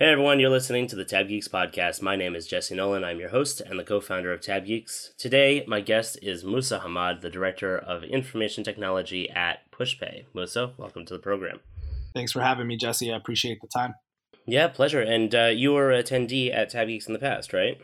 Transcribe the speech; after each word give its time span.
Hey 0.00 0.12
everyone, 0.12 0.38
you're 0.38 0.48
listening 0.48 0.86
to 0.86 0.94
the 0.94 1.04
Tab 1.04 1.26
Geeks 1.26 1.48
podcast. 1.48 2.00
My 2.00 2.14
name 2.14 2.36
is 2.36 2.46
Jesse 2.46 2.72
Nolan. 2.72 3.02
I'm 3.02 3.18
your 3.18 3.30
host 3.30 3.60
and 3.60 3.80
the 3.80 3.82
co 3.82 4.00
founder 4.00 4.32
of 4.32 4.40
Tab 4.40 4.64
Geeks. 4.64 5.12
Today, 5.18 5.64
my 5.66 5.80
guest 5.80 6.20
is 6.22 6.44
Musa 6.44 6.78
Hamad, 6.78 7.20
the 7.20 7.28
Director 7.28 7.76
of 7.76 8.04
Information 8.04 8.62
Technology 8.62 9.28
at 9.28 9.68
PushPay. 9.72 10.26
Musa, 10.32 10.70
welcome 10.76 11.04
to 11.04 11.14
the 11.14 11.18
program. 11.18 11.58
Thanks 12.14 12.30
for 12.30 12.42
having 12.42 12.68
me, 12.68 12.76
Jesse. 12.76 13.12
I 13.12 13.16
appreciate 13.16 13.60
the 13.60 13.66
time. 13.66 13.94
Yeah, 14.46 14.68
pleasure. 14.68 15.02
And 15.02 15.34
uh, 15.34 15.46
you 15.46 15.72
were 15.72 15.90
an 15.90 16.00
attendee 16.00 16.54
at 16.54 16.70
Tab 16.70 16.86
Geeks 16.86 17.08
in 17.08 17.12
the 17.12 17.18
past, 17.18 17.52
right? 17.52 17.76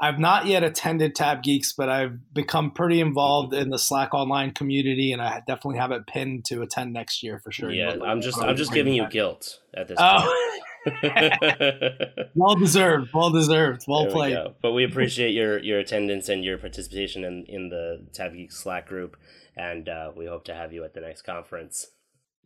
I've 0.00 0.18
not 0.18 0.46
yet 0.46 0.64
attended 0.64 1.14
Tab 1.14 1.44
Geeks, 1.44 1.72
but 1.72 1.88
I've 1.88 2.34
become 2.34 2.72
pretty 2.72 3.00
involved 3.00 3.54
in 3.54 3.70
the 3.70 3.78
Slack 3.78 4.12
online 4.12 4.54
community, 4.54 5.12
and 5.12 5.22
I 5.22 5.40
definitely 5.46 5.78
have 5.78 5.92
it 5.92 6.04
pinned 6.08 6.46
to 6.46 6.62
attend 6.62 6.92
next 6.92 7.22
year 7.22 7.38
for 7.38 7.52
sure. 7.52 7.70
Yeah, 7.70 7.94
I'm 8.04 8.22
just 8.22 8.38
I'm 8.42 8.56
just 8.56 8.72
giving 8.72 8.94
you 8.94 9.08
guilt 9.08 9.60
at 9.72 9.86
this 9.86 9.98
point. 9.98 10.24
Oh. 10.24 10.58
well 12.34 12.54
deserved. 12.56 13.10
Well 13.12 13.30
deserved. 13.30 13.84
Well 13.86 14.04
there 14.04 14.12
played. 14.12 14.36
We 14.36 14.54
but 14.62 14.72
we 14.72 14.84
appreciate 14.84 15.32
your 15.32 15.58
your 15.58 15.78
attendance 15.78 16.28
and 16.28 16.44
your 16.44 16.58
participation 16.58 17.24
in 17.24 17.44
in 17.48 17.68
the 17.68 18.06
Tab 18.12 18.34
Geek 18.34 18.52
Slack 18.52 18.86
group, 18.86 19.16
and 19.56 19.88
uh, 19.88 20.12
we 20.16 20.26
hope 20.26 20.44
to 20.44 20.54
have 20.54 20.72
you 20.72 20.84
at 20.84 20.94
the 20.94 21.00
next 21.00 21.22
conference. 21.22 21.86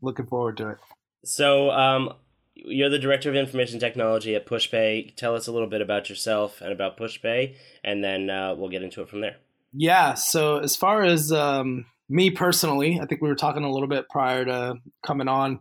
Looking 0.01 0.27
forward 0.27 0.57
to 0.59 0.71
it. 0.71 0.79
So, 1.25 1.71
um, 1.71 2.15
you're 2.55 2.91
the 2.91 2.99
director 2.99 3.31
of 3.31 3.37
information 3.37 3.79
technology 3.79 4.35
at 4.35 4.47
PushPay. 4.47 5.15
Tell 5.17 5.35
us 5.35 5.47
a 5.47 5.53
little 5.53 5.69
bit 5.69 5.81
about 5.81 6.09
yourself 6.09 6.61
and 6.61 6.73
about 6.73 6.99
PushPay, 6.99 7.55
and 7.85 8.03
then 8.03 8.29
uh, 8.29 8.55
we'll 8.57 8.69
get 8.69 8.83
into 8.83 9.03
it 9.03 9.09
from 9.09 9.21
there. 9.21 9.37
Yeah. 9.73 10.15
So, 10.15 10.59
as 10.59 10.77
far 10.77 11.03
as 11.03 11.33
um, 11.33 11.87
me 12.09 12.31
personally, 12.31 12.99
I 13.01 13.07
think 13.07 13.23
we 13.23 13.29
were 13.29 13.35
talking 13.35 13.65
a 13.65 13.71
little 13.71 13.89
bit 13.89 14.09
prior 14.09 14.45
to 14.45 14.75
coming 15.05 15.29
on 15.29 15.61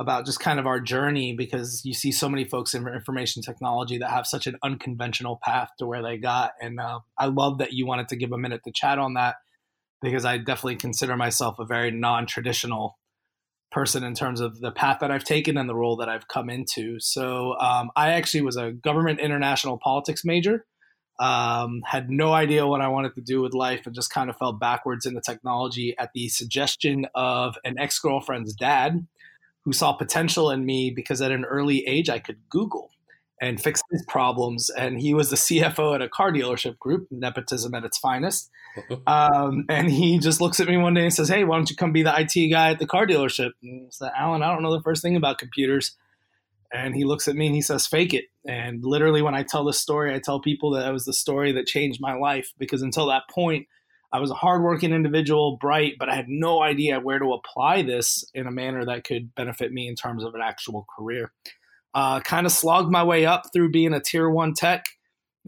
about 0.00 0.24
just 0.24 0.40
kind 0.40 0.58
of 0.58 0.66
our 0.66 0.80
journey 0.80 1.34
because 1.34 1.84
you 1.84 1.92
see 1.92 2.10
so 2.12 2.28
many 2.28 2.44
folks 2.44 2.74
in 2.74 2.86
information 2.88 3.42
technology 3.42 3.98
that 3.98 4.10
have 4.10 4.26
such 4.26 4.46
an 4.46 4.56
unconventional 4.62 5.38
path 5.42 5.68
to 5.78 5.86
where 5.86 6.02
they 6.02 6.16
got. 6.16 6.52
And 6.60 6.80
uh, 6.80 7.00
I 7.18 7.26
love 7.26 7.58
that 7.58 7.72
you 7.72 7.86
wanted 7.86 8.08
to 8.08 8.16
give 8.16 8.32
a 8.32 8.38
minute 8.38 8.62
to 8.64 8.72
chat 8.72 8.98
on 8.98 9.14
that 9.14 9.36
because 10.00 10.24
I 10.24 10.38
definitely 10.38 10.76
consider 10.76 11.16
myself 11.16 11.58
a 11.58 11.66
very 11.66 11.90
non 11.90 12.26
traditional 12.26 12.98
person 13.70 14.04
in 14.04 14.14
terms 14.14 14.40
of 14.40 14.60
the 14.60 14.70
path 14.70 14.98
that 15.00 15.10
I've 15.10 15.24
taken 15.24 15.56
and 15.56 15.68
the 15.68 15.74
role 15.74 15.96
that 15.96 16.08
I've 16.08 16.28
come 16.28 16.50
into. 16.50 16.98
So 17.00 17.58
um, 17.58 17.90
I 17.96 18.12
actually 18.12 18.42
was 18.42 18.56
a 18.56 18.72
government 18.72 19.20
international 19.20 19.78
politics 19.82 20.24
major. 20.24 20.66
Um, 21.20 21.82
had 21.86 22.10
no 22.10 22.32
idea 22.32 22.66
what 22.66 22.80
I 22.80 22.88
wanted 22.88 23.14
to 23.14 23.20
do 23.20 23.42
with 23.42 23.54
life 23.54 23.82
and 23.86 23.94
just 23.94 24.12
kind 24.12 24.28
of 24.28 24.36
fell 24.36 24.52
backwards 24.52 25.06
into 25.06 25.20
technology 25.20 25.94
at 25.98 26.10
the 26.14 26.28
suggestion 26.28 27.06
of 27.14 27.54
an 27.64 27.78
ex 27.78 27.98
girlfriend's 27.98 28.54
dad 28.54 29.06
who 29.64 29.72
saw 29.72 29.92
potential 29.92 30.50
in 30.50 30.64
me 30.64 30.90
because 30.90 31.22
at 31.22 31.30
an 31.30 31.44
early 31.44 31.86
age 31.86 32.10
I 32.10 32.18
could 32.18 32.38
Google 32.48 32.90
and 33.42 33.60
fix 33.60 33.82
his 33.90 34.04
problems. 34.08 34.70
And 34.70 35.00
he 35.00 35.12
was 35.12 35.28
the 35.28 35.36
CFO 35.36 35.96
at 35.96 36.00
a 36.00 36.08
car 36.08 36.32
dealership 36.32 36.78
group, 36.78 37.08
nepotism 37.10 37.74
at 37.74 37.84
its 37.84 37.98
finest. 37.98 38.50
Um, 39.06 39.66
and 39.68 39.90
he 39.90 40.18
just 40.18 40.40
looks 40.40 40.58
at 40.58 40.66
me 40.66 40.78
one 40.78 40.94
day 40.94 41.02
and 41.02 41.12
says, 41.12 41.28
Hey, 41.28 41.44
why 41.44 41.56
don't 41.56 41.68
you 41.68 41.76
come 41.76 41.92
be 41.92 42.02
the 42.02 42.14
IT 42.18 42.48
guy 42.48 42.70
at 42.70 42.78
the 42.78 42.86
car 42.86 43.06
dealership? 43.06 43.50
And 43.62 43.82
I 43.82 43.88
said, 43.90 44.12
Alan, 44.16 44.42
I 44.42 44.50
don't 44.50 44.62
know 44.62 44.72
the 44.72 44.82
first 44.82 45.02
thing 45.02 45.14
about 45.14 45.36
computers. 45.36 45.94
And 46.72 46.94
he 46.94 47.04
looks 47.04 47.28
at 47.28 47.36
me 47.36 47.48
and 47.48 47.54
he 47.54 47.60
says, 47.60 47.86
Fake 47.86 48.14
it. 48.14 48.24
And 48.48 48.82
literally, 48.82 49.20
when 49.20 49.34
I 49.34 49.42
tell 49.42 49.62
this 49.62 49.78
story, 49.78 50.14
I 50.14 50.20
tell 50.20 50.40
people 50.40 50.70
that 50.70 50.88
it 50.88 50.92
was 50.92 51.04
the 51.04 51.12
story 51.12 51.52
that 51.52 51.66
changed 51.66 52.00
my 52.00 52.14
life 52.14 52.54
because 52.58 52.80
until 52.80 53.08
that 53.08 53.24
point, 53.28 53.66
I 54.12 54.20
was 54.20 54.30
a 54.30 54.34
hardworking 54.34 54.92
individual, 54.92 55.56
bright, 55.56 55.94
but 55.98 56.08
I 56.08 56.14
had 56.14 56.28
no 56.28 56.62
idea 56.62 57.00
where 57.00 57.18
to 57.18 57.32
apply 57.32 57.82
this 57.82 58.24
in 58.34 58.46
a 58.46 58.50
manner 58.50 58.84
that 58.84 59.04
could 59.04 59.34
benefit 59.34 59.72
me 59.72 59.88
in 59.88 59.94
terms 59.94 60.22
of 60.22 60.34
an 60.34 60.42
actual 60.42 60.86
career. 60.96 61.32
Uh, 61.94 62.20
kind 62.20 62.46
of 62.46 62.52
slogged 62.52 62.90
my 62.90 63.02
way 63.02 63.24
up 63.24 63.44
through 63.52 63.70
being 63.70 63.94
a 63.94 64.00
tier 64.00 64.28
one 64.28 64.52
tech. 64.54 64.86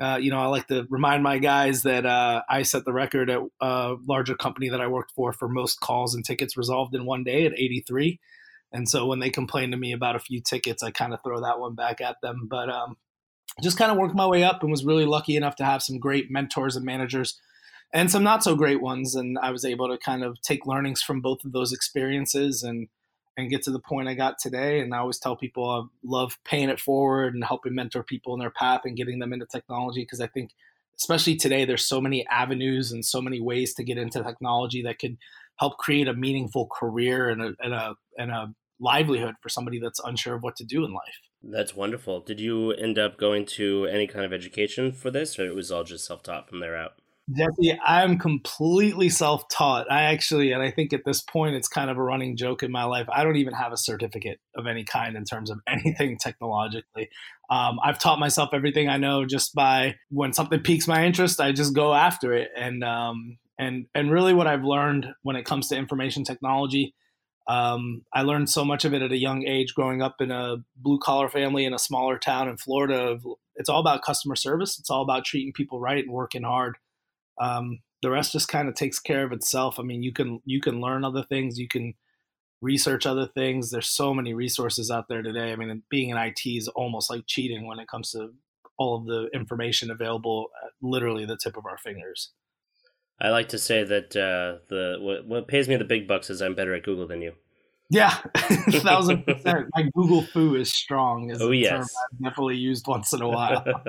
Uh, 0.01 0.19
you 0.21 0.31
know, 0.31 0.39
I 0.39 0.47
like 0.47 0.67
to 0.69 0.87
remind 0.91 1.23
my 1.23 1.39
guys 1.39 1.83
that 1.83 2.05
uh, 2.05 2.43
I 2.49 2.63
set 2.63 2.85
the 2.85 2.93
record 2.93 3.31
at 3.31 3.41
a 3.61 3.95
larger 4.09 4.35
company 4.35 4.71
that 4.71 4.81
I 4.81 4.87
worked 4.89 5.13
for 5.13 5.33
for 5.33 5.49
most 5.49 5.81
calls 5.81 6.15
and 6.15 6.25
tickets 6.25 6.57
resolved 6.57 6.95
in 6.95 7.05
one 7.05 7.23
day 7.23 7.47
at 7.47 7.53
83. 7.53 8.19
And 8.73 8.89
so 8.89 9.07
when 9.07 9.21
they 9.21 9.31
complain 9.31 9.71
to 9.71 9.77
me 9.77 9.93
about 9.93 10.17
a 10.17 10.21
few 10.21 10.41
tickets, 10.41 10.83
I 10.83 10.91
kind 10.91 11.15
of 11.15 11.21
throw 11.23 11.41
that 11.43 11.61
one 11.61 11.75
back 11.75 12.01
at 12.01 12.17
them. 12.23 12.49
But 12.51 12.71
um, 12.71 12.97
just 13.63 13.79
kind 13.79 13.93
of 13.93 13.99
worked 13.99 14.17
my 14.17 14.27
way 14.27 14.43
up 14.43 14.63
and 14.63 14.71
was 14.71 14.85
really 14.85 15.07
lucky 15.07 15.37
enough 15.37 15.57
to 15.57 15.65
have 15.65 15.83
some 15.83 15.99
great 15.99 16.31
mentors 16.31 16.75
and 16.75 16.85
managers 16.85 17.41
and 17.95 18.11
some 18.11 18.25
not 18.25 18.43
so 18.43 18.57
great 18.57 18.83
ones. 18.83 19.15
And 19.15 19.39
I 19.39 19.51
was 19.51 19.65
able 19.65 19.89
to 19.89 19.97
kind 19.97 20.25
of 20.25 20.43
take 20.43 20.67
learnings 20.67 21.01
from 21.01 21.21
both 21.21 21.45
of 21.45 21.53
those 21.53 21.73
experiences 21.73 22.63
and 22.63 22.89
and 23.37 23.51
get 23.51 23.63
to 23.63 23.73
the 23.73 23.81
point 23.81 24.09
I 24.09 24.15
got 24.15 24.39
today. 24.39 24.79
And 24.79 24.95
I 24.95 24.99
always 24.99 25.19
tell 25.19 25.35
people 25.37 25.69
I 25.69 25.83
love 26.05 26.39
paying 26.45 26.69
it 26.69 26.79
forward 26.79 27.35
and 27.35 27.43
helping 27.43 27.75
mentor 27.75 28.05
people 28.05 28.33
in 28.35 28.39
their 28.39 28.51
path 28.51 28.83
and 28.85 28.97
getting 28.97 29.19
them 29.19 29.33
into 29.33 29.47
technology 29.47 30.03
because 30.03 30.21
I 30.21 30.29
think 30.29 30.51
especially 31.01 31.35
today 31.35 31.65
there's 31.65 31.85
so 31.85 32.01
many 32.01 32.25
avenues 32.29 32.93
and 32.93 33.05
so 33.05 33.21
many 33.21 33.41
ways 33.41 33.75
to 33.75 33.83
get 33.83 33.99
into 33.99 34.23
technology 34.23 34.83
that 34.83 35.01
could 35.01 35.17
help 35.57 35.79
create 35.79 36.07
a 36.07 36.15
meaningful 36.15 36.67
career 36.67 37.29
and 37.29 37.43
a 37.43 37.55
and 37.61 37.75
a 37.75 37.95
and 38.19 38.31
a 38.31 38.55
livelihood 38.81 39.35
for 39.41 39.49
somebody 39.49 39.79
that's 39.79 40.01
unsure 40.05 40.35
of 40.35 40.43
what 40.43 40.57
to 40.57 40.65
do 40.65 40.85
in 40.85 40.93
life. 40.93 41.21
That's 41.43 41.77
wonderful. 41.77 42.21
Did 42.21 42.41
you 42.41 42.73
end 42.73 42.99
up 42.99 43.19
going 43.19 43.47
to 43.47 43.87
any 43.87 44.07
kind 44.07 44.25
of 44.25 44.33
education 44.33 44.93
for 44.93 45.11
this 45.11 45.39
or 45.39 45.47
it 45.47 45.55
was 45.55 45.71
all 45.71 45.85
just 45.85 46.07
self-taught 46.07 46.49
from 46.49 46.61
there 46.61 46.77
out? 46.77 46.95
Jesse, 47.33 47.79
I'm 47.83 48.19
completely 48.19 49.09
self 49.09 49.49
taught. 49.49 49.91
I 49.91 50.03
actually, 50.03 50.53
and 50.53 50.63
I 50.63 50.71
think 50.71 50.93
at 50.93 51.07
this 51.07 51.23
point, 51.23 51.55
it's 51.55 51.69
kind 51.69 51.89
of 51.89 51.97
a 51.97 52.03
running 52.03 52.37
joke 52.37 52.63
in 52.63 52.71
my 52.71 52.85
life. 52.85 53.07
I 53.11 53.25
don't 53.25 53.37
even 53.37 53.55
have 53.55 53.73
a 53.73 53.79
certificate 53.79 54.41
of 54.55 54.67
any 54.67 54.85
kind 54.85 55.17
in 55.17 55.25
terms 55.25 55.51
of 55.51 55.59
anything 55.67 56.19
technologically. 56.19 57.09
Um, 57.49 57.79
I've 57.83 57.99
taught 57.99 58.19
myself 58.19 58.51
everything 58.53 58.89
I 58.91 58.99
know 58.99 59.25
just 59.25 59.55
by 59.55 59.97
when 60.11 60.35
something 60.35 60.61
piques 60.61 60.87
my 60.87 61.07
interest, 61.07 61.41
I 61.41 61.53
just 61.53 61.75
go 61.75 61.95
after 61.95 62.35
it. 62.35 62.51
And, 62.57 62.85
um, 62.85 63.39
and, 63.59 63.87
and 63.95 64.11
really, 64.11 64.35
what 64.35 64.47
I've 64.47 64.65
learned 64.65 65.07
when 65.23 65.37
it 65.37 65.47
comes 65.47 65.69
to 65.69 65.77
information 65.77 66.25
technology, 66.25 66.95
um, 67.49 68.03
I 68.13 68.23
learned 68.23 68.51
so 68.51 68.67
much 68.67 68.85
of 68.85 68.93
it 68.93 69.01
at 69.01 69.13
a 69.13 69.19
young 69.19 69.47
age 69.47 69.75
growing 69.75 70.03
up 70.03 70.17
in 70.21 70.31
a 70.31 70.57
blue 70.77 70.99
collar 70.99 71.31
family 71.31 71.65
in 71.65 71.73
a 71.73 71.79
smaller 71.79 72.19
town 72.19 72.49
in 72.49 72.59
Florida. 72.59 73.17
It's 73.57 73.71
all 73.71 73.81
about 73.81 74.03
customer 74.03 74.37
service, 74.37 74.79
it's 74.79 74.91
all 74.91 75.03
about 75.03 75.25
treating 75.25 75.55
people 75.55 75.81
right 75.81 76.05
and 76.05 76.13
working 76.13 76.43
hard 76.43 76.77
um, 77.41 77.81
the 78.03 78.11
rest 78.11 78.33
just 78.33 78.49
kind 78.49 78.69
of 78.69 78.75
takes 78.75 78.99
care 78.99 79.25
of 79.25 79.33
itself. 79.33 79.79
I 79.79 79.83
mean, 79.83 80.03
you 80.03 80.13
can 80.13 80.41
you 80.45 80.61
can 80.61 80.81
learn 80.81 81.05
other 81.05 81.23
things, 81.23 81.59
you 81.59 81.69
can 81.69 81.95
research 82.61 83.07
other 83.07 83.27
things. 83.27 83.71
There's 83.71 83.89
so 83.89 84.15
many 84.15 84.35
resources 84.35 84.91
out 84.91 85.09
there 85.09 85.23
today. 85.23 85.53
I 85.53 85.57
mean, 85.57 85.83
being 85.91 86.11
in 86.11 86.17
IT 86.17 86.41
is 86.45 86.69
almost 86.69 87.11
like 87.11 87.25
cheating 87.27 87.67
when 87.67 87.79
it 87.79 87.89
comes 87.89 88.11
to 88.13 88.31
all 88.79 88.97
of 88.97 89.07
the 89.07 89.29
information 89.35 89.91
available 89.91 90.49
at 90.65 90.71
literally 90.83 91.27
the 91.27 91.37
tip 91.37 91.57
of 91.57 91.67
our 91.67 91.79
fingers. 91.79 92.31
I 93.21 93.29
like 93.29 93.49
to 93.51 93.59
say 93.59 93.85
that 93.85 94.17
uh, 94.17 94.65
the 94.69 94.97
what, 95.01 95.27
what 95.27 95.49
pays 95.49 95.69
me 95.69 95.77
the 95.77 95.85
big 95.85 96.09
bucks 96.09 96.31
is 96.31 96.43
I'm 96.43 96.55
better 96.55 96.75
at 96.75 96.83
Google 96.83 97.07
than 97.07 97.23
you. 97.23 97.35
Yeah, 97.91 98.11
thousand 98.71 99.25
percent. 99.27 99.69
My 99.75 99.89
Google 99.95 100.23
foo 100.23 100.57
is 100.57 100.73
strong. 100.73 101.31
Is 101.31 101.41
oh 101.41 101.53
yes, 101.53 101.95
I've 102.13 102.19
definitely 102.19 102.57
used 102.57 102.87
once 102.87 103.13
in 103.13 103.23
a 103.23 103.29
while. 103.29 103.65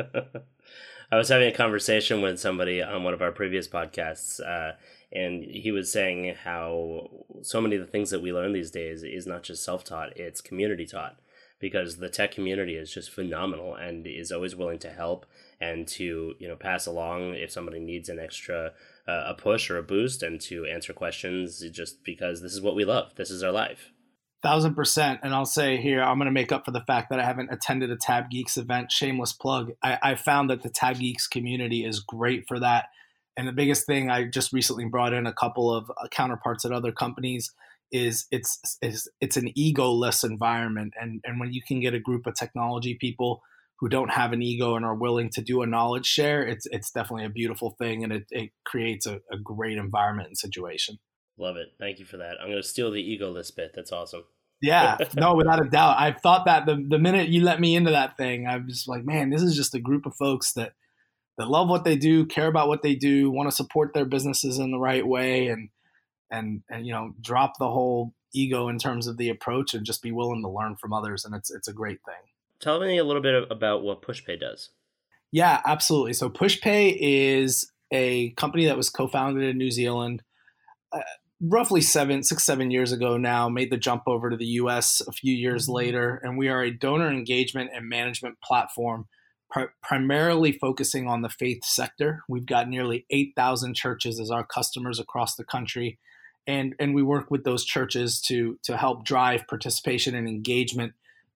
I 1.12 1.18
was 1.18 1.30
having 1.30 1.48
a 1.48 1.56
conversation 1.56 2.22
with 2.22 2.40
somebody 2.40 2.82
on 2.82 3.04
one 3.04 3.14
of 3.14 3.22
our 3.22 3.32
previous 3.32 3.68
podcasts, 3.68 4.40
uh, 4.40 4.76
and 5.12 5.44
he 5.44 5.72
was 5.72 5.92
saying 5.92 6.36
how 6.44 7.10
so 7.42 7.62
many 7.62 7.76
of 7.76 7.82
the 7.82 7.92
things 7.92 8.10
that 8.10 8.22
we 8.22 8.34
learn 8.34 8.54
these 8.54 8.72
days 8.72 9.04
is 9.04 9.28
not 9.28 9.44
just 9.44 9.64
self 9.64 9.84
taught, 9.84 10.18
it's 10.18 10.42
community 10.42 10.86
taught. 10.86 11.18
Because 11.58 11.98
the 11.98 12.10
tech 12.10 12.32
community 12.32 12.76
is 12.76 12.94
just 12.94 13.10
phenomenal 13.10 13.76
and 13.76 14.06
is 14.06 14.32
always 14.32 14.58
willing 14.58 14.78
to 14.80 14.90
help 14.90 15.26
and 15.62 15.88
to 15.88 16.36
you 16.38 16.48
know 16.50 16.58
pass 16.58 16.86
along 16.86 17.34
if 17.36 17.50
somebody 17.50 17.80
needs 17.80 18.10
an 18.10 18.20
extra 18.20 18.74
uh, 19.08 19.24
a 19.28 19.34
push 19.34 19.70
or 19.70 19.78
a 19.78 19.84
boost 19.84 20.22
and 20.22 20.42
to 20.42 20.66
answer 20.66 20.92
questions 20.92 21.64
just 21.72 22.04
because 22.04 22.42
this 22.42 22.54
is 22.54 22.62
what 22.62 22.76
we 22.76 22.84
love. 22.84 23.16
This 23.16 23.32
is 23.32 23.42
our 23.42 23.54
life 23.54 23.94
thousand 24.46 24.76
percent. 24.76 25.22
And 25.24 25.34
I'll 25.34 25.46
say 25.46 25.78
here, 25.78 26.04
I'm 26.04 26.18
going 26.18 26.28
to 26.28 26.32
make 26.32 26.52
up 26.52 26.66
for 26.66 26.72
the 26.72 26.84
fact 26.86 27.10
that 27.10 27.20
I 27.20 27.26
haven't 27.26 27.52
attended 27.52 27.90
a 27.90 27.98
Tab 27.98 28.30
Geeks 28.30 28.58
event. 28.58 28.92
Shameless 28.92 29.34
plug. 29.34 29.72
I, 29.82 29.98
I 30.04 30.16
found 30.16 30.50
that 30.50 30.62
the 30.62 30.70
Tab 30.70 31.00
Geeks 31.00 31.28
community 31.28 31.84
is 31.84 32.00
great 32.00 32.46
for 32.48 32.60
that. 32.60 32.86
And 33.36 33.48
the 33.48 33.54
biggest 33.54 33.86
thing 33.86 34.10
I 34.10 34.26
just 34.26 34.54
recently 34.54 34.86
brought 34.86 35.14
in 35.14 35.26
a 35.26 35.34
couple 35.34 35.74
of 35.74 35.90
uh, 35.90 36.08
counterparts 36.12 36.64
at 36.64 36.72
other 36.72 36.92
companies 36.92 37.52
is 37.92 38.28
it's 38.32 38.78
it's, 38.82 39.08
it's 39.20 39.38
an 39.38 39.52
egoless 39.58 40.24
environment. 40.24 40.94
And 41.02 41.22
and 41.26 41.40
when 41.40 41.52
you 41.52 41.62
can 41.68 41.80
get 41.80 41.94
a 41.94 42.00
group 42.00 42.28
of 42.28 42.36
technology 42.36 42.98
people 43.00 43.42
who 43.80 43.90
don't 43.90 44.12
have 44.12 44.32
an 44.32 44.42
ego 44.42 44.76
and 44.76 44.86
are 44.86 44.96
willing 44.96 45.30
to 45.32 45.42
do 45.42 45.62
a 45.62 45.68
knowledge 45.68 46.06
share, 46.06 46.46
it's 46.46 46.66
it's 46.72 46.92
definitely 46.92 47.26
a 47.26 47.30
beautiful 47.30 47.76
thing, 47.80 48.04
and 48.04 48.14
it, 48.14 48.26
it 48.30 48.52
creates 48.64 49.06
a, 49.06 49.20
a 49.32 49.38
great 49.38 49.78
environment 49.78 50.28
and 50.30 50.38
situation. 50.38 50.98
Love 51.38 51.58
it. 51.58 51.68
Thank 51.78 52.00
you 52.00 52.06
for 52.06 52.18
that. 52.18 52.38
I'm 52.40 52.48
going 52.48 52.62
to 52.62 52.68
steal 52.68 52.92
the 52.92 53.04
egoless 53.04 53.54
bit. 53.54 53.72
That's 53.76 53.92
awesome. 53.92 54.24
Yeah, 54.62 54.98
no, 55.16 55.36
without 55.36 55.66
a 55.66 55.70
doubt. 55.70 55.98
I've 56.00 56.22
thought 56.22 56.46
that 56.46 56.66
the 56.66 56.84
the 56.88 57.00
minute 57.00 57.30
you 57.30 57.44
let 57.44 57.60
me 57.60 57.76
into 57.76 57.92
that 57.92 58.18
thing, 58.18 58.48
I 58.48 58.58
was 58.58 58.86
like, 58.88 59.06
man, 59.06 59.30
this 59.30 59.42
is 59.42 59.56
just 59.56 59.76
a 59.76 59.80
group 59.80 60.06
of 60.06 60.16
folks 60.16 60.54
that 60.54 60.74
that 61.38 61.50
love 61.50 61.70
what 61.70 61.84
they 61.84 61.98
do, 61.98 62.26
care 62.26 62.48
about 62.48 62.68
what 62.68 62.82
they 62.82 62.96
do, 62.96 63.30
want 63.30 63.50
to 63.50 63.56
support 63.56 63.94
their 63.94 64.06
businesses 64.06 64.58
in 64.58 64.72
the 64.72 64.80
right 64.80 65.06
way, 65.06 65.48
and 65.48 65.70
and 66.32 66.64
and 66.70 66.86
you 66.86 66.94
know, 66.94 67.14
drop 67.22 67.54
the 67.60 67.70
whole 67.70 68.14
ego 68.34 68.68
in 68.68 68.78
terms 68.78 69.08
of 69.08 69.18
the 69.18 69.30
approach 69.30 69.74
and 69.74 69.86
just 69.86 70.02
be 70.02 70.12
willing 70.12 70.42
to 70.42 70.50
learn 70.50 70.76
from 70.76 70.94
others, 70.94 71.26
and 71.26 71.36
it's 71.36 71.52
it's 71.52 71.68
a 71.68 71.74
great 71.74 72.00
thing. 72.06 72.16
Tell 72.60 72.80
me 72.80 72.98
a 72.98 73.04
little 73.04 73.22
bit 73.22 73.52
about 73.52 73.84
what 73.84 74.02
PushPay 74.02 74.40
does. 74.40 74.70
Yeah, 75.32 75.62
absolutely. 75.66 76.14
So 76.14 76.30
PushPay 76.30 76.98
is 77.00 77.72
a 77.92 78.30
company 78.32 78.66
that 78.66 78.78
was 78.78 78.90
co-founded 78.90 79.44
in 79.44 79.58
New 79.58 79.72
Zealand. 79.72 80.24
Uh, 80.92 81.02
roughly 81.42 81.82
seven, 81.82 82.24
six, 82.24 82.44
seven 82.44 82.72
years 82.72 82.92
ago 82.92 83.18
now, 83.18 83.50
made 83.50 83.72
the 83.72 83.78
jump 83.78 84.04
over 84.08 84.30
to 84.30 84.38
the 84.38 84.46
US 84.46 85.02
a 85.08 85.12
few 85.12 85.34
years 85.34 85.64
mm-hmm. 85.64 85.74
later. 85.74 86.22
And 86.24 86.38
we 86.38 86.50
are 86.50 86.62
a 86.62 86.72
donor 86.72 87.10
engagement 87.10 87.72
and 87.74 87.90
management 87.90 88.40
platform 88.42 89.08
primarily 89.82 90.52
focusing 90.52 91.08
on 91.08 91.22
the 91.22 91.30
faith 91.30 91.64
sector. 91.64 92.24
We've 92.28 92.46
got 92.46 92.68
nearly 92.68 93.06
8,000 93.10 93.74
churches 93.74 94.20
as 94.20 94.30
our 94.30 94.46
customers 94.46 95.00
across 95.00 95.36
the 95.36 95.46
country. 95.46 95.98
And, 96.46 96.76
and 96.80 96.94
we 96.94 97.04
work 97.04 97.32
with 97.32 97.44
those 97.44 97.64
churches 97.64 98.20
to, 98.22 98.60
to 98.64 98.76
help 98.76 99.06
drive 99.06 99.48
participation 99.48 100.14
and 100.14 100.28
engagement 100.28 100.94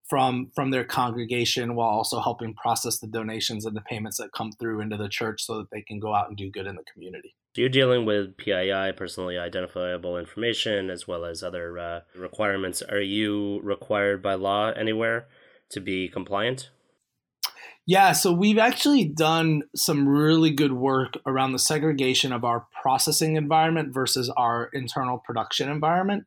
from 0.09 0.49
from 0.55 0.71
their 0.71 0.83
congregation 0.83 1.75
while 1.75 1.89
also 1.89 2.19
helping 2.19 2.55
process 2.55 2.97
the 2.97 3.07
donations 3.07 3.63
and 3.63 3.77
the 3.77 3.81
payments 3.81 4.17
that 4.17 4.31
come 4.35 4.51
through 4.51 4.81
into 4.81 4.97
the 4.97 5.07
church 5.07 5.45
so 5.45 5.59
that 5.59 5.69
they 5.71 5.83
can 5.83 5.99
go 5.99 6.15
out 6.15 6.27
and 6.27 6.35
do 6.35 6.49
good 6.49 6.65
in 6.65 6.75
the 6.75 6.83
community. 6.91 7.35
So 7.55 7.61
you're 7.61 7.69
dealing 7.69 8.05
with 8.05 8.37
PII, 8.37 8.91
personally 8.95 9.37
identifiable 9.37 10.17
information, 10.17 10.91
as 10.91 11.07
well 11.07 11.25
as 11.25 11.41
other 11.41 11.79
uh, 11.79 11.99
requirements. 12.15 12.83
Are 12.83 13.01
you 13.01 13.59
required 13.63 14.21
by 14.21 14.35
law 14.35 14.69
anywhere 14.69 15.27
to 15.71 15.79
be 15.79 16.07
compliant? 16.09 16.69
Yeah, 17.87 18.11
so 18.11 18.31
we've 18.31 18.59
actually 18.59 19.05
done 19.05 19.63
some 19.75 20.07
really 20.07 20.51
good 20.51 20.73
work 20.73 21.17
around 21.25 21.53
the 21.53 21.59
segregation 21.59 22.31
of 22.31 22.43
our 22.43 22.67
processing 22.83 23.35
environment 23.35 23.95
versus 23.95 24.29
our 24.37 24.69
internal 24.73 25.17
production 25.17 25.69
environment. 25.69 26.25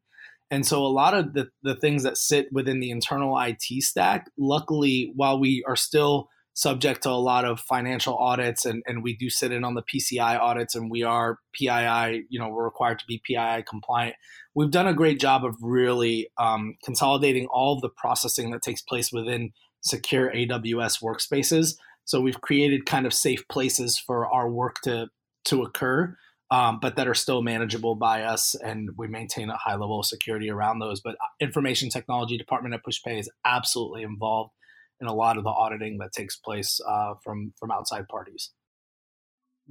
And 0.51 0.67
so 0.67 0.85
a 0.85 0.89
lot 0.89 1.15
of 1.15 1.35
the, 1.35 1.51
the 1.63 1.77
things 1.77 2.03
that 2.03 2.19
sit 2.19 2.49
within 2.51 2.81
the 2.81 2.91
internal 2.91 3.39
IT 3.39 3.63
stack, 3.85 4.29
luckily, 4.37 5.13
while 5.15 5.39
we 5.39 5.63
are 5.69 5.77
still 5.77 6.29
subject 6.55 7.03
to 7.03 7.11
a 7.11 7.13
lot 7.13 7.45
of 7.45 7.61
financial 7.61 8.17
audits 8.17 8.67
and, 8.67 8.83
and 8.87 9.03
we 9.03 9.17
do 9.17 9.31
sit 9.31 9.53
in 9.53 9.65
on 9.65 9.75
the 9.75 9.83
PCI 9.83 10.39
audits 10.39 10.75
and 10.75 10.91
we 10.91 11.03
are 11.03 11.39
PII, 11.55 12.27
you 12.29 12.39
know, 12.39 12.49
we're 12.49 12.65
required 12.65 12.99
to 12.99 13.07
be 13.07 13.23
PII 13.25 13.65
compliant. 13.69 14.17
We've 14.55 14.71
done 14.71 14.87
a 14.87 14.95
great 14.95 15.19
job 15.19 15.45
of 15.45 15.57
really 15.63 16.29
um, 16.39 16.75
consolidating 16.85 17.47
all 17.47 17.81
the 17.81 17.89
processing 17.89 18.51
that 18.51 18.63
takes 18.63 18.83
place 18.83 19.11
within 19.13 19.53
secure 19.81 20.31
AWS 20.31 21.03
workspaces. 21.03 21.77
So 22.05 22.21
we've 22.21 22.41
created 22.41 22.85
kind 22.85 23.07
of 23.07 23.15
safe 23.15 23.47
places 23.49 23.99
for 23.99 24.27
our 24.27 24.51
work 24.51 24.77
to 24.85 25.09
to 25.45 25.63
occur 25.63 26.17
um, 26.53 26.81
but 26.83 26.97
that 26.97 27.09
are 27.09 27.15
still 27.15 27.41
manageable 27.41 27.95
by 27.95 28.25
us, 28.25 28.55
and 28.55 28.91
we 28.99 29.09
maintain 29.09 29.49
a 29.49 29.57
high 29.57 29.73
level 29.73 30.01
of 30.01 30.05
security 30.05 30.51
around 30.51 30.81
those. 30.81 31.01
But 31.01 31.15
uh, 31.15 31.27
information 31.41 31.89
technology 31.89 32.37
department 32.37 32.75
at 32.75 32.85
PushPay 32.85 33.19
is 33.19 33.31
absolutely 33.43 34.03
involved 34.03 34.51
in 35.03 35.09
a 35.09 35.15
lot 35.15 35.37
of 35.37 35.45
the 35.45 35.51
auditing 35.51 35.99
that 35.99 36.13
takes 36.13 36.37
place 36.37 36.81
uh, 36.89 37.15
from 37.23 37.53
from 37.59 37.71
outside 37.71 38.09
parties. 38.09 38.53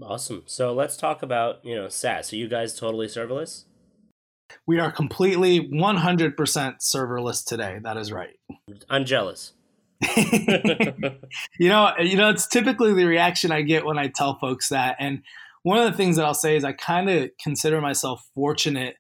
Awesome. 0.02 0.44
So 0.46 0.74
let's 0.74 0.98
talk 0.98 1.24
about 1.24 1.64
you 1.66 1.74
know 1.74 1.88
SaaS. 1.88 2.32
Are 2.32 2.36
you 2.36 2.48
guys 2.48 2.78
totally 2.78 3.08
serverless? 3.08 3.64
We 4.68 4.80
are 4.80 4.92
completely 4.92 5.62
100% 5.70 6.36
serverless 6.36 7.46
today. 7.46 7.80
That 7.84 7.96
is 7.96 8.12
right. 8.12 8.38
I'm 8.90 9.06
jealous. 9.06 9.54
you 10.18 11.70
know, 11.70 11.94
you 12.02 12.18
know, 12.18 12.30
it's 12.30 12.48
typically 12.48 12.94
the 12.94 13.06
reaction 13.06 13.54
I 13.54 13.62
get 13.62 13.86
when 13.86 13.98
I 13.98 14.08
tell 14.08 14.38
folks 14.40 14.68
that, 14.68 14.98
and 15.00 15.22
one 15.64 15.78
of 15.78 15.90
the 15.90 15.96
things 15.96 16.18
that 16.18 16.26
I'll 16.26 16.34
say 16.34 16.58
is 16.58 16.66
I 16.66 16.74
kind 16.74 17.10
of 17.10 17.30
consider 17.42 17.80
myself 17.80 18.28
fortunate 18.36 18.96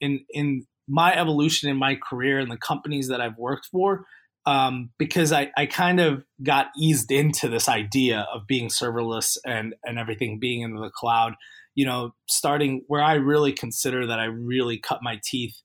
in 0.00 0.24
in 0.30 0.66
my 0.88 1.14
evolution 1.14 1.68
in 1.68 1.76
my 1.76 1.96
career 1.96 2.38
and 2.38 2.50
the 2.50 2.56
companies 2.56 3.08
that 3.08 3.20
I've 3.20 3.36
worked 3.38 3.68
for 3.70 4.06
um, 4.46 4.90
because 4.98 5.32
I, 5.32 5.50
I 5.56 5.66
kind 5.66 6.00
of 6.00 6.24
got 6.42 6.68
eased 6.78 7.10
into 7.10 7.48
this 7.48 7.68
idea 7.68 8.26
of 8.32 8.46
being 8.46 8.68
serverless 8.68 9.36
and 9.44 9.74
and 9.84 9.98
everything 9.98 10.38
being 10.38 10.62
in 10.62 10.74
the 10.74 10.90
cloud. 10.90 11.34
You 11.74 11.84
know, 11.84 12.14
starting 12.28 12.84
where 12.86 13.02
I 13.02 13.14
really 13.14 13.52
consider 13.52 14.06
that 14.06 14.18
I 14.18 14.24
really 14.24 14.78
cut 14.78 15.00
my 15.02 15.20
teeth 15.22 15.60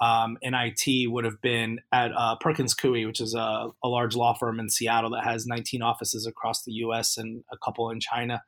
um, 0.00 0.36
in 0.42 0.54
IT 0.54 1.10
would 1.12 1.24
have 1.24 1.40
been 1.40 1.78
at 1.92 2.10
uh, 2.16 2.34
Perkins 2.40 2.74
Coie, 2.74 3.06
which 3.06 3.20
is 3.20 3.34
a, 3.34 3.68
a 3.84 3.88
large 3.88 4.16
law 4.16 4.34
firm 4.34 4.58
in 4.58 4.68
Seattle 4.68 5.10
that 5.10 5.22
has 5.22 5.46
19 5.46 5.80
offices 5.80 6.26
across 6.26 6.64
the 6.64 6.72
U.S. 6.72 7.16
and 7.16 7.44
a 7.52 7.56
couple 7.56 7.88
in 7.90 8.00
China 8.00 8.42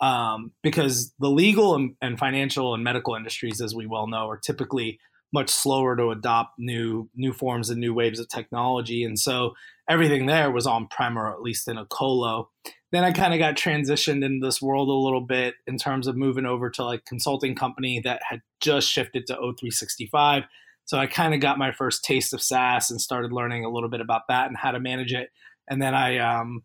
um, 0.00 0.52
because 0.62 1.12
the 1.18 1.30
legal 1.30 1.74
and, 1.74 1.94
and, 2.00 2.18
financial 2.18 2.74
and 2.74 2.82
medical 2.82 3.14
industries, 3.14 3.60
as 3.60 3.74
we 3.74 3.86
well 3.86 4.06
know, 4.06 4.28
are 4.28 4.38
typically 4.38 4.98
much 5.32 5.50
slower 5.50 5.96
to 5.96 6.10
adopt 6.10 6.58
new 6.58 7.08
new 7.14 7.32
forms 7.32 7.70
and 7.70 7.80
new 7.80 7.94
waves 7.94 8.20
of 8.20 8.28
technology, 8.28 9.04
and 9.04 9.18
so 9.18 9.54
everything 9.88 10.26
there 10.26 10.50
was 10.50 10.66
on 10.66 10.86
prem 10.86 11.18
or 11.18 11.32
at 11.32 11.42
least 11.42 11.68
in 11.68 11.76
a 11.76 11.86
colo. 11.86 12.48
Then 12.92 13.04
I 13.04 13.12
kind 13.12 13.32
of 13.32 13.38
got 13.38 13.56
transitioned 13.56 14.24
into 14.24 14.44
this 14.44 14.60
world 14.60 14.88
a 14.88 14.92
little 14.92 15.20
bit 15.20 15.54
in 15.66 15.78
terms 15.78 16.06
of 16.06 16.16
moving 16.16 16.46
over 16.46 16.70
to 16.70 16.84
like 16.84 17.04
consulting 17.04 17.54
company 17.54 18.00
that 18.00 18.20
had 18.28 18.40
just 18.60 18.88
shifted 18.88 19.26
to 19.26 19.36
O365. 19.36 20.44
So 20.86 20.98
I 20.98 21.06
kind 21.06 21.34
of 21.34 21.40
got 21.40 21.58
my 21.58 21.70
first 21.70 22.04
taste 22.04 22.32
of 22.34 22.42
SaaS 22.42 22.90
and 22.90 23.00
started 23.00 23.32
learning 23.32 23.64
a 23.64 23.70
little 23.70 23.88
bit 23.88 24.00
about 24.00 24.22
that 24.28 24.48
and 24.48 24.56
how 24.56 24.72
to 24.72 24.80
manage 24.80 25.12
it. 25.12 25.30
And 25.68 25.80
then 25.80 25.94
I 25.94 26.18
um, 26.18 26.64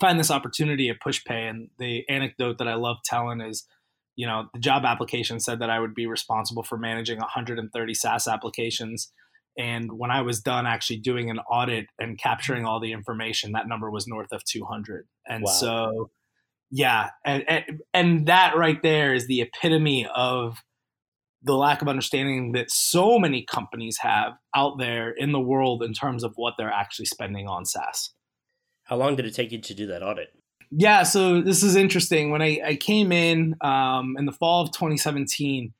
find 0.00 0.18
this 0.18 0.30
opportunity 0.30 0.88
at 0.88 1.00
PushPay. 1.00 1.50
And 1.50 1.68
the 1.78 2.08
anecdote 2.08 2.58
that 2.58 2.68
I 2.68 2.74
love 2.74 2.98
telling 3.04 3.42
is, 3.42 3.66
you 4.16 4.26
know, 4.26 4.48
the 4.52 4.60
job 4.60 4.84
application 4.84 5.40
said 5.40 5.60
that 5.60 5.70
I 5.70 5.80
would 5.80 5.94
be 5.94 6.06
responsible 6.06 6.62
for 6.62 6.76
managing 6.76 7.18
130 7.18 7.94
SaaS 7.94 8.28
applications. 8.28 9.10
And 9.58 9.92
when 9.92 10.10
I 10.10 10.22
was 10.22 10.40
done 10.40 10.66
actually 10.66 10.98
doing 10.98 11.30
an 11.30 11.38
audit 11.50 11.86
and 11.98 12.18
capturing 12.18 12.64
all 12.64 12.80
the 12.80 12.92
information, 12.92 13.52
that 13.52 13.68
number 13.68 13.90
was 13.90 14.06
north 14.06 14.32
of 14.32 14.44
200. 14.44 15.06
And 15.26 15.44
wow. 15.44 15.52
so, 15.52 16.10
yeah, 16.70 17.10
and, 17.24 17.44
and, 17.48 17.64
and 17.92 18.26
that 18.26 18.56
right 18.56 18.82
there 18.82 19.14
is 19.14 19.26
the 19.26 19.42
epitome 19.42 20.06
of 20.14 20.58
the 21.42 21.54
lack 21.54 21.82
of 21.82 21.88
understanding 21.88 22.52
that 22.52 22.70
so 22.70 23.18
many 23.18 23.44
companies 23.44 23.98
have 24.00 24.34
out 24.54 24.78
there 24.78 25.10
in 25.10 25.32
the 25.32 25.40
world 25.40 25.82
in 25.82 25.92
terms 25.92 26.22
of 26.22 26.32
what 26.36 26.54
they're 26.56 26.70
actually 26.72 27.06
spending 27.06 27.48
on 27.48 27.64
SaaS. 27.64 28.14
How 28.84 28.96
long 28.96 29.16
did 29.16 29.26
it 29.26 29.34
take 29.34 29.52
you 29.52 29.60
to 29.60 29.74
do 29.74 29.86
that 29.88 30.02
audit? 30.02 30.28
Yeah, 30.74 31.02
so 31.02 31.42
this 31.42 31.62
is 31.62 31.76
interesting. 31.76 32.30
When 32.30 32.40
I, 32.40 32.60
I 32.64 32.76
came 32.76 33.12
in 33.12 33.56
um, 33.60 34.16
in 34.18 34.24
the 34.24 34.32
fall 34.32 34.62
of 34.62 34.72
2017, 34.72 35.74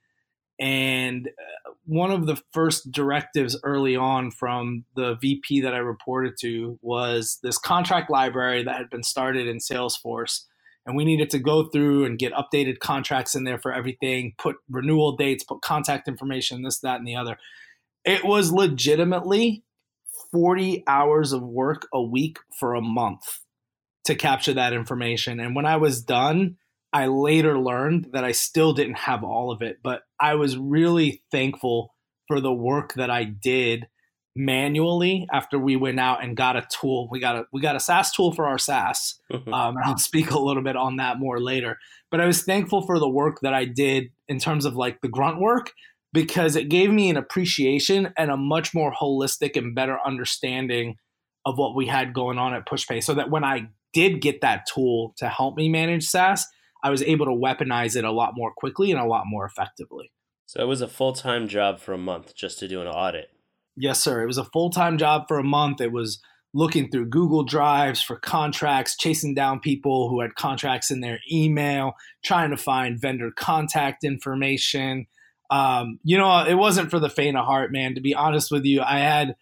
and 0.60 1.28
uh, 1.28 1.70
one 1.86 2.10
of 2.10 2.26
the 2.26 2.36
first 2.52 2.92
directives 2.92 3.58
early 3.64 3.96
on 3.96 4.30
from 4.30 4.84
the 4.94 5.14
VP 5.14 5.62
that 5.62 5.72
I 5.72 5.78
reported 5.78 6.34
to 6.40 6.78
was 6.82 7.38
this 7.42 7.56
contract 7.56 8.10
library 8.10 8.64
that 8.64 8.76
had 8.76 8.90
been 8.90 9.02
started 9.02 9.48
in 9.48 9.58
Salesforce. 9.58 10.42
And 10.84 10.94
we 10.94 11.06
needed 11.06 11.30
to 11.30 11.38
go 11.38 11.64
through 11.64 12.04
and 12.04 12.18
get 12.18 12.34
updated 12.34 12.80
contracts 12.80 13.34
in 13.34 13.44
there 13.44 13.58
for 13.58 13.72
everything, 13.72 14.34
put 14.36 14.56
renewal 14.68 15.16
dates, 15.16 15.42
put 15.42 15.62
contact 15.62 16.06
information, 16.06 16.62
this, 16.62 16.80
that, 16.80 16.98
and 16.98 17.08
the 17.08 17.16
other. 17.16 17.38
It 18.04 18.24
was 18.24 18.52
legitimately 18.52 19.62
40 20.32 20.84
hours 20.86 21.32
of 21.32 21.42
work 21.42 21.88
a 21.94 22.02
week 22.02 22.40
for 22.58 22.74
a 22.74 22.82
month 22.82 23.41
to 24.04 24.14
capture 24.14 24.54
that 24.54 24.72
information. 24.72 25.40
And 25.40 25.54
when 25.54 25.66
I 25.66 25.76
was 25.76 26.02
done, 26.02 26.56
I 26.92 27.06
later 27.06 27.58
learned 27.58 28.08
that 28.12 28.24
I 28.24 28.32
still 28.32 28.72
didn't 28.72 28.98
have 28.98 29.24
all 29.24 29.50
of 29.50 29.62
it, 29.62 29.78
but 29.82 30.02
I 30.20 30.34
was 30.34 30.58
really 30.58 31.22
thankful 31.30 31.94
for 32.28 32.40
the 32.40 32.52
work 32.52 32.94
that 32.94 33.10
I 33.10 33.24
did 33.24 33.86
manually 34.34 35.26
after 35.32 35.58
we 35.58 35.76
went 35.76 36.00
out 36.00 36.22
and 36.24 36.36
got 36.36 36.56
a 36.56 36.66
tool. 36.70 37.08
We 37.10 37.20
got 37.20 37.36
a 37.36 37.44
we 37.52 37.60
got 37.60 37.76
a 37.76 37.80
SaaS 37.80 38.12
tool 38.12 38.32
for 38.32 38.46
our 38.46 38.58
SaaS, 38.58 39.18
mm-hmm. 39.30 39.52
um, 39.52 39.76
and 39.76 39.84
I'll 39.84 39.98
speak 39.98 40.30
a 40.30 40.38
little 40.38 40.62
bit 40.62 40.76
on 40.76 40.96
that 40.96 41.18
more 41.18 41.40
later. 41.40 41.78
But 42.10 42.20
I 42.20 42.26
was 42.26 42.42
thankful 42.42 42.82
for 42.82 42.98
the 42.98 43.08
work 43.08 43.40
that 43.42 43.54
I 43.54 43.64
did 43.64 44.10
in 44.28 44.38
terms 44.38 44.64
of 44.64 44.74
like 44.74 45.00
the 45.00 45.08
grunt 45.08 45.40
work 45.40 45.72
because 46.12 46.56
it 46.56 46.68
gave 46.68 46.90
me 46.90 47.08
an 47.08 47.16
appreciation 47.16 48.12
and 48.18 48.30
a 48.30 48.36
much 48.36 48.74
more 48.74 48.92
holistic 48.92 49.56
and 49.56 49.74
better 49.74 49.96
understanding 50.04 50.96
of 51.46 51.58
what 51.58 51.74
we 51.74 51.86
had 51.86 52.12
going 52.12 52.38
on 52.38 52.54
at 52.54 52.66
PushPay. 52.66 53.02
So 53.02 53.14
that 53.14 53.30
when 53.30 53.44
I 53.44 53.68
did 53.92 54.20
get 54.20 54.40
that 54.40 54.66
tool 54.72 55.14
to 55.18 55.28
help 55.28 55.56
me 55.56 55.68
manage 55.68 56.06
SaaS, 56.06 56.46
I 56.82 56.90
was 56.90 57.02
able 57.02 57.26
to 57.26 57.32
weaponize 57.32 57.96
it 57.96 58.04
a 58.04 58.12
lot 58.12 58.32
more 58.34 58.52
quickly 58.56 58.90
and 58.90 59.00
a 59.00 59.06
lot 59.06 59.24
more 59.26 59.44
effectively. 59.44 60.12
So 60.46 60.60
it 60.60 60.66
was 60.66 60.80
a 60.80 60.88
full 60.88 61.12
time 61.12 61.48
job 61.48 61.80
for 61.80 61.92
a 61.92 61.98
month 61.98 62.34
just 62.34 62.58
to 62.58 62.68
do 62.68 62.80
an 62.80 62.88
audit. 62.88 63.30
Yes, 63.76 64.02
sir. 64.02 64.22
It 64.22 64.26
was 64.26 64.38
a 64.38 64.44
full 64.44 64.70
time 64.70 64.98
job 64.98 65.24
for 65.28 65.38
a 65.38 65.44
month. 65.44 65.80
It 65.80 65.92
was 65.92 66.20
looking 66.54 66.90
through 66.90 67.08
Google 67.08 67.44
Drives 67.44 68.02
for 68.02 68.16
contracts, 68.16 68.96
chasing 68.96 69.34
down 69.34 69.60
people 69.60 70.10
who 70.10 70.20
had 70.20 70.34
contracts 70.34 70.90
in 70.90 71.00
their 71.00 71.20
email, 71.32 71.94
trying 72.22 72.50
to 72.50 72.58
find 72.58 73.00
vendor 73.00 73.30
contact 73.34 74.04
information, 74.04 75.06
um, 75.52 75.98
you 76.02 76.16
know, 76.16 76.46
it 76.46 76.54
wasn't 76.54 76.90
for 76.90 76.98
the 76.98 77.10
faint 77.10 77.36
of 77.36 77.44
heart, 77.44 77.72
man. 77.72 77.94
To 77.94 78.00
be 78.00 78.14
honest 78.14 78.50
with 78.50 78.64
you, 78.64 78.80
I 78.80 79.00
had 79.00 79.34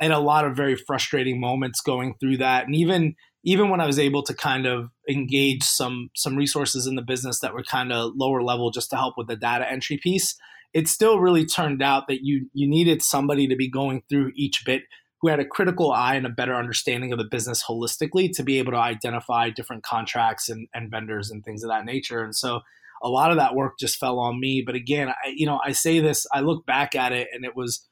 I 0.00 0.04
had 0.04 0.12
a 0.12 0.18
lot 0.18 0.46
of 0.46 0.56
very 0.56 0.76
frustrating 0.76 1.38
moments 1.40 1.82
going 1.82 2.14
through 2.18 2.38
that, 2.38 2.64
and 2.64 2.74
even 2.74 3.16
even 3.48 3.70
when 3.70 3.80
I 3.80 3.86
was 3.86 3.98
able 3.98 4.22
to 4.24 4.34
kind 4.34 4.66
of 4.66 4.90
engage 5.08 5.62
some 5.62 6.10
some 6.14 6.36
resources 6.36 6.86
in 6.86 6.96
the 6.96 7.02
business 7.02 7.40
that 7.40 7.54
were 7.54 7.62
kind 7.62 7.92
of 7.92 8.12
lower 8.14 8.42
level 8.42 8.70
just 8.70 8.90
to 8.90 8.96
help 8.96 9.14
with 9.16 9.26
the 9.26 9.36
data 9.36 9.70
entry 9.70 9.98
piece, 10.02 10.36
it 10.74 10.86
still 10.86 11.18
really 11.18 11.46
turned 11.46 11.82
out 11.82 12.08
that 12.08 12.20
you 12.22 12.50
you 12.52 12.68
needed 12.68 13.00
somebody 13.00 13.48
to 13.48 13.56
be 13.56 13.70
going 13.70 14.02
through 14.10 14.32
each 14.36 14.64
bit 14.66 14.82
who 15.22 15.28
had 15.28 15.40
a 15.40 15.46
critical 15.46 15.90
eye 15.90 16.14
and 16.14 16.26
a 16.26 16.30
better 16.30 16.54
understanding 16.54 17.10
of 17.10 17.18
the 17.18 17.24
business 17.24 17.64
holistically 17.64 18.30
to 18.34 18.42
be 18.42 18.58
able 18.58 18.72
to 18.72 18.78
identify 18.78 19.48
different 19.48 19.82
contracts 19.82 20.50
and, 20.50 20.68
and 20.74 20.90
vendors 20.90 21.30
and 21.30 21.42
things 21.42 21.64
of 21.64 21.70
that 21.70 21.86
nature. 21.86 22.22
And 22.22 22.36
so 22.36 22.60
a 23.02 23.08
lot 23.08 23.30
of 23.30 23.38
that 23.38 23.54
work 23.54 23.78
just 23.80 23.96
fell 23.96 24.18
on 24.18 24.38
me. 24.38 24.62
But 24.64 24.74
again, 24.74 25.08
I, 25.08 25.32
you 25.34 25.46
know, 25.46 25.58
I 25.64 25.72
say 25.72 25.98
this, 26.00 26.26
I 26.32 26.40
look 26.40 26.66
back 26.66 26.94
at 26.94 27.12
it 27.12 27.28
and 27.32 27.44
it 27.44 27.56
was 27.56 27.84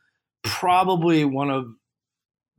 probably 0.44 1.24
one 1.24 1.50
of 1.50 1.64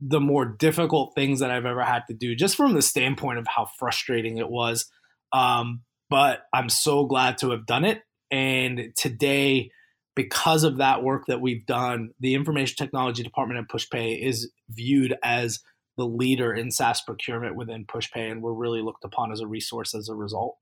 the 0.00 0.20
more 0.20 0.44
difficult 0.44 1.14
things 1.14 1.40
that 1.40 1.50
I've 1.50 1.66
ever 1.66 1.82
had 1.82 2.02
to 2.08 2.14
do, 2.14 2.34
just 2.34 2.56
from 2.56 2.74
the 2.74 2.82
standpoint 2.82 3.38
of 3.38 3.46
how 3.46 3.68
frustrating 3.78 4.38
it 4.38 4.48
was. 4.48 4.90
Um, 5.32 5.82
but 6.10 6.42
I'm 6.52 6.68
so 6.68 7.04
glad 7.06 7.38
to 7.38 7.50
have 7.50 7.66
done 7.66 7.84
it. 7.84 8.02
And 8.30 8.92
today, 8.96 9.70
because 10.14 10.64
of 10.64 10.78
that 10.78 11.02
work 11.02 11.24
that 11.26 11.40
we've 11.40 11.66
done, 11.66 12.10
the 12.20 12.34
information 12.34 12.76
technology 12.76 13.22
department 13.22 13.60
at 13.60 13.68
PushPay 13.68 14.24
is 14.24 14.50
viewed 14.68 15.14
as 15.22 15.60
the 15.96 16.06
leader 16.06 16.54
in 16.54 16.70
SaaS 16.70 17.02
procurement 17.02 17.56
within 17.56 17.84
PushPay, 17.84 18.30
and 18.30 18.42
we're 18.42 18.52
really 18.52 18.82
looked 18.82 19.04
upon 19.04 19.32
as 19.32 19.40
a 19.40 19.46
resource 19.46 19.94
as 19.94 20.08
a 20.08 20.14
result. 20.14 20.56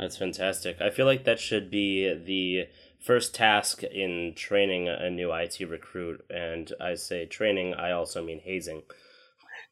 That's 0.00 0.16
fantastic. 0.16 0.80
I 0.80 0.88
feel 0.88 1.04
like 1.04 1.24
that 1.24 1.38
should 1.38 1.70
be 1.70 2.14
the 2.14 2.68
first 3.04 3.34
task 3.34 3.82
in 3.82 4.32
training 4.34 4.88
a 4.88 5.10
new 5.10 5.30
IT 5.30 5.60
recruit. 5.60 6.24
And 6.30 6.72
I 6.80 6.94
say 6.94 7.26
training, 7.26 7.74
I 7.74 7.90
also 7.90 8.24
mean 8.24 8.40
hazing. 8.42 8.82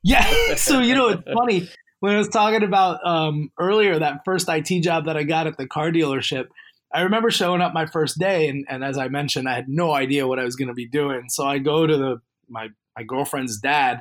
Yeah. 0.02 0.30
So, 0.56 0.80
you 0.80 0.94
know, 0.94 1.08
it's 1.08 1.22
funny 1.32 1.68
when 2.00 2.14
I 2.14 2.18
was 2.18 2.28
talking 2.28 2.62
about 2.62 3.04
um, 3.06 3.50
earlier 3.58 3.98
that 3.98 4.20
first 4.26 4.48
IT 4.50 4.82
job 4.82 5.06
that 5.06 5.16
I 5.16 5.22
got 5.22 5.46
at 5.46 5.56
the 5.56 5.66
car 5.66 5.90
dealership. 5.90 6.48
I 6.92 7.02
remember 7.02 7.30
showing 7.30 7.62
up 7.62 7.72
my 7.72 7.86
first 7.86 8.18
day, 8.18 8.48
and, 8.48 8.66
and 8.68 8.84
as 8.84 8.98
I 8.98 9.08
mentioned, 9.08 9.48
I 9.48 9.54
had 9.54 9.68
no 9.68 9.92
idea 9.92 10.26
what 10.26 10.38
I 10.38 10.44
was 10.44 10.56
going 10.56 10.68
to 10.68 10.74
be 10.74 10.88
doing. 10.88 11.24
So 11.28 11.46
I 11.46 11.58
go 11.58 11.86
to 11.86 11.96
the 11.96 12.20
my 12.48 12.68
my 12.96 13.02
girlfriend's 13.02 13.58
dad, 13.60 14.00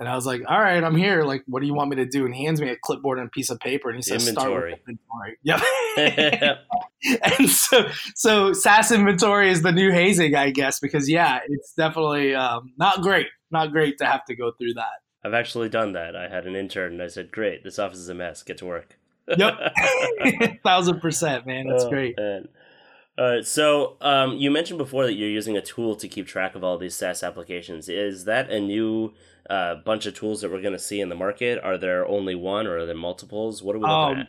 and 0.00 0.08
I 0.08 0.14
was 0.14 0.24
like, 0.24 0.40
"All 0.48 0.58
right, 0.58 0.82
I'm 0.82 0.96
here. 0.96 1.24
Like, 1.24 1.44
what 1.46 1.60
do 1.60 1.66
you 1.66 1.74
want 1.74 1.90
me 1.90 1.96
to 1.96 2.06
do?" 2.06 2.24
And 2.24 2.34
he 2.34 2.46
hands 2.46 2.60
me 2.60 2.70
a 2.70 2.76
clipboard 2.76 3.18
and 3.18 3.28
a 3.28 3.30
piece 3.30 3.50
of 3.50 3.60
paper, 3.60 3.90
and 3.90 3.96
he 3.96 4.02
says, 4.02 4.26
"Inventory." 4.26 4.72
Start 4.72 4.80
with 4.86 4.88
inventory. 4.88 5.38
Yep. 5.42 6.58
and 7.38 7.48
so, 7.48 7.88
so 8.14 8.52
SaaS 8.52 8.92
inventory 8.92 9.50
is 9.50 9.62
the 9.62 9.72
new 9.72 9.90
hazing, 9.90 10.34
I 10.34 10.50
guess, 10.50 10.80
because 10.80 11.08
yeah, 11.08 11.40
it's 11.46 11.74
definitely 11.74 12.34
um, 12.34 12.72
not 12.78 13.02
great. 13.02 13.26
Not 13.50 13.72
great 13.72 13.98
to 13.98 14.06
have 14.06 14.24
to 14.26 14.34
go 14.34 14.52
through 14.52 14.74
that. 14.74 15.02
I've 15.22 15.34
actually 15.34 15.68
done 15.68 15.92
that. 15.92 16.16
I 16.16 16.28
had 16.28 16.46
an 16.46 16.56
intern, 16.56 16.94
and 16.94 17.02
I 17.02 17.08
said, 17.08 17.30
"Great, 17.30 17.62
this 17.62 17.78
office 17.78 17.98
is 17.98 18.08
a 18.08 18.14
mess. 18.14 18.42
Get 18.42 18.58
to 18.58 18.66
work." 18.66 18.98
yep, 19.36 19.54
thousand 20.64 21.00
percent, 21.00 21.46
man. 21.46 21.66
That's 21.68 21.84
oh, 21.84 21.90
great. 21.90 22.16
Man. 22.16 22.48
All 23.18 23.34
right. 23.34 23.46
So 23.46 23.98
um, 24.00 24.36
you 24.36 24.50
mentioned 24.50 24.78
before 24.78 25.04
that 25.04 25.12
you're 25.12 25.28
using 25.28 25.58
a 25.58 25.62
tool 25.62 25.94
to 25.96 26.08
keep 26.08 26.26
track 26.26 26.54
of 26.54 26.64
all 26.64 26.78
these 26.78 26.94
SaaS 26.94 27.22
applications. 27.22 27.88
Is 27.88 28.24
that 28.24 28.50
a 28.50 28.60
new 28.60 29.12
uh, 29.50 29.74
bunch 29.84 30.06
of 30.06 30.14
tools 30.14 30.40
that 30.40 30.50
we're 30.50 30.62
going 30.62 30.72
to 30.72 30.78
see 30.78 31.00
in 31.00 31.08
the 31.08 31.14
market? 31.14 31.58
Are 31.62 31.76
there 31.76 32.06
only 32.06 32.34
one, 32.34 32.66
or 32.66 32.78
are 32.78 32.86
there 32.86 32.94
multiples? 32.94 33.62
What 33.62 33.76
are 33.76 33.80
we 33.80 33.82
looking 33.82 34.16
um, 34.16 34.18
at? 34.20 34.28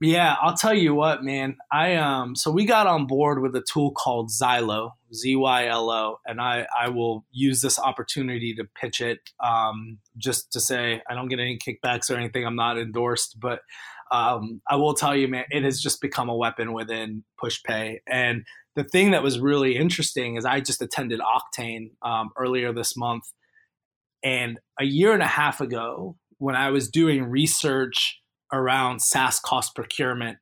Yeah, 0.00 0.34
I'll 0.42 0.56
tell 0.56 0.74
you 0.74 0.94
what, 0.94 1.22
man. 1.22 1.56
I 1.70 1.94
um 1.94 2.34
so 2.34 2.50
we 2.50 2.64
got 2.64 2.88
on 2.88 3.06
board 3.06 3.40
with 3.40 3.54
a 3.54 3.62
tool 3.62 3.92
called 3.92 4.30
Zylo, 4.30 4.92
Z 5.14 5.36
Y 5.36 5.66
L 5.68 5.90
O, 5.90 6.18
and 6.26 6.40
I 6.40 6.66
I 6.76 6.88
will 6.88 7.24
use 7.30 7.60
this 7.60 7.78
opportunity 7.78 8.52
to 8.54 8.64
pitch 8.80 9.00
it 9.00 9.20
um 9.38 9.98
just 10.16 10.52
to 10.54 10.60
say 10.60 11.02
I 11.08 11.14
don't 11.14 11.28
get 11.28 11.38
any 11.38 11.56
kickbacks 11.56 12.10
or 12.10 12.16
anything. 12.16 12.44
I'm 12.44 12.56
not 12.56 12.78
endorsed, 12.78 13.38
but 13.38 13.60
um, 14.10 14.60
I 14.68 14.76
will 14.76 14.94
tell 14.94 15.16
you, 15.16 15.26
man, 15.26 15.44
it 15.50 15.64
has 15.64 15.80
just 15.80 16.00
become 16.00 16.28
a 16.28 16.36
weapon 16.36 16.72
within 16.74 17.24
PushPay. 17.42 18.00
And 18.06 18.44
the 18.76 18.84
thing 18.84 19.12
that 19.12 19.22
was 19.22 19.40
really 19.40 19.76
interesting 19.76 20.36
is 20.36 20.44
I 20.44 20.60
just 20.60 20.82
attended 20.82 21.20
Oktane 21.20 21.92
um, 22.02 22.30
earlier 22.36 22.74
this 22.74 22.94
month, 22.94 23.24
and 24.22 24.58
a 24.78 24.84
year 24.84 25.12
and 25.12 25.22
a 25.22 25.26
half 25.26 25.60
ago, 25.60 26.16
when 26.38 26.56
I 26.56 26.70
was 26.70 26.88
doing 26.88 27.24
research 27.24 28.20
around 28.52 29.00
SaaS 29.00 29.40
cost 29.40 29.74
procurement, 29.74 30.38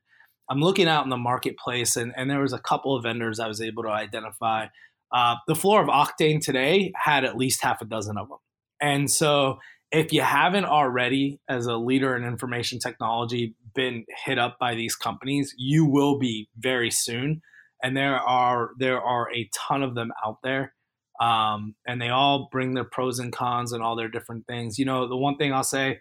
I'm 0.49 0.61
looking 0.61 0.89
out 0.89 1.05
in 1.05 1.11
the 1.11 1.17
marketplace, 1.17 1.97
and, 1.97 2.13
and 2.17 2.29
there 2.29 2.41
was 2.41 2.53
a 2.53 2.59
couple 2.59 2.97
of 2.97 3.05
vendors 3.05 3.39
I 3.39 3.47
was 3.47 3.61
able 3.61 3.85
to 3.85 3.91
identify. 3.91 4.67
Uh, 5.13 5.37
the 5.47 5.55
floor 5.55 5.81
of 5.81 5.89
Oktane 5.89 6.41
today 6.41 6.93
had 6.97 7.25
at 7.25 7.37
least 7.37 7.63
half 7.63 7.81
a 7.81 7.85
dozen 7.85 8.17
of 8.19 8.29
them. 8.29 8.39
And 8.81 9.11
so 9.11 9.59
if 9.93 10.13
you 10.13 10.23
haven't 10.23 10.65
already, 10.65 11.41
as 11.49 11.67
a 11.67 11.77
leader 11.77 12.17
in 12.17 12.25
information 12.25 12.79
technology, 12.79 13.55
been 13.75 14.05
hit 14.25 14.39
up 14.39 14.59
by 14.59 14.75
these 14.75 14.95
companies, 14.95 15.55
you 15.57 15.85
will 15.85 16.19
be 16.19 16.49
very 16.57 16.91
soon. 16.91 17.43
And 17.83 17.97
there 17.97 18.17
are 18.17 18.71
there 18.79 19.01
are 19.01 19.33
a 19.33 19.49
ton 19.55 19.83
of 19.83 19.95
them 19.95 20.13
out 20.25 20.39
there, 20.43 20.75
um, 21.21 21.75
and 21.87 22.01
they 22.01 22.09
all 22.09 22.49
bring 22.51 22.75
their 22.75 22.85
pros 22.85 23.19
and 23.19 23.33
cons 23.33 23.73
and 23.73 23.83
all 23.83 23.95
their 23.95 24.09
different 24.09 24.47
things. 24.47 24.79
You 24.79 24.87
know, 24.87 25.07
the 25.07 25.17
one 25.17 25.37
thing 25.37 25.53
I'll 25.53 25.63
say 25.63 26.01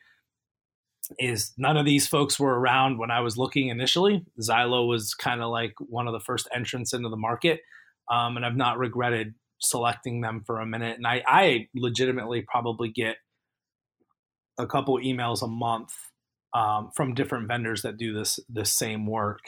is 1.17 1.53
none 1.57 1.75
of 1.75 1.85
these 1.85 2.07
folks 2.07 2.39
were 2.39 2.59
around 2.59 2.99
when 2.99 3.11
I 3.11 3.19
was 3.19 3.37
looking 3.37 3.67
initially. 3.67 4.23
Zylo 4.39 4.87
was 4.87 5.13
kind 5.13 5.41
of 5.41 5.49
like 5.49 5.73
one 5.79 6.07
of 6.07 6.13
the 6.13 6.19
first 6.19 6.47
entrants 6.53 6.93
into 6.93 7.09
the 7.09 7.17
market, 7.17 7.61
um, 8.09 8.37
and 8.37 8.45
I've 8.45 8.55
not 8.55 8.77
regretted 8.77 9.33
selecting 9.59 10.21
them 10.21 10.43
for 10.45 10.59
a 10.59 10.65
minute. 10.65 10.97
And 10.97 11.05
I, 11.05 11.21
I 11.27 11.67
legitimately 11.75 12.45
probably 12.47 12.89
get 12.89 13.17
a 14.57 14.65
couple 14.65 14.97
emails 14.99 15.41
a 15.41 15.47
month 15.47 15.91
um, 16.53 16.91
from 16.95 17.13
different 17.13 17.47
vendors 17.47 17.81
that 17.81 17.97
do 17.97 18.13
this 18.13 18.39
the 18.49 18.65
same 18.65 19.05
work. 19.05 19.41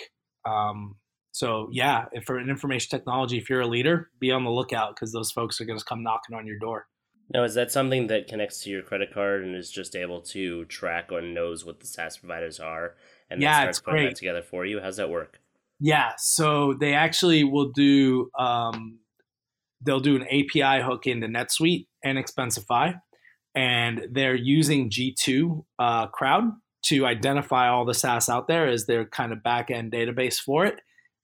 Um, 0.46 0.96
so 1.32 1.70
yeah, 1.72 2.06
if 2.12 2.26
for 2.26 2.38
an 2.38 2.50
information 2.50 2.90
technology, 2.90 3.38
if 3.38 3.50
you're 3.50 3.62
a 3.62 3.68
leader, 3.68 4.10
be 4.20 4.32
on 4.32 4.44
the 4.44 4.52
lookout 4.52 4.96
because 4.96 5.12
those 5.12 5.32
folks 5.32 5.62
are 5.62 5.66
going 5.66 5.80
to 5.80 5.86
come 5.86 6.04
knocking 6.04 6.36
on 6.36 6.46
your 6.46 6.60
door. 6.60 6.88
Now, 7.34 7.44
is 7.44 7.54
that 7.54 7.72
something 7.72 8.08
that 8.08 8.28
connects 8.28 8.62
to 8.64 8.70
your 8.70 8.82
credit 8.82 9.14
card 9.14 9.44
and 9.44 9.56
is 9.56 9.72
just 9.72 9.96
able 9.96 10.22
to 10.22 10.66
track 10.66 11.12
or 11.12 11.22
knows 11.22 11.66
what 11.66 11.80
the 11.80 11.88
SaaS 11.88 12.18
providers 12.18 12.60
are 12.60 12.96
and 13.30 13.42
yeah, 13.42 13.62
starts 13.62 13.80
putting 13.80 14.02
great. 14.02 14.10
that 14.10 14.18
together 14.18 14.42
for 14.42 14.66
you? 14.66 14.82
How's 14.82 14.98
that 14.98 15.10
work? 15.10 15.40
Yeah, 15.80 16.12
so 16.18 16.74
they 16.74 16.94
actually 16.94 17.46
will 17.46 17.72
do 17.72 18.30
um, 18.38 19.00
they'll 19.84 20.02
do 20.02 20.18
an 20.18 20.24
API 20.24 20.84
hook 20.84 21.08
into 21.08 21.28
NetSuite 21.28 21.88
and 22.04 22.18
Expensify, 22.18 23.00
and 23.56 24.08
they're 24.12 24.36
using 24.36 24.90
G2 24.90 25.64
uh, 25.80 26.08
Crowd 26.08 26.52
to 26.84 27.06
identify 27.06 27.70
all 27.70 27.86
the 27.86 27.94
SaaS 27.94 28.28
out 28.28 28.48
there 28.48 28.68
as 28.68 28.86
their 28.86 29.06
kind 29.06 29.32
of 29.32 29.42
back 29.42 29.72
end 29.72 29.92
database 29.92 30.38
for 30.38 30.66
it. 30.66 30.82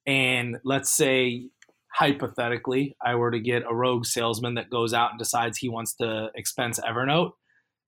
And 0.08 0.58
let's 0.64 0.90
say, 0.90 1.50
hypothetically, 1.94 2.96
I 3.06 3.16
were 3.16 3.32
to 3.32 3.40
get 3.40 3.64
a 3.70 3.76
rogue 3.76 4.06
salesman 4.06 4.56
that 4.56 4.70
goes 4.70 4.94
out 4.94 5.12
and 5.12 5.20
decides 5.20 5.58
he 5.58 5.70
wants 5.70 5.96
to 5.96 6.30
expense 6.34 6.80
Evernote. 6.80 7.32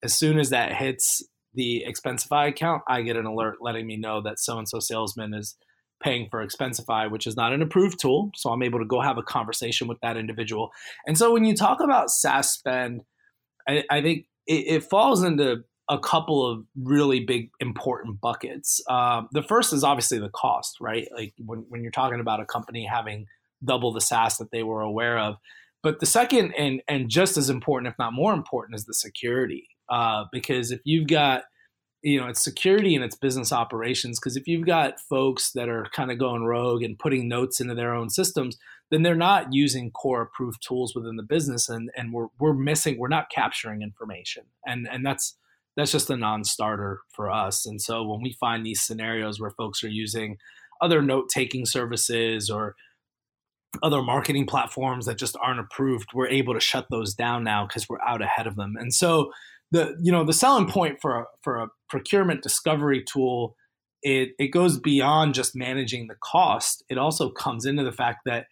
As 0.03 0.13
soon 0.13 0.37
as 0.37 0.49
that 0.49 0.73
hits 0.73 1.23
the 1.53 1.85
Expensify 1.87 2.49
account, 2.49 2.83
I 2.87 3.01
get 3.01 3.15
an 3.15 3.25
alert 3.25 3.57
letting 3.61 3.87
me 3.87 3.97
know 3.97 4.21
that 4.21 4.39
so 4.39 4.57
and 4.57 4.67
so 4.67 4.79
salesman 4.79 5.33
is 5.33 5.55
paying 6.01 6.27
for 6.29 6.45
Expensify, 6.45 7.09
which 7.09 7.27
is 7.27 7.35
not 7.35 7.53
an 7.53 7.61
approved 7.61 7.99
tool. 7.99 8.31
So 8.35 8.49
I'm 8.49 8.63
able 8.63 8.79
to 8.79 8.85
go 8.85 9.01
have 9.01 9.17
a 9.17 9.23
conversation 9.23 9.87
with 9.87 9.99
that 10.01 10.17
individual. 10.17 10.71
And 11.05 11.17
so 11.17 11.33
when 11.33 11.45
you 11.45 11.55
talk 11.55 11.79
about 11.81 12.09
SaaS 12.09 12.51
spend, 12.51 13.01
I, 13.67 13.83
I 13.89 14.01
think 14.01 14.25
it, 14.47 14.65
it, 14.67 14.83
falls 14.83 15.23
into 15.23 15.63
a 15.89 15.97
couple 15.97 16.45
of 16.45 16.63
really 16.81 17.19
big 17.25 17.49
important 17.59 18.21
buckets. 18.21 18.79
Uh, 18.87 19.23
the 19.31 19.41
first 19.41 19.73
is 19.73 19.83
obviously 19.83 20.19
the 20.19 20.29
cost, 20.29 20.77
right? 20.79 21.07
Like 21.15 21.33
when, 21.43 21.65
when 21.69 21.81
you're 21.81 21.91
talking 21.91 22.19
about 22.19 22.39
a 22.39 22.45
company 22.45 22.85
having 22.85 23.25
double 23.63 23.91
the 23.91 24.01
SaaS 24.01 24.37
that 24.37 24.51
they 24.51 24.63
were 24.63 24.81
aware 24.81 25.17
of. 25.17 25.37
But 25.81 25.99
the 25.99 26.05
second 26.05 26.53
and 26.57 26.81
and 26.87 27.09
just 27.09 27.37
as 27.37 27.49
important, 27.49 27.91
if 27.91 27.97
not 27.97 28.13
more 28.13 28.33
important, 28.33 28.75
is 28.75 28.85
the 28.85 28.93
security. 28.93 29.67
Uh, 29.89 30.25
because 30.31 30.71
if 30.71 30.81
you've 30.83 31.07
got 31.07 31.43
you 32.01 32.19
know 32.19 32.27
it's 32.27 32.43
security 32.43 32.95
and 32.95 33.03
it's 33.03 33.15
business 33.15 33.51
operations 33.51 34.19
because 34.19 34.37
if 34.37 34.47
you've 34.47 34.65
got 34.65 34.99
folks 34.99 35.51
that 35.51 35.67
are 35.67 35.87
kind 35.93 36.11
of 36.11 36.17
going 36.17 36.43
rogue 36.43 36.83
and 36.83 36.97
putting 36.99 37.27
notes 37.27 37.59
into 37.59 37.75
their 37.75 37.93
own 37.93 38.09
systems 38.09 38.57
then 38.89 39.03
they're 39.03 39.15
not 39.15 39.51
using 39.51 39.91
core 39.91 40.21
approved 40.21 40.65
tools 40.65 40.95
within 40.95 41.17
the 41.17 41.23
business 41.23 41.67
and 41.67 41.89
and 41.97 42.13
we're 42.13 42.27
we're 42.39 42.53
missing 42.53 42.97
we're 42.97 43.09
not 43.09 43.29
capturing 43.29 43.81
information 43.81 44.43
and 44.65 44.87
and 44.89 45.05
that's 45.05 45.35
that's 45.75 45.91
just 45.91 46.09
a 46.09 46.17
non-starter 46.17 46.99
for 47.13 47.31
us. 47.31 47.65
And 47.65 47.81
so 47.81 48.03
when 48.03 48.21
we 48.21 48.35
find 48.39 48.65
these 48.65 48.81
scenarios 48.81 49.39
where 49.39 49.51
folks 49.51 49.83
are 49.83 49.89
using 49.89 50.37
other 50.81 51.01
note-taking 51.01 51.65
services 51.65 52.49
or 52.49 52.75
other 53.83 54.01
marketing 54.01 54.45
platforms 54.45 55.05
that 55.05 55.17
just 55.17 55.37
aren't 55.41 55.59
approved, 55.59 56.09
we're 56.13 56.27
able 56.27 56.53
to 56.53 56.59
shut 56.59 56.87
those 56.89 57.13
down 57.13 57.43
now 57.43 57.65
because 57.65 57.87
we're 57.87 58.01
out 58.01 58.21
ahead 58.21 58.47
of 58.47 58.55
them. 58.55 58.75
And 58.77 58.93
so 58.93 59.31
the 59.71 59.95
you 60.01 60.11
know 60.11 60.25
the 60.25 60.33
selling 60.33 60.67
point 60.67 60.97
for 61.01 61.19
a, 61.19 61.25
for 61.43 61.57
a 61.57 61.67
procurement 61.89 62.41
discovery 62.41 63.03
tool 63.03 63.55
it 64.01 64.29
it 64.39 64.47
goes 64.47 64.79
beyond 64.79 65.33
just 65.33 65.55
managing 65.55 66.07
the 66.07 66.15
cost. 66.23 66.83
It 66.89 66.97
also 66.97 67.29
comes 67.29 67.65
into 67.65 67.83
the 67.83 67.91
fact 67.91 68.19
that 68.25 68.45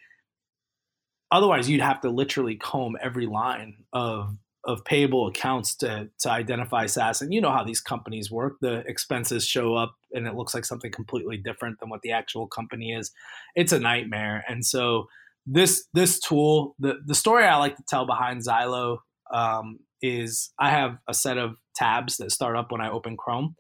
otherwise 1.32 1.70
you'd 1.70 1.82
have 1.82 2.02
to 2.02 2.10
literally 2.10 2.56
comb 2.56 2.96
every 3.02 3.26
line 3.26 3.76
of 3.94 4.38
of 4.68 4.84
payable 4.84 5.28
accounts 5.28 5.74
to 5.76 6.10
to 6.20 6.30
identify 6.30 6.86
SaaS. 6.86 7.22
And 7.22 7.34
you 7.34 7.40
know 7.42 7.52
how 7.52 7.64
these 7.64 7.82
companies 7.82 8.30
work. 8.30 8.58
The 8.60 8.84
expenses 8.86 9.48
show 9.48 9.74
up 9.74 9.96
and 10.12 10.28
it 10.28 10.36
looks 10.36 10.54
like 10.54 10.66
something 10.66 10.92
completely 10.92 11.38
different 11.38 11.80
than 11.80 11.90
what 11.90 12.02
the 12.02 12.12
actual 12.12 12.48
company 12.48 12.92
is. 12.92 13.12
It's 13.56 13.72
a 13.72 13.80
nightmare. 13.80 14.44
And 14.48 14.66
so 14.66 15.08
this 15.46 15.88
this 15.94 16.20
tool, 16.20 16.76
the 16.80 16.98
the 17.06 17.16
story 17.16 17.46
I 17.46 17.56
like 17.56 17.78
to 17.78 17.84
tell 17.88 18.06
behind 18.06 18.42
Zylo 18.46 18.98
um, 19.34 19.80
is 20.02 20.52
I 20.60 20.70
have 20.70 20.98
a 21.08 21.14
set 21.14 21.38
of 21.38 21.56
tabs 21.74 22.18
that 22.18 22.32
start 22.32 22.58
up 22.58 22.72
when 22.72 22.82
I 22.82 22.92
open 22.92 23.16
Chrome. 23.16 23.56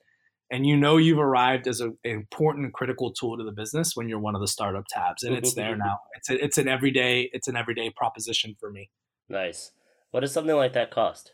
And 0.49 0.65
you 0.65 0.77
know 0.77 0.95
you've 0.95 1.19
arrived 1.19 1.67
as 1.67 1.81
a, 1.81 1.87
an 1.87 1.95
important 2.03 2.73
critical 2.73 3.11
tool 3.11 3.37
to 3.37 3.43
the 3.43 3.51
business 3.51 3.95
when 3.95 4.07
you're 4.07 4.19
one 4.19 4.33
of 4.33 4.39
the 4.39 4.47
startup 4.47 4.85
tabs. 4.89 5.23
And 5.23 5.35
it's 5.35 5.53
there 5.53 5.75
now. 5.77 5.99
It's 6.17 6.29
a, 6.29 6.43
it's 6.43 6.57
an 6.57 6.67
everyday 6.67 7.29
it's 7.31 7.47
an 7.47 7.55
everyday 7.55 7.91
proposition 7.91 8.57
for 8.59 8.69
me. 8.69 8.89
Nice. 9.29 9.71
What 10.11 10.21
does 10.21 10.33
something 10.33 10.55
like 10.55 10.73
that 10.73 10.91
cost? 10.91 11.33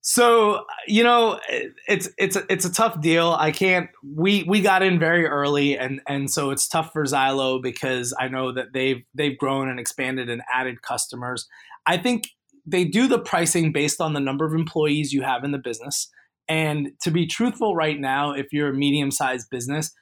So 0.00 0.64
you 0.86 1.02
know, 1.02 1.40
it's 1.88 2.08
it's 2.18 2.36
it's 2.48 2.64
a 2.64 2.72
tough 2.72 3.00
deal. 3.00 3.36
I 3.38 3.50
can't. 3.50 3.90
We 4.02 4.44
we 4.44 4.60
got 4.60 4.82
in 4.82 4.98
very 4.98 5.26
early, 5.26 5.76
and 5.76 6.00
and 6.08 6.30
so 6.30 6.50
it's 6.50 6.68
tough 6.68 6.92
for 6.92 7.04
Zylo 7.04 7.60
because 7.62 8.14
I 8.18 8.28
know 8.28 8.52
that 8.52 8.72
they've 8.72 9.02
they've 9.14 9.36
grown 9.36 9.68
and 9.68 9.80
expanded 9.80 10.30
and 10.30 10.42
added 10.52 10.82
customers. 10.82 11.46
I 11.86 11.96
think 11.96 12.28
they 12.64 12.84
do 12.84 13.08
the 13.08 13.18
pricing 13.18 13.72
based 13.72 14.00
on 14.00 14.12
the 14.12 14.20
number 14.20 14.44
of 14.44 14.54
employees 14.54 15.12
you 15.12 15.22
have 15.22 15.42
in 15.44 15.52
the 15.52 15.58
business. 15.58 16.08
And 16.48 16.92
to 17.02 17.10
be 17.10 17.26
truthful, 17.26 17.74
right 17.74 17.98
now, 17.98 18.32
if 18.32 18.46
you're 18.52 18.68
a 18.68 18.74
medium 18.74 19.10
sized 19.10 19.50
business, 19.50 19.92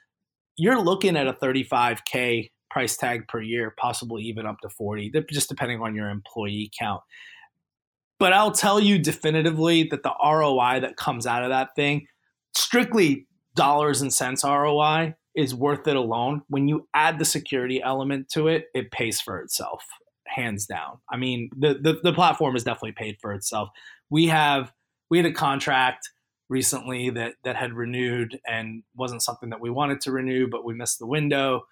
you're 0.56 0.80
looking 0.80 1.16
at 1.16 1.26
a 1.26 1.32
35k 1.32 2.50
price 2.70 2.96
tag 2.96 3.26
per 3.28 3.40
year, 3.40 3.74
possibly 3.78 4.22
even 4.24 4.46
up 4.46 4.58
to 4.62 4.68
40, 4.68 5.12
just 5.30 5.48
depending 5.48 5.80
on 5.80 5.94
your 5.94 6.10
employee 6.10 6.70
count. 6.78 7.02
But 8.18 8.32
I'll 8.32 8.52
tell 8.52 8.80
you 8.80 8.98
definitively 8.98 9.84
that 9.84 10.02
the 10.02 10.14
ROI 10.22 10.80
that 10.80 10.96
comes 10.96 11.26
out 11.26 11.42
of 11.42 11.50
that 11.50 11.74
thing, 11.76 12.06
strictly 12.54 13.26
dollars 13.54 14.00
and 14.00 14.12
cents 14.12 14.42
ROI, 14.42 15.14
is 15.34 15.54
worth 15.54 15.86
it 15.86 15.96
alone. 15.96 16.42
When 16.48 16.66
you 16.66 16.88
add 16.94 17.18
the 17.18 17.24
security 17.24 17.82
element 17.82 18.30
to 18.30 18.48
it, 18.48 18.66
it 18.74 18.90
pays 18.90 19.20
for 19.20 19.38
itself, 19.38 19.84
hands 20.26 20.66
down. 20.66 20.98
I 21.10 21.18
mean, 21.18 21.50
the, 21.56 21.74
the, 21.74 22.00
the 22.02 22.12
platform 22.12 22.56
is 22.56 22.64
definitely 22.64 22.92
paid 22.92 23.18
for 23.20 23.32
itself. 23.34 23.68
We 24.08 24.26
have 24.28 24.72
we 25.10 25.18
had 25.18 25.26
a 25.26 25.32
contract 25.32 26.08
recently 26.48 27.10
that 27.10 27.34
that 27.44 27.56
had 27.56 27.74
renewed 27.74 28.38
and 28.46 28.82
wasn't 28.94 29.22
something 29.22 29.50
that 29.50 29.60
we 29.60 29.70
wanted 29.70 30.00
to 30.02 30.12
renew, 30.12 30.48
but 30.48 30.64
we 30.64 30.74
missed 30.74 30.98
the 30.98 31.06
window. 31.06 31.62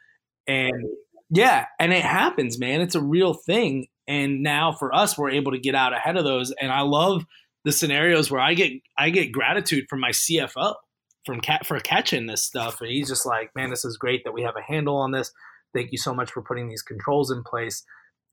And 0.46 0.84
yeah, 1.30 1.66
and 1.78 1.92
it 1.92 2.02
happens, 2.04 2.58
man. 2.58 2.80
It's 2.80 2.94
a 2.94 3.02
real 3.02 3.34
thing. 3.34 3.86
And 4.06 4.42
now 4.42 4.72
for 4.72 4.94
us, 4.94 5.16
we're 5.16 5.30
able 5.30 5.52
to 5.52 5.58
get 5.58 5.74
out 5.74 5.94
ahead 5.94 6.16
of 6.16 6.24
those. 6.24 6.52
And 6.60 6.70
I 6.70 6.82
love 6.82 7.24
the 7.64 7.72
scenarios 7.72 8.30
where 8.30 8.40
I 8.40 8.54
get 8.54 8.72
I 8.98 9.10
get 9.10 9.32
gratitude 9.32 9.86
from 9.88 10.00
my 10.00 10.10
CFO 10.10 10.74
from 11.24 11.40
cat 11.40 11.66
for 11.66 11.78
catching 11.80 12.26
this 12.26 12.44
stuff. 12.44 12.80
And 12.80 12.90
he's 12.90 13.08
just 13.08 13.26
like, 13.26 13.50
man, 13.54 13.70
this 13.70 13.84
is 13.84 13.96
great 13.96 14.22
that 14.24 14.32
we 14.32 14.42
have 14.42 14.56
a 14.56 14.72
handle 14.72 14.96
on 14.96 15.12
this. 15.12 15.32
Thank 15.74 15.90
you 15.90 15.98
so 15.98 16.14
much 16.14 16.30
for 16.30 16.42
putting 16.42 16.68
these 16.68 16.82
controls 16.82 17.30
in 17.30 17.42
place. 17.42 17.82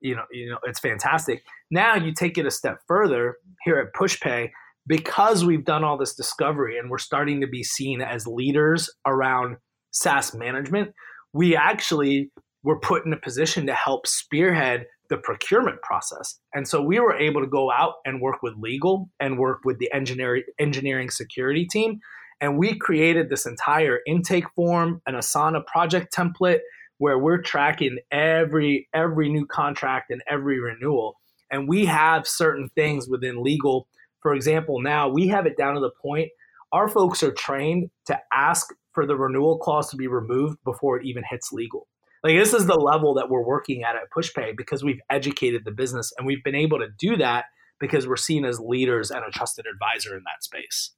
You 0.02 0.16
know, 0.16 0.24
you 0.32 0.50
know, 0.50 0.58
it's 0.64 0.80
fantastic. 0.80 1.44
Now 1.70 1.96
you 1.96 2.14
take 2.14 2.38
it 2.38 2.46
a 2.46 2.52
step 2.52 2.80
further 2.88 3.38
here 3.64 3.78
at 3.78 3.94
PushPay 3.94 4.50
because 4.88 5.46
we've 5.46 5.64
done 5.64 5.84
all 5.84 5.98
this 5.98 6.16
discovery 6.16 6.78
and 6.78 6.90
we're 6.90 6.98
starting 6.98 7.42
to 7.42 7.48
be 7.48 7.64
seen 7.64 8.02
as 8.02 8.26
leaders 8.28 8.90
around 9.06 9.58
SaaS 9.92 10.34
management. 10.34 10.94
We 11.34 11.56
actually 11.56 12.32
were 12.64 12.80
put 12.80 13.06
in 13.06 13.14
a 13.14 13.18
position 13.18 13.68
to 13.68 13.74
help 13.74 14.08
spearhead 14.08 14.86
the 15.12 15.18
procurement 15.18 15.82
process. 15.82 16.40
And 16.56 16.66
so 16.66 16.82
we 16.82 17.00
were 17.00 17.14
able 17.14 17.42
to 17.42 17.48
go 17.48 17.70
out 17.70 17.96
and 18.06 18.22
work 18.22 18.42
with 18.42 18.54
legal 18.58 19.10
and 19.20 19.38
work 19.38 19.60
with 19.66 19.78
the 19.78 19.92
engineering 19.94 20.44
engineering 20.58 21.12
security 21.12 21.66
team. 21.66 22.00
And 22.40 22.58
we 22.58 22.76
created 22.76 23.30
this 23.30 23.46
entire 23.46 24.00
intake 24.08 24.50
form, 24.56 25.02
an 25.06 25.16
Asana 25.16 25.66
project 25.66 26.16
template 26.16 26.62
where 26.98 27.20
we're 27.20 27.42
tracking 27.42 28.00
every 28.10 28.88
every 28.94 29.30
new 29.30 29.46
contract 29.46 30.12
and 30.12 30.24
every 30.30 30.62
renewal. 30.62 31.20
And 31.52 31.68
we 31.68 31.86
have 31.88 32.26
certain 32.26 32.70
things 32.74 33.10
within 33.10 33.44
legal. 33.44 33.88
For 34.22 34.34
example, 34.34 34.82
now 34.82 35.10
we 35.10 35.28
have 35.28 35.46
it 35.46 35.58
down 35.58 35.76
to 35.76 35.82
the 35.82 35.92
point 36.02 36.30
our 36.72 36.88
folks 36.88 37.22
are 37.22 37.34
trained 37.34 37.90
to 38.06 38.18
ask 38.34 38.70
for 38.94 39.06
the 39.06 39.18
renewal 39.18 39.58
clause 39.58 39.90
to 39.90 39.98
be 39.98 40.08
removed 40.08 40.58
before 40.64 40.98
it 40.98 41.06
even 41.06 41.24
hits 41.30 41.52
legal. 41.52 41.86
Like 42.24 42.38
this 42.38 42.54
is 42.54 42.68
the 42.68 42.76
level 42.76 43.16
that 43.16 43.30
we're 43.30 43.44
working 43.44 43.84
at 43.84 43.96
at 43.96 44.12
PushPay 44.16 44.56
because 44.56 44.84
we've 44.84 45.02
educated 45.10 45.66
the 45.66 45.72
business 45.72 46.14
and 46.18 46.28
we've 46.28 46.44
been 46.44 46.56
able 46.56 46.80
to 46.80 46.88
do 46.88 47.18
that 47.18 47.46
because 47.80 48.08
we're 48.08 48.16
seen 48.16 48.46
as 48.46 48.60
leaders 48.60 49.10
and 49.10 49.24
a 49.26 49.32
trusted 49.32 49.66
advisor 49.66 50.16
in 50.16 50.24
that 50.26 50.44
space. 50.44 50.92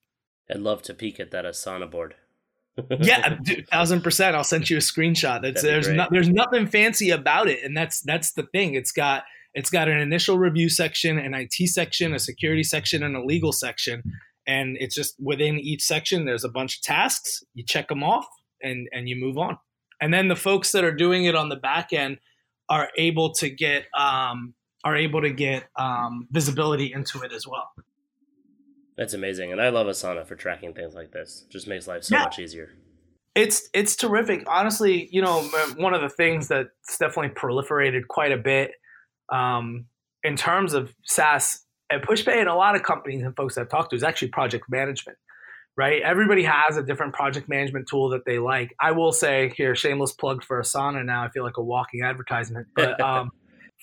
I'd 0.49 0.59
love 0.59 0.81
to 0.83 0.93
peek 0.93 1.19
at 1.19 1.31
that 1.31 1.45
Asana 1.45 1.89
board. 1.89 2.15
yeah, 2.99 3.37
thousand 3.71 4.01
percent. 4.01 4.35
I'll 4.35 4.43
send 4.43 4.69
you 4.69 4.77
a 4.77 4.81
screenshot. 4.81 5.43
That's 5.43 5.61
there's 5.61 5.87
no, 5.87 6.07
there's 6.09 6.29
nothing 6.29 6.65
fancy 6.65 7.11
about 7.11 7.47
it, 7.47 7.63
and 7.63 7.77
that's 7.77 8.01
that's 8.01 8.33
the 8.33 8.43
thing. 8.43 8.73
It's 8.73 8.91
got 8.91 9.25
it's 9.53 9.69
got 9.69 9.87
an 9.87 9.99
initial 9.99 10.39
review 10.39 10.69
section, 10.69 11.19
an 11.19 11.35
IT 11.35 11.53
section, 11.69 12.15
a 12.15 12.19
security 12.19 12.63
section, 12.63 13.03
and 13.03 13.15
a 13.15 13.23
legal 13.23 13.51
section, 13.51 14.01
and 14.47 14.75
it's 14.79 14.95
just 14.95 15.15
within 15.21 15.59
each 15.59 15.83
section. 15.83 16.25
There's 16.25 16.43
a 16.43 16.49
bunch 16.49 16.77
of 16.77 16.81
tasks. 16.81 17.43
You 17.53 17.63
check 17.63 17.89
them 17.89 18.03
off, 18.03 18.25
and 18.63 18.89
and 18.91 19.07
you 19.07 19.17
move 19.17 19.37
on 19.37 19.59
and 20.03 20.13
then 20.13 20.27
the 20.27 20.35
folks 20.35 20.73
that 20.73 20.83
are 20.83 20.91
doing 20.91 21.23
it 21.23 21.33
on 21.33 21.47
the 21.47 21.55
back 21.55 21.93
end 21.93 22.17
are 22.67 22.89
able 22.97 23.31
to 23.35 23.49
get 23.49 23.85
um, 23.97 24.53
are 24.83 24.97
able 24.97 25.21
to 25.21 25.29
get 25.29 25.63
um, 25.77 26.27
visibility 26.29 26.91
into 26.91 27.21
it 27.21 27.31
as 27.31 27.47
well. 27.47 27.71
That's 28.97 29.13
amazing, 29.13 29.53
and 29.53 29.61
I 29.61 29.69
love 29.69 29.87
Asana 29.87 30.27
for 30.27 30.35
tracking 30.35 30.73
things 30.73 30.93
like 30.93 31.11
this. 31.11 31.45
It 31.47 31.51
Just 31.53 31.69
makes 31.69 31.87
life 31.87 32.03
so 32.03 32.17
yeah. 32.17 32.23
much 32.23 32.37
easier. 32.37 32.71
It's 33.33 33.69
it's 33.73 33.95
terrific. 33.95 34.43
Honestly, 34.45 35.07
you 35.09 35.21
know, 35.21 35.41
one 35.77 35.93
of 35.93 36.01
the 36.01 36.09
things 36.09 36.49
that's 36.49 36.97
definitely 36.99 37.29
proliferated 37.29 38.05
quite 38.09 38.33
a 38.33 38.37
bit 38.37 38.71
um, 39.31 39.85
in 40.21 40.35
terms 40.35 40.73
of 40.73 40.93
SaaS 41.05 41.63
at 41.89 42.01
PushPay 42.01 42.39
and 42.39 42.49
a 42.49 42.55
lot 42.55 42.75
of 42.75 42.83
companies 42.83 43.23
and 43.23 43.33
folks 43.37 43.57
I've 43.57 43.69
talked 43.69 43.91
to 43.91 43.95
is 43.95 44.03
actually 44.03 44.29
project 44.29 44.65
management 44.69 45.17
right? 45.77 46.01
Everybody 46.01 46.43
has 46.43 46.77
a 46.77 46.83
different 46.83 47.13
project 47.13 47.49
management 47.49 47.87
tool 47.87 48.09
that 48.09 48.25
they 48.25 48.39
like. 48.39 48.75
I 48.79 48.91
will 48.91 49.11
say 49.11 49.53
here, 49.55 49.75
shameless 49.75 50.13
plug 50.13 50.43
for 50.43 50.61
Asana. 50.61 51.03
Now 51.05 51.23
I 51.23 51.29
feel 51.29 51.43
like 51.43 51.57
a 51.57 51.63
walking 51.63 52.01
advertisement, 52.03 52.67
but 52.75 52.99
um, 53.01 53.31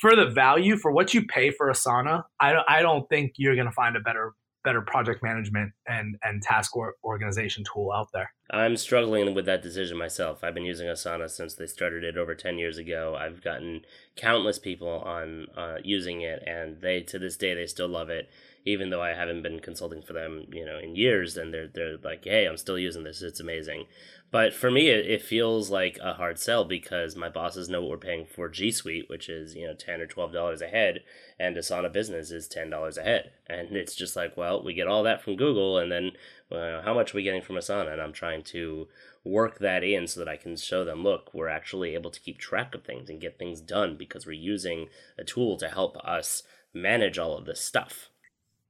for 0.00 0.14
the 0.16 0.26
value 0.26 0.76
for 0.76 0.92
what 0.92 1.12
you 1.14 1.26
pay 1.26 1.50
for 1.50 1.70
Asana, 1.70 2.24
I 2.38 2.52
don't, 2.52 2.64
I 2.68 2.82
don't 2.82 3.08
think 3.08 3.32
you're 3.36 3.54
going 3.54 3.66
to 3.66 3.72
find 3.72 3.96
a 3.96 4.00
better 4.00 4.32
better 4.62 4.82
project 4.82 5.22
management 5.22 5.72
and 5.86 6.16
and 6.22 6.42
task 6.42 6.76
or 6.76 6.94
organization 7.04 7.64
tool 7.72 7.90
out 7.92 8.08
there. 8.12 8.30
I'm 8.50 8.76
struggling 8.76 9.34
with 9.34 9.46
that 9.46 9.62
decision 9.62 9.96
myself. 9.96 10.42
I've 10.42 10.54
been 10.54 10.64
using 10.64 10.86
Asana 10.88 11.30
since 11.30 11.54
they 11.54 11.66
started 11.66 12.04
it 12.04 12.18
over 12.18 12.34
10 12.34 12.58
years 12.58 12.76
ago. 12.78 13.16
I've 13.18 13.42
gotten 13.42 13.82
countless 14.16 14.58
people 14.58 14.88
on 14.88 15.46
uh, 15.56 15.76
using 15.82 16.20
it 16.20 16.42
and 16.46 16.80
they 16.80 17.00
to 17.02 17.18
this 17.18 17.36
day 17.36 17.54
they 17.54 17.66
still 17.66 17.88
love 17.88 18.10
it 18.10 18.28
even 18.64 18.90
though 18.90 19.02
I 19.02 19.14
haven't 19.14 19.42
been 19.42 19.60
consulting 19.60 20.02
for 20.02 20.12
them, 20.12 20.46
you 20.52 20.64
know, 20.64 20.78
in 20.78 20.96
years, 20.96 21.36
and 21.36 21.52
they're 21.52 21.68
they're 21.68 21.96
like, 22.02 22.24
hey, 22.24 22.46
I'm 22.46 22.56
still 22.56 22.78
using 22.78 23.04
this. 23.04 23.22
It's 23.22 23.40
amazing. 23.40 23.86
But 24.30 24.54
for 24.54 24.70
me, 24.70 24.88
it, 24.88 25.06
it 25.10 25.22
feels 25.22 25.70
like 25.70 25.98
a 26.00 26.14
hard 26.14 26.38
sell 26.38 26.64
because 26.64 27.16
my 27.16 27.28
bosses 27.28 27.68
know 27.68 27.80
what 27.80 27.90
we're 27.90 27.96
paying 27.96 28.26
for 28.26 28.48
G 28.48 28.70
Suite, 28.70 29.08
which 29.08 29.28
is 29.28 29.54
you 29.54 29.66
know 29.66 29.74
ten 29.74 30.00
or 30.00 30.06
twelve 30.06 30.32
dollars 30.32 30.62
a 30.62 30.68
head, 30.68 31.00
and 31.38 31.56
Asana 31.56 31.92
Business 31.92 32.30
is 32.30 32.46
ten 32.46 32.70
dollars 32.70 32.96
a 32.96 33.02
head, 33.02 33.32
and 33.48 33.76
it's 33.76 33.94
just 33.94 34.16
like, 34.16 34.36
well, 34.36 34.62
we 34.62 34.74
get 34.74 34.86
all 34.86 35.02
that 35.02 35.22
from 35.22 35.36
Google, 35.36 35.78
and 35.78 35.90
then 35.90 36.12
well, 36.50 36.82
how 36.82 36.94
much 36.94 37.14
are 37.14 37.16
we 37.16 37.22
getting 37.22 37.42
from 37.42 37.56
Asana? 37.56 37.92
And 37.92 38.02
I'm 38.02 38.12
trying 38.12 38.42
to 38.44 38.88
work 39.24 39.58
that 39.58 39.84
in 39.84 40.06
so 40.06 40.20
that 40.20 40.28
I 40.28 40.36
can 40.36 40.56
show 40.56 40.84
them, 40.84 41.02
look, 41.02 41.32
we're 41.32 41.48
actually 41.48 41.94
able 41.94 42.10
to 42.10 42.20
keep 42.20 42.38
track 42.38 42.74
of 42.74 42.84
things 42.84 43.08
and 43.08 43.20
get 43.20 43.38
things 43.38 43.60
done 43.60 43.96
because 43.96 44.26
we're 44.26 44.32
using 44.32 44.88
a 45.18 45.24
tool 45.24 45.56
to 45.58 45.68
help 45.68 45.96
us 45.98 46.42
manage 46.74 47.18
all 47.18 47.36
of 47.36 47.46
this 47.46 47.60
stuff. 47.60 48.09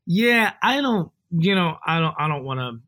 Yeah, 0.06 0.52
I 0.62 0.80
don't. 0.80 1.10
You 1.30 1.54
know, 1.54 1.76
I 1.86 2.00
don't. 2.00 2.14
I 2.18 2.28
don't 2.28 2.44
want 2.44 2.60
to 2.60 2.80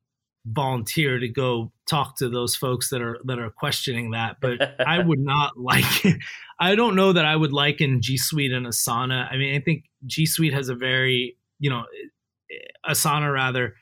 volunteer 0.44 1.18
to 1.18 1.28
go 1.28 1.70
talk 1.88 2.16
to 2.16 2.28
those 2.28 2.56
folks 2.56 2.90
that 2.90 3.00
are 3.00 3.18
that 3.24 3.38
are 3.38 3.50
questioning 3.50 4.10
that 4.10 4.36
but 4.40 4.58
i 4.86 4.98
would 4.98 5.20
not 5.20 5.56
like 5.56 5.84
i 6.60 6.74
don't 6.74 6.96
know 6.96 7.12
that 7.12 7.24
i 7.24 7.36
would 7.36 7.52
liken 7.52 8.02
g 8.02 8.16
suite 8.16 8.52
and 8.52 8.66
asana 8.66 9.30
i 9.30 9.36
mean 9.36 9.54
i 9.54 9.60
think 9.60 9.84
g 10.04 10.26
suite 10.26 10.52
has 10.52 10.68
a 10.68 10.74
very 10.74 11.36
you 11.60 11.70
know 11.70 11.84
eh, 12.50 12.90
asana 12.90 13.32
rather 13.32 13.74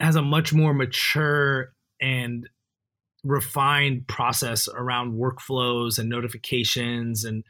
has 0.00 0.16
a 0.16 0.22
much 0.22 0.52
more 0.52 0.74
mature 0.74 1.72
and 2.00 2.48
refined 3.22 4.08
process 4.08 4.66
around 4.74 5.12
workflows 5.12 5.98
and 5.98 6.08
notifications 6.08 7.24
and 7.24 7.44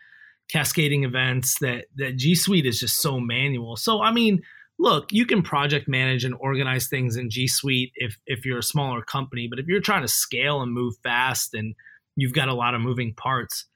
cascading 0.51 1.05
events 1.05 1.59
that 1.61 1.87
that 1.97 2.17
g 2.17 2.35
suite 2.35 2.67
is 2.67 2.81
just 2.81 2.97
so 2.97 3.19
manual 3.19 3.77
so 3.77 4.03
i 4.03 4.13
mean 4.13 4.43
look, 4.81 5.13
you 5.13 5.27
can 5.27 5.43
project 5.43 5.87
manage 5.87 6.25
and 6.25 6.35
organize 6.41 6.89
things 6.89 7.17
in 7.17 7.31
G 7.31 7.47
Suite 7.47 7.93
if 7.97 8.17
if 8.27 8.45
you're 8.45 8.59
a 8.59 8.63
smaller 8.63 9.03
company, 9.03 9.47
but 9.49 9.59
if 9.59 9.67
you're 9.67 9.81
trying 9.81 10.03
to 10.03 10.09
scale 10.09 10.63
and 10.63 10.73
move 10.73 10.95
fast 11.05 11.55
and 11.55 11.75
you've 12.17 12.33
got 12.33 12.49
a 12.49 12.55
lot 12.55 12.75
of 12.75 12.81
moving 12.81 13.15
parts, 13.15 13.67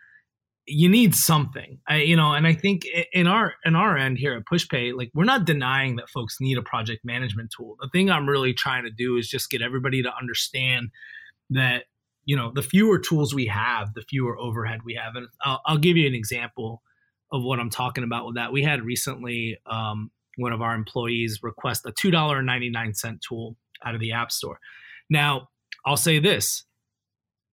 you 0.66 0.88
need 0.88 1.14
something. 1.14 1.78
I, 1.86 1.98
you 1.98 2.16
know, 2.16 2.32
and 2.32 2.46
I 2.46 2.54
think 2.54 2.86
in 3.12 3.26
our 3.26 3.54
in 3.66 3.76
our 3.76 3.98
end 3.98 4.18
here 4.18 4.34
at 4.34 4.46
PushPay, 4.46 4.96
like 4.96 5.10
we're 5.14 5.24
not 5.24 5.44
denying 5.44 5.96
that 5.96 6.08
folks 6.08 6.38
need 6.40 6.56
a 6.56 6.62
project 6.62 7.04
management 7.04 7.52
tool. 7.54 7.76
The 7.80 7.88
thing 7.90 8.10
I'm 8.10 8.28
really 8.28 8.54
trying 8.54 8.84
to 8.84 8.90
do 8.90 9.16
is 9.16 9.28
just 9.28 9.50
get 9.50 9.62
everybody 9.62 10.02
to 10.02 10.10
understand 10.18 10.88
that 11.50 11.84
you 12.24 12.34
know 12.34 12.50
the 12.52 12.62
fewer 12.62 12.98
tools 12.98 13.34
we 13.34 13.46
have, 13.46 13.92
the 13.92 14.02
fewer 14.02 14.38
overhead 14.38 14.80
we 14.84 14.94
have. 14.94 15.16
And 15.16 15.28
I'll, 15.42 15.60
I'll 15.66 15.78
give 15.78 15.98
you 15.98 16.06
an 16.06 16.14
example 16.14 16.80
of 17.30 17.42
what 17.42 17.60
I'm 17.60 17.70
talking 17.70 18.04
about 18.04 18.24
with 18.24 18.36
that. 18.36 18.52
We 18.52 18.62
had 18.62 18.82
recently 18.82 19.58
um, 19.66 20.10
one 20.36 20.52
of 20.52 20.62
our 20.62 20.74
employees 20.74 21.40
request 21.42 21.86
a 21.86 21.92
$2.99 21.92 23.20
tool 23.20 23.56
out 23.84 23.94
of 23.94 24.00
the 24.00 24.12
App 24.12 24.32
Store. 24.32 24.58
Now, 25.10 25.48
I'll 25.86 25.96
say 25.96 26.18
this 26.18 26.64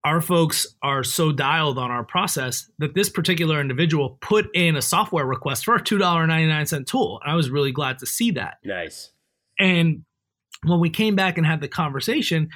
our 0.02 0.20
folks 0.22 0.66
are 0.82 1.04
so 1.04 1.30
dialed 1.30 1.78
on 1.78 1.90
our 1.90 2.04
process 2.04 2.70
that 2.78 2.94
this 2.94 3.10
particular 3.10 3.60
individual 3.60 4.16
put 4.22 4.48
in 4.54 4.74
a 4.74 4.82
software 4.82 5.26
request 5.26 5.64
for 5.64 5.74
a 5.74 5.82
$2.99 5.82 6.86
tool. 6.86 7.20
And 7.22 7.30
I 7.30 7.34
was 7.34 7.50
really 7.50 7.72
glad 7.72 7.98
to 7.98 8.06
see 8.06 8.30
that. 8.32 8.56
Nice. 8.64 9.10
And 9.58 10.04
when 10.64 10.80
we 10.80 10.88
came 10.88 11.16
back 11.16 11.36
and 11.36 11.46
had 11.46 11.60
the 11.60 11.68
conversation, 11.68 12.48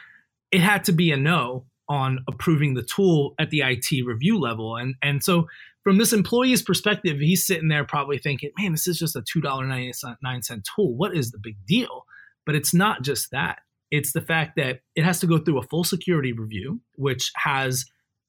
it 0.51 0.61
had 0.61 0.85
to 0.85 0.93
be 0.93 1.13
a 1.13 1.17
no 1.19 1.67
on 1.87 2.21
approving 2.29 2.75
the 2.75 2.83
tool 2.83 3.35
at 3.39 3.51
the 3.51 3.61
IT 3.61 4.07
review 4.07 4.39
level. 4.39 4.77
And 4.77 4.95
and 5.03 5.23
so 5.23 5.47
from 5.85 5.99
this 5.99 6.13
employee's 6.13 6.63
perspective, 6.63 7.19
he's 7.21 7.47
sitting 7.47 7.69
there 7.69 7.85
probably 7.85 8.19
thinking, 8.19 8.51
man, 8.59 8.73
this 8.73 8.89
is 8.89 8.99
just 8.99 9.15
a 9.15 9.21
$2.99 9.21 10.65
tool. 10.75 10.97
What 10.97 11.15
is 11.15 11.31
the 11.31 11.39
big 11.39 11.57
deal? 11.67 12.05
But 12.47 12.55
it's 12.55 12.75
not 12.75 13.03
just 13.03 13.31
that. 13.31 13.59
It's 13.91 14.13
the 14.13 14.23
fact 14.23 14.57
that 14.57 14.81
it 14.97 15.05
has 15.05 15.21
to 15.21 15.27
go 15.27 15.39
through 15.39 15.59
a 15.59 15.67
full 15.69 15.85
security 15.85 16.33
review, 16.33 16.81
which 16.97 17.31
has 17.37 17.85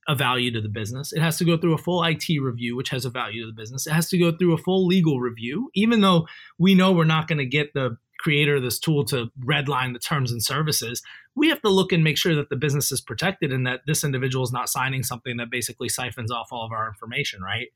a 0.07 0.15
value 0.15 0.51
to 0.51 0.61
the 0.61 0.69
business. 0.69 1.11
It 1.11 1.21
has 1.21 1.37
to 1.37 1.45
go 1.45 1.57
through 1.57 1.73
a 1.73 1.79
full 1.79 2.03
IT 2.03 2.25
review, 2.39 2.75
which 2.75 2.89
has 2.89 3.05
a 3.05 3.09
value 3.09 3.41
to 3.41 3.47
the 3.47 3.59
business. 3.59 3.87
It 3.87 3.93
has 3.93 4.09
to 4.09 4.17
go 4.17 4.31
through 4.35 4.53
a 4.53 4.59
full 4.59 4.85
legal 4.85 5.19
review, 5.19 5.71
even 5.73 6.01
though 6.01 6.27
we 6.59 6.75
know 6.75 6.91
we're 6.91 7.05
not 7.05 7.27
going 7.27 7.39
to 7.39 7.45
get 7.45 7.73
the 7.73 7.97
creator 8.25 8.55
of 8.55 8.63
this 8.63 8.79
tool 8.79 9.05
to 9.05 9.27
redline 9.39 9.93
the 9.93 9.99
terms 9.99 10.31
and 10.31 10.43
services. 10.43 11.03
We 11.35 11.47
have 11.49 11.61
to 11.61 11.69
look 11.69 11.91
and 11.91 12.03
make 12.03 12.17
sure 12.17 12.33
that 12.33 12.49
the 12.49 12.55
business 12.55 12.91
is 12.91 12.99
protected 12.99 13.53
and 13.53 13.67
that 13.67 13.81
this 13.85 14.03
individual 14.03 14.43
is 14.43 14.51
not 14.51 14.67
signing 14.67 15.03
something 15.03 15.37
that 15.37 15.51
basically 15.51 15.89
siphons 15.89 16.31
off 16.31 16.47
all 16.51 16.65
of 16.65 16.71
our 16.71 16.87
information, 16.87 17.43
right? 17.43 17.67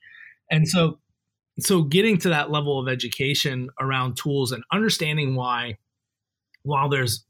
And 0.50 0.68
so 0.68 0.98
so 1.60 1.84
getting 1.84 2.18
to 2.20 2.30
that 2.30 2.50
level 2.50 2.80
of 2.80 2.88
education 2.88 3.70
around 3.80 4.18
tools 4.18 4.52
and 4.52 4.64
understanding 4.74 5.36
why 5.36 5.78
while 6.64 6.90
there's 6.90 7.26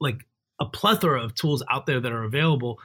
like 0.00 0.26
a 0.60 0.64
plethora 0.64 1.22
of 1.22 1.36
tools 1.36 1.62
out 1.70 1.86
there 1.86 2.00
that 2.00 2.10
are 2.10 2.24
available 2.24 2.78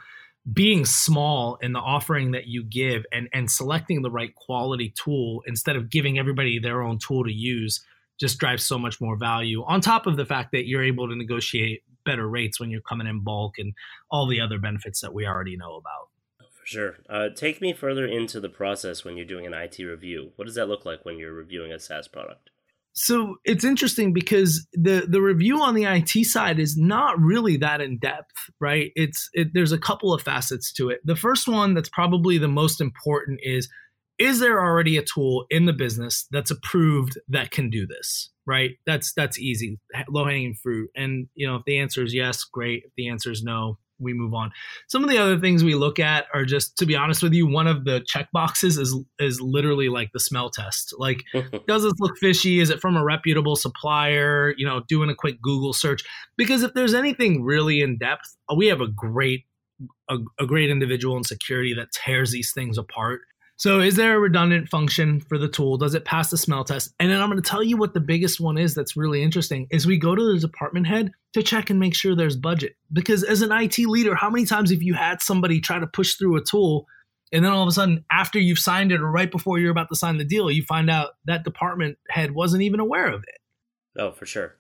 being 0.54 0.86
small 0.86 1.58
in 1.62 1.74
the 1.74 1.80
offering 1.80 2.32
that 2.32 2.46
you 2.46 2.64
give 2.64 3.04
and 3.12 3.30
and 3.34 3.50
selecting 3.50 4.04
the 4.04 4.12
right 4.12 4.36
quality 4.36 4.94
tool 5.04 5.42
instead 5.48 5.76
of 5.76 5.90
giving 5.90 6.20
everybody 6.20 6.60
their 6.60 6.84
own 6.84 7.00
tool 7.00 7.24
to 7.24 7.34
use 7.34 7.84
just 8.20 8.38
drives 8.38 8.66
so 8.66 8.78
much 8.78 9.00
more 9.00 9.18
value 9.18 9.64
on 9.68 9.82
top 9.82 10.08
of 10.08 10.18
the 10.18 10.26
fact 10.26 10.52
that 10.52 10.68
you're 10.68 10.84
able 10.84 11.08
to 11.08 11.16
negotiate 11.16 11.84
better 12.06 12.28
rates 12.28 12.60
when 12.60 12.70
you're 12.70 12.82
coming 12.82 13.08
in 13.08 13.24
bulk 13.24 13.58
and 13.58 13.74
all 14.12 14.28
the 14.28 14.40
other 14.40 14.60
benefits 14.60 15.02
that 15.02 15.14
we 15.14 15.26
already 15.26 15.56
know 15.58 15.76
about 15.76 16.10
for 16.52 16.66
sure 16.66 16.98
uh, 17.10 17.30
take 17.36 17.62
me 17.62 17.74
further 17.74 18.06
into 18.06 18.40
the 18.40 18.50
process 18.50 19.04
when 19.04 19.18
you're 19.18 19.26
doing 19.26 19.46
an 19.46 19.54
it 19.54 19.80
review 19.80 20.32
what 20.36 20.46
does 20.46 20.56
that 20.56 20.68
look 20.68 20.86
like 20.86 21.06
when 21.06 21.18
you're 21.18 21.34
reviewing 21.34 21.72
a 21.72 21.80
saas 21.80 22.08
product 22.08 22.50
so 22.94 23.38
it's 23.46 23.64
interesting 23.64 24.14
because 24.14 24.68
the 24.74 25.06
the 25.08 25.22
review 25.22 25.62
on 25.62 25.76
the 25.76 25.86
IT 25.86 26.26
side 26.26 26.60
is 26.60 26.76
not 26.76 27.20
really 27.20 27.56
that 27.58 27.82
in 27.82 27.98
depth, 27.98 28.36
right? 28.60 28.92
It's 28.96 29.30
it, 29.34 29.54
there's 29.54 29.72
a 29.72 29.78
couple 29.78 30.14
of 30.14 30.22
facets 30.22 30.74
to 30.74 30.90
it. 30.90 31.00
The 31.06 31.16
first 31.16 31.48
one 31.48 31.76
that's 31.76 31.88
probably 31.88 32.38
the 32.38 32.48
most 32.48 32.82
important 32.82 33.40
is 33.44 33.70
is 34.20 34.40
there 34.40 34.62
already 34.62 34.98
a 34.98 35.02
tool 35.02 35.46
in 35.50 35.66
the 35.66 35.74
business 35.74 36.28
that's 36.30 36.52
approved 36.52 37.18
that 37.30 37.52
can 37.52 37.70
do 37.70 37.88
this, 37.88 38.30
right? 38.46 38.72
That's 38.86 39.14
that's 39.14 39.40
easy, 39.40 39.80
low 40.10 40.26
hanging 40.26 40.56
fruit. 40.56 40.90
And 40.96 41.28
you 41.36 41.48
know, 41.48 41.56
if 41.56 41.64
the 41.66 41.80
answer 41.80 42.04
is 42.04 42.14
yes, 42.14 42.44
great. 42.44 42.84
If 42.86 42.92
the 42.98 43.08
answer 43.08 43.32
is 43.32 43.44
no, 43.44 43.78
we 43.98 44.14
move 44.14 44.34
on. 44.34 44.52
Some 44.90 45.06
of 45.06 45.10
the 45.10 45.18
other 45.18 45.40
things 45.40 45.64
we 45.64 45.74
look 45.74 46.00
at 46.00 46.26
are 46.34 46.44
just 46.44 46.78
to 46.80 46.86
be 46.86 46.98
honest 46.98 47.24
with 47.24 47.34
you, 47.34 47.48
one 47.48 47.68
of 47.68 47.86
the 47.86 48.04
check 48.06 48.28
boxes 48.34 48.78
is 48.78 48.94
is 49.20 49.40
literally 49.40 49.88
like 49.88 50.12
the 50.12 50.20
smell 50.20 50.50
test. 50.50 50.94
Like, 50.98 51.24
does 51.68 51.84
this 51.84 51.94
look 52.00 52.18
fishy? 52.18 52.60
Is 52.60 52.70
it 52.70 52.82
from 52.82 52.98
a 52.98 53.04
reputable 53.04 53.56
supplier? 53.56 54.54
You 54.58 54.66
know, 54.66 54.82
doing 54.90 55.10
a 55.10 55.16
quick 55.16 55.42
Google 55.42 55.72
search. 55.72 56.04
Because 56.38 56.62
if 56.62 56.74
there's 56.74 56.94
anything 56.94 57.44
really 57.44 57.80
in 57.80 57.98
depth, 57.98 58.36
we 58.54 58.68
have 58.68 58.82
a 58.82 58.88
great 58.88 59.46
a, 60.10 60.18
a 60.38 60.46
great 60.46 60.70
individual 60.70 61.16
in 61.16 61.24
security 61.24 61.74
that 61.74 61.94
tears 61.94 62.32
these 62.32 62.52
things 62.52 62.78
apart 62.78 63.22
so, 63.60 63.82
is 63.82 63.98
there 63.98 64.16
a 64.16 64.20
redundant 64.20 64.70
function 64.70 65.20
for 65.20 65.38
the 65.38 65.50
tool? 65.50 65.76
Does 65.76 65.94
it 65.94 66.06
pass 66.06 66.30
the 66.30 66.38
smell 66.38 66.64
test? 66.64 66.94
And 66.98 67.12
then 67.12 67.20
I'm 67.20 67.30
going 67.30 67.42
to 67.42 67.50
tell 67.50 67.62
you 67.62 67.76
what 67.76 67.94
the 67.94 68.00
biggest 68.00 68.40
one 68.40 68.58
is 68.58 68.74
that's 68.74 68.96
really 68.96 69.22
interesting 69.22 69.68
is 69.70 69.86
we 69.86 69.98
go 69.98 70.16
to 70.16 70.34
the 70.34 70.40
department 70.40 70.88
head 70.88 71.12
to 71.34 71.44
check 71.44 71.70
and 71.70 71.78
make 71.78 71.94
sure 71.94 72.16
there's 72.16 72.38
budget. 72.38 72.78
Because 72.94 73.22
as 73.22 73.42
an 73.42 73.52
IT 73.52 73.78
leader, 73.80 74.16
how 74.16 74.30
many 74.30 74.46
times 74.46 74.72
have 74.72 74.82
you 74.82 74.94
had 74.94 75.22
somebody 75.22 75.60
try 75.60 75.78
to 75.78 75.88
push 75.88 76.14
through 76.14 76.38
a 76.38 76.42
tool 76.42 76.88
and 77.34 77.44
then 77.44 77.52
all 77.52 77.64
of 77.64 77.68
a 77.68 77.74
sudden 77.74 78.06
after 78.10 78.40
you've 78.40 78.60
signed 78.60 78.94
it 78.94 79.02
or 79.02 79.12
right 79.12 79.30
before 79.30 79.60
you're 79.60 79.72
about 79.72 79.90
to 79.90 79.96
sign 79.98 80.18
the 80.20 80.24
deal, 80.24 80.50
you 80.50 80.64
find 80.64 80.90
out 80.90 81.16
that 81.26 81.44
department 81.44 81.98
head 82.08 82.32
wasn't 82.32 82.64
even 82.64 82.80
aware 82.80 83.12
of 83.12 83.24
it? 83.24 83.40
Oh, 84.00 84.14
for 84.14 84.26
sure 84.26 84.56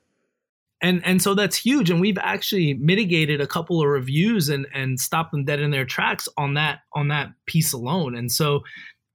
and 0.81 1.05
and 1.05 1.21
so 1.21 1.33
that's 1.33 1.55
huge 1.55 1.89
and 1.89 1.99
we've 1.99 2.17
actually 2.17 2.73
mitigated 2.75 3.41
a 3.41 3.47
couple 3.47 3.81
of 3.81 3.87
reviews 3.87 4.49
and 4.49 4.65
and 4.73 4.99
stopped 4.99 5.31
them 5.31 5.45
dead 5.45 5.59
in 5.59 5.71
their 5.71 5.85
tracks 5.85 6.27
on 6.37 6.53
that 6.53 6.79
on 6.93 7.09
that 7.09 7.29
piece 7.45 7.73
alone 7.73 8.15
and 8.15 8.31
so 8.31 8.61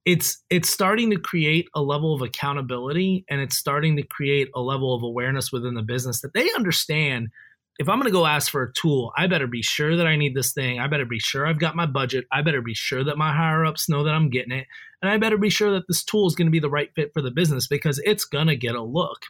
it's 0.05 0.43
it's 0.49 0.69
starting 0.69 1.09
to 1.09 1.17
create 1.17 1.67
a 1.75 1.81
level 1.81 2.13
of 2.13 2.21
accountability 2.21 3.25
and 3.29 3.41
it's 3.41 3.57
starting 3.57 3.95
to 3.97 4.03
create 4.03 4.49
a 4.55 4.61
level 4.61 4.93
of 4.93 5.03
awareness 5.03 5.51
within 5.51 5.73
the 5.73 5.81
business 5.81 6.21
that 6.21 6.33
they 6.33 6.51
understand 6.53 7.29
if 7.77 7.89
I'm 7.89 7.99
going 7.99 8.07
to 8.07 8.17
go 8.17 8.25
ask 8.25 8.49
for 8.49 8.63
a 8.63 8.73
tool, 8.73 9.11
I 9.17 9.27
better 9.27 9.47
be 9.47 9.61
sure 9.61 9.97
that 9.97 10.07
I 10.07 10.15
need 10.15 10.33
this 10.33 10.53
thing. 10.53 10.79
I 10.79 10.87
better 10.87 11.05
be 11.05 11.19
sure 11.19 11.45
I've 11.45 11.59
got 11.59 11.75
my 11.75 11.85
budget. 11.85 12.25
I 12.31 12.41
better 12.41 12.61
be 12.61 12.73
sure 12.73 13.03
that 13.03 13.17
my 13.17 13.33
higher 13.33 13.65
ups 13.65 13.89
know 13.89 14.03
that 14.03 14.13
I'm 14.13 14.29
getting 14.29 14.53
it. 14.53 14.65
And 15.01 15.11
I 15.11 15.17
better 15.17 15.37
be 15.37 15.49
sure 15.49 15.71
that 15.73 15.83
this 15.87 16.03
tool 16.03 16.25
is 16.25 16.35
going 16.35 16.47
to 16.47 16.51
be 16.51 16.59
the 16.59 16.69
right 16.69 16.89
fit 16.95 17.11
for 17.13 17.21
the 17.21 17.31
business 17.31 17.67
because 17.67 17.99
it's 18.05 18.23
going 18.23 18.47
to 18.47 18.55
get 18.55 18.75
a 18.75 18.81
look. 18.81 19.23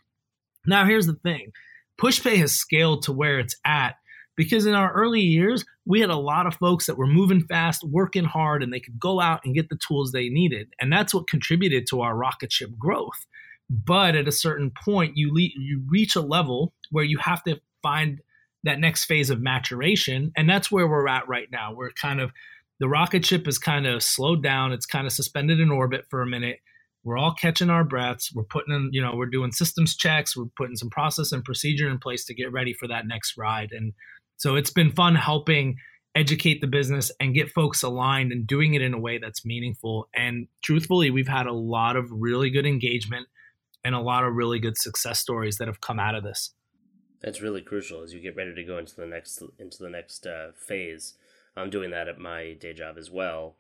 Now, 0.67 0.85
here's 0.85 1.07
the 1.07 1.15
thing 1.15 1.51
PushPay 1.97 2.37
has 2.37 2.53
scaled 2.53 3.03
to 3.03 3.11
where 3.13 3.39
it's 3.39 3.55
at 3.65 3.95
because 4.35 4.65
in 4.65 4.73
our 4.73 4.91
early 4.91 5.21
years, 5.21 5.63
we 5.85 6.01
had 6.01 6.09
a 6.09 6.17
lot 6.17 6.47
of 6.47 6.55
folks 6.55 6.87
that 6.87 6.97
were 6.97 7.07
moving 7.07 7.41
fast, 7.41 7.83
working 7.83 8.25
hard, 8.25 8.63
and 8.63 8.73
they 8.73 8.79
could 8.79 8.99
go 8.99 9.21
out 9.21 9.41
and 9.45 9.55
get 9.55 9.69
the 9.69 9.77
tools 9.87 10.11
they 10.11 10.29
needed. 10.29 10.73
And 10.81 10.91
that's 10.91 11.13
what 11.13 11.29
contributed 11.29 11.87
to 11.87 12.01
our 12.01 12.15
rocket 12.15 12.51
ship 12.51 12.71
growth. 12.77 13.25
But 13.69 14.15
at 14.15 14.27
a 14.27 14.33
certain 14.33 14.71
point, 14.71 15.17
you, 15.17 15.33
le- 15.33 15.55
you 15.55 15.83
reach 15.87 16.15
a 16.15 16.21
level 16.21 16.73
where 16.91 17.05
you 17.05 17.17
have 17.19 17.43
to 17.43 17.59
find 17.81 18.19
that 18.63 18.79
next 18.79 19.05
phase 19.05 19.29
of 19.29 19.41
maturation. 19.41 20.31
And 20.35 20.49
that's 20.49 20.71
where 20.71 20.87
we're 20.87 21.07
at 21.07 21.27
right 21.27 21.47
now. 21.51 21.73
We're 21.73 21.91
kind 21.91 22.19
of, 22.19 22.31
the 22.79 22.89
rocket 22.89 23.25
ship 23.25 23.47
is 23.47 23.57
kind 23.57 23.87
of 23.87 24.03
slowed 24.03 24.43
down, 24.43 24.73
it's 24.73 24.85
kind 24.85 25.07
of 25.07 25.13
suspended 25.13 25.59
in 25.59 25.71
orbit 25.71 26.05
for 26.09 26.21
a 26.21 26.27
minute 26.27 26.59
we're 27.05 27.19
all 27.19 27.35
catching 27.35 27.69
our 27.69 27.83
breaths. 27.83 28.33
We're 28.33 28.43
putting 28.43 28.73
in 28.73 28.89
you 28.91 29.01
know 29.01 29.13
we're 29.15 29.27
doing 29.27 29.51
systems 29.51 29.95
checks. 29.95 30.35
We're 30.35 30.45
putting 30.57 30.75
some 30.75 30.89
process 30.89 31.31
and 31.31 31.45
procedure 31.45 31.87
in 31.87 31.99
place 31.99 32.25
to 32.25 32.33
get 32.33 32.51
ready 32.51 32.73
for 32.73 32.87
that 32.87 33.07
next 33.07 33.37
ride. 33.37 33.71
And 33.71 33.93
so 34.37 34.55
it's 34.55 34.71
been 34.71 34.91
fun 34.91 35.15
helping 35.15 35.77
educate 36.15 36.61
the 36.61 36.67
business 36.67 37.11
and 37.19 37.35
get 37.35 37.51
folks 37.51 37.83
aligned 37.83 38.31
and 38.31 38.47
doing 38.47 38.73
it 38.73 38.81
in 38.81 38.93
a 38.93 38.99
way 38.99 39.19
that's 39.19 39.45
meaningful. 39.45 40.09
And 40.15 40.47
truthfully 40.63 41.11
we've 41.11 41.27
had 41.27 41.45
a 41.45 41.53
lot 41.53 41.95
of 41.95 42.09
really 42.11 42.49
good 42.49 42.65
engagement 42.65 43.27
and 43.83 43.93
a 43.93 43.99
lot 43.99 44.23
of 44.23 44.33
really 44.33 44.59
good 44.59 44.77
success 44.77 45.19
stories 45.19 45.57
that 45.57 45.67
have 45.67 45.81
come 45.81 45.99
out 45.99 46.15
of 46.15 46.23
this. 46.23 46.53
That's 47.21 47.41
really 47.41 47.61
crucial 47.61 48.01
as 48.01 48.13
you 48.13 48.19
get 48.19 48.35
ready 48.35 48.53
to 48.55 48.63
go 48.63 48.77
into 48.77 48.95
the 48.95 49.05
next 49.05 49.41
into 49.59 49.77
the 49.83 49.89
next 49.89 50.25
uh, 50.25 50.51
phase. 50.57 51.13
I'm 51.55 51.69
doing 51.69 51.91
that 51.91 52.07
at 52.07 52.17
my 52.17 52.53
day 52.53 52.73
job 52.73 52.97
as 52.97 53.11
well 53.11 53.55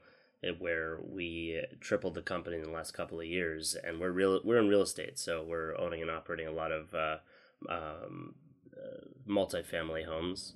where 0.59 0.99
we 1.01 1.61
tripled 1.79 2.15
the 2.15 2.21
company 2.21 2.57
in 2.57 2.63
the 2.63 2.69
last 2.69 2.91
couple 2.91 3.19
of 3.19 3.25
years, 3.25 3.75
and 3.83 3.99
we're 3.99 4.11
real 4.11 4.41
we're 4.43 4.59
in 4.59 4.67
real 4.67 4.81
estate, 4.81 5.19
so 5.19 5.43
we're 5.43 5.77
owning 5.79 6.01
and 6.01 6.11
operating 6.11 6.47
a 6.47 6.51
lot 6.51 6.71
of 6.71 6.93
uh, 6.93 7.17
um, 7.69 8.35
uh, 8.75 9.05
multifamily 9.27 10.05
homes. 10.05 10.53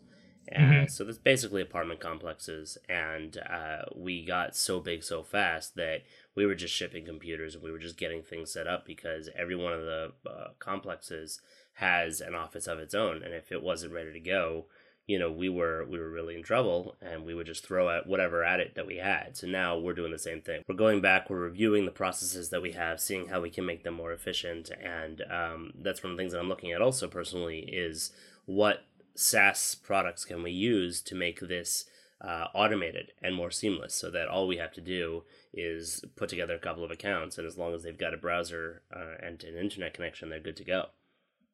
And 0.52 0.74
mm-hmm. 0.74 0.88
so 0.88 1.04
that's 1.04 1.20
basically 1.20 1.62
apartment 1.62 2.00
complexes, 2.00 2.78
and 2.88 3.38
uh, 3.38 3.84
we 3.96 4.26
got 4.26 4.56
so 4.56 4.80
big 4.80 5.04
so 5.04 5.22
fast 5.22 5.76
that 5.76 6.02
we 6.34 6.46
were 6.46 6.56
just 6.56 6.74
shipping 6.74 7.06
computers 7.06 7.54
and 7.54 7.64
we 7.64 7.72
were 7.72 7.78
just 7.78 7.98
getting 7.98 8.24
things 8.24 8.52
set 8.52 8.66
up 8.66 8.86
because 8.86 9.30
every 9.38 9.56
one 9.56 9.74
of 9.74 9.82
the 9.82 10.12
uh, 10.28 10.48
complexes 10.58 11.40
has 11.74 12.20
an 12.20 12.34
office 12.34 12.66
of 12.66 12.80
its 12.80 12.96
own, 12.96 13.22
and 13.22 13.34
if 13.34 13.52
it 13.52 13.62
wasn't 13.62 13.94
ready 13.94 14.12
to 14.12 14.20
go, 14.20 14.66
you 15.10 15.18
know 15.18 15.32
we 15.32 15.50
were 15.50 15.86
we 15.90 15.98
were 15.98 16.10
really 16.10 16.36
in 16.36 16.44
trouble 16.44 16.96
and 17.02 17.26
we 17.26 17.34
would 17.34 17.48
just 17.48 17.66
throw 17.66 17.90
at 17.90 18.06
whatever 18.06 18.44
at 18.44 18.60
it 18.60 18.76
that 18.76 18.86
we 18.86 18.98
had. 18.98 19.36
So 19.36 19.48
now 19.48 19.76
we're 19.76 19.96
doing 19.96 20.12
the 20.12 20.20
same 20.20 20.40
thing. 20.40 20.62
We're 20.68 20.76
going 20.76 21.02
back 21.02 21.32
we're 21.32 21.40
reviewing 21.40 21.86
the 21.86 21.92
processes 21.92 22.52
that 22.52 22.62
we 22.62 22.74
have 22.74 23.02
seeing 23.02 23.28
how 23.28 23.42
we 23.42 23.50
can 23.50 23.66
make 23.66 23.84
them 23.84 23.96
more 23.96 24.14
efficient. 24.14 24.70
And 24.70 25.24
um, 25.24 25.74
that's 25.82 26.04
one 26.04 26.12
of 26.12 26.18
the 26.18 26.22
things 26.22 26.34
that 26.34 26.40
i'm 26.40 26.48
looking 26.48 26.72
at 26.72 26.82
also 26.82 27.08
personally 27.08 27.62
is 27.62 28.12
what 28.46 28.86
saas 29.16 29.74
products 29.74 30.26
can 30.26 30.44
we 30.44 30.52
use 30.52 31.02
to 31.02 31.16
make 31.16 31.40
this 31.40 31.86
uh, 32.22 32.46
automated 32.54 33.12
and 33.24 33.34
more 33.34 33.50
seamless 33.50 33.96
so 33.96 34.12
that 34.12 34.28
all 34.28 34.48
we 34.48 34.58
have 34.58 34.74
to 34.74 34.82
do 34.82 35.24
is 35.54 36.06
put 36.18 36.30
together 36.30 36.54
a 36.54 36.60
couple 36.60 36.84
of 36.84 36.92
accounts 36.92 37.40
and 37.40 37.48
as 37.48 37.58
long 37.58 37.74
as 37.74 37.82
they've 37.82 37.98
got 37.98 38.14
a 38.14 38.18
browser 38.18 38.84
uh, 38.96 39.16
and 39.26 39.44
an 39.44 39.58
internet 39.58 39.92
connection 39.96 40.30
they're 40.30 40.40
good 40.40 40.58
to 40.58 40.64
go. 40.64 40.86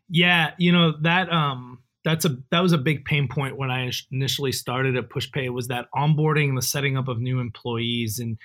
Yeah 0.10 0.52
you 0.58 0.74
know 0.74 0.92
that 1.02 1.32
um 1.32 1.80
that's 2.06 2.24
a 2.24 2.38
that 2.52 2.62
was 2.62 2.72
a 2.72 2.78
big 2.78 3.04
pain 3.04 3.28
point 3.28 3.58
when 3.58 3.72
I 3.72 3.92
initially 4.12 4.54
started 4.54 4.96
at 4.96 5.10
PushPay 5.10 5.50
was 5.50 5.68
that 5.68 5.88
onboarding 5.94 6.50
and 6.50 6.58
the 6.58 6.62
setting 6.62 6.96
up 6.96 7.10
of 7.10 7.20
new 7.20 7.40
employees 7.40 8.20
and 8.20 8.38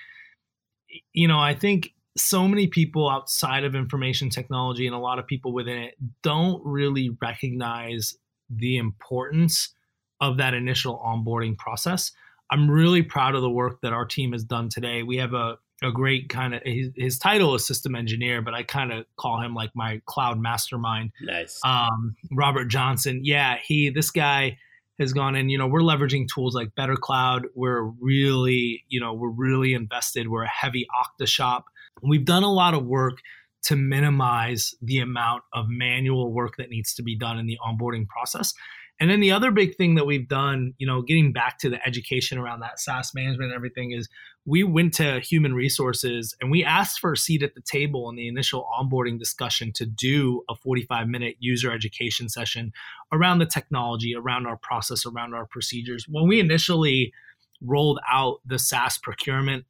you 1.13 1.27
know 1.27 1.39
I 1.39 1.53
think 1.53 1.93
so 2.17 2.47
many 2.47 2.67
people 2.67 3.09
outside 3.09 3.63
of 3.63 3.75
information 3.75 4.29
technology 4.29 4.85
and 4.85 4.95
a 4.95 4.99
lot 4.99 5.19
of 5.19 5.27
people 5.27 5.53
within 5.53 5.77
it 5.77 5.95
don't 6.23 6.61
really 6.65 7.15
recognize 7.21 8.15
the 8.49 8.77
importance 8.77 9.73
of 10.19 10.37
that 10.37 10.53
initial 10.53 11.01
onboarding 11.05 11.57
process. 11.57 12.11
I'm 12.51 12.69
really 12.69 13.01
proud 13.01 13.35
of 13.35 13.41
the 13.41 13.49
work 13.49 13.79
that 13.81 13.93
our 13.93 14.05
team 14.05 14.33
has 14.33 14.43
done 14.43 14.67
today. 14.67 15.03
We 15.03 15.17
have 15.17 15.33
a, 15.33 15.57
a 15.83 15.91
great 15.91 16.29
kind 16.29 16.53
of 16.53 16.61
his, 16.63 16.89
his 16.95 17.17
title 17.17 17.55
is 17.55 17.65
system 17.65 17.95
engineer, 17.95 18.41
but 18.41 18.53
I 18.53 18.63
kind 18.63 18.91
of 18.91 19.05
call 19.17 19.41
him 19.41 19.53
like 19.53 19.71
my 19.75 20.01
cloud 20.05 20.39
mastermind. 20.39 21.11
Nice. 21.21 21.59
Um, 21.63 22.15
Robert 22.31 22.65
Johnson. 22.65 23.21
Yeah, 23.23 23.57
he 23.63 23.89
this 23.89 24.11
guy 24.11 24.57
has 24.99 25.13
gone 25.13 25.35
in, 25.35 25.49
you 25.49 25.57
know, 25.57 25.67
we're 25.67 25.81
leveraging 25.81 26.27
tools 26.33 26.55
like 26.55 26.69
BetterCloud. 26.75 27.45
We're 27.55 27.81
really, 27.81 28.83
you 28.87 28.99
know, 28.99 29.13
we're 29.13 29.29
really 29.29 29.73
invested. 29.73 30.29
We're 30.29 30.43
a 30.43 30.49
heavy 30.49 30.85
Okta 30.95 31.27
shop. 31.27 31.65
We've 32.03 32.25
done 32.25 32.43
a 32.43 32.51
lot 32.51 32.73
of 32.73 32.85
work 32.85 33.17
to 33.63 33.75
minimize 33.75 34.73
the 34.81 34.99
amount 34.99 35.43
of 35.53 35.65
manual 35.69 36.31
work 36.31 36.57
that 36.57 36.69
needs 36.69 36.93
to 36.95 37.03
be 37.03 37.15
done 37.15 37.37
in 37.37 37.45
the 37.45 37.57
onboarding 37.65 38.07
process. 38.07 38.53
And 39.01 39.09
then 39.09 39.19
the 39.19 39.31
other 39.31 39.49
big 39.49 39.75
thing 39.77 39.95
that 39.95 40.05
we've 40.05 40.27
done, 40.27 40.75
you 40.77 40.85
know, 40.85 41.01
getting 41.01 41.33
back 41.33 41.57
to 41.59 41.69
the 41.69 41.83
education 41.85 42.37
around 42.37 42.59
that 42.59 42.79
SaaS 42.79 43.15
management 43.15 43.49
and 43.49 43.55
everything 43.55 43.93
is 43.93 44.07
we 44.45 44.63
went 44.63 44.93
to 44.93 45.19
human 45.21 45.55
resources 45.55 46.35
and 46.39 46.51
we 46.51 46.63
asked 46.63 46.99
for 46.99 47.13
a 47.13 47.17
seat 47.17 47.41
at 47.41 47.55
the 47.55 47.61
table 47.61 48.11
in 48.11 48.15
the 48.15 48.27
initial 48.27 48.69
onboarding 48.79 49.17
discussion 49.17 49.71
to 49.73 49.87
do 49.87 50.43
a 50.51 50.55
45 50.55 51.07
minute 51.07 51.35
user 51.39 51.71
education 51.71 52.29
session 52.29 52.71
around 53.11 53.39
the 53.39 53.47
technology, 53.47 54.15
around 54.15 54.45
our 54.45 54.57
process, 54.57 55.03
around 55.03 55.33
our 55.33 55.47
procedures. 55.47 56.05
When 56.07 56.27
we 56.27 56.39
initially 56.39 57.11
rolled 57.59 57.99
out 58.07 58.41
the 58.45 58.59
SaaS 58.59 58.99
procurement 58.99 59.65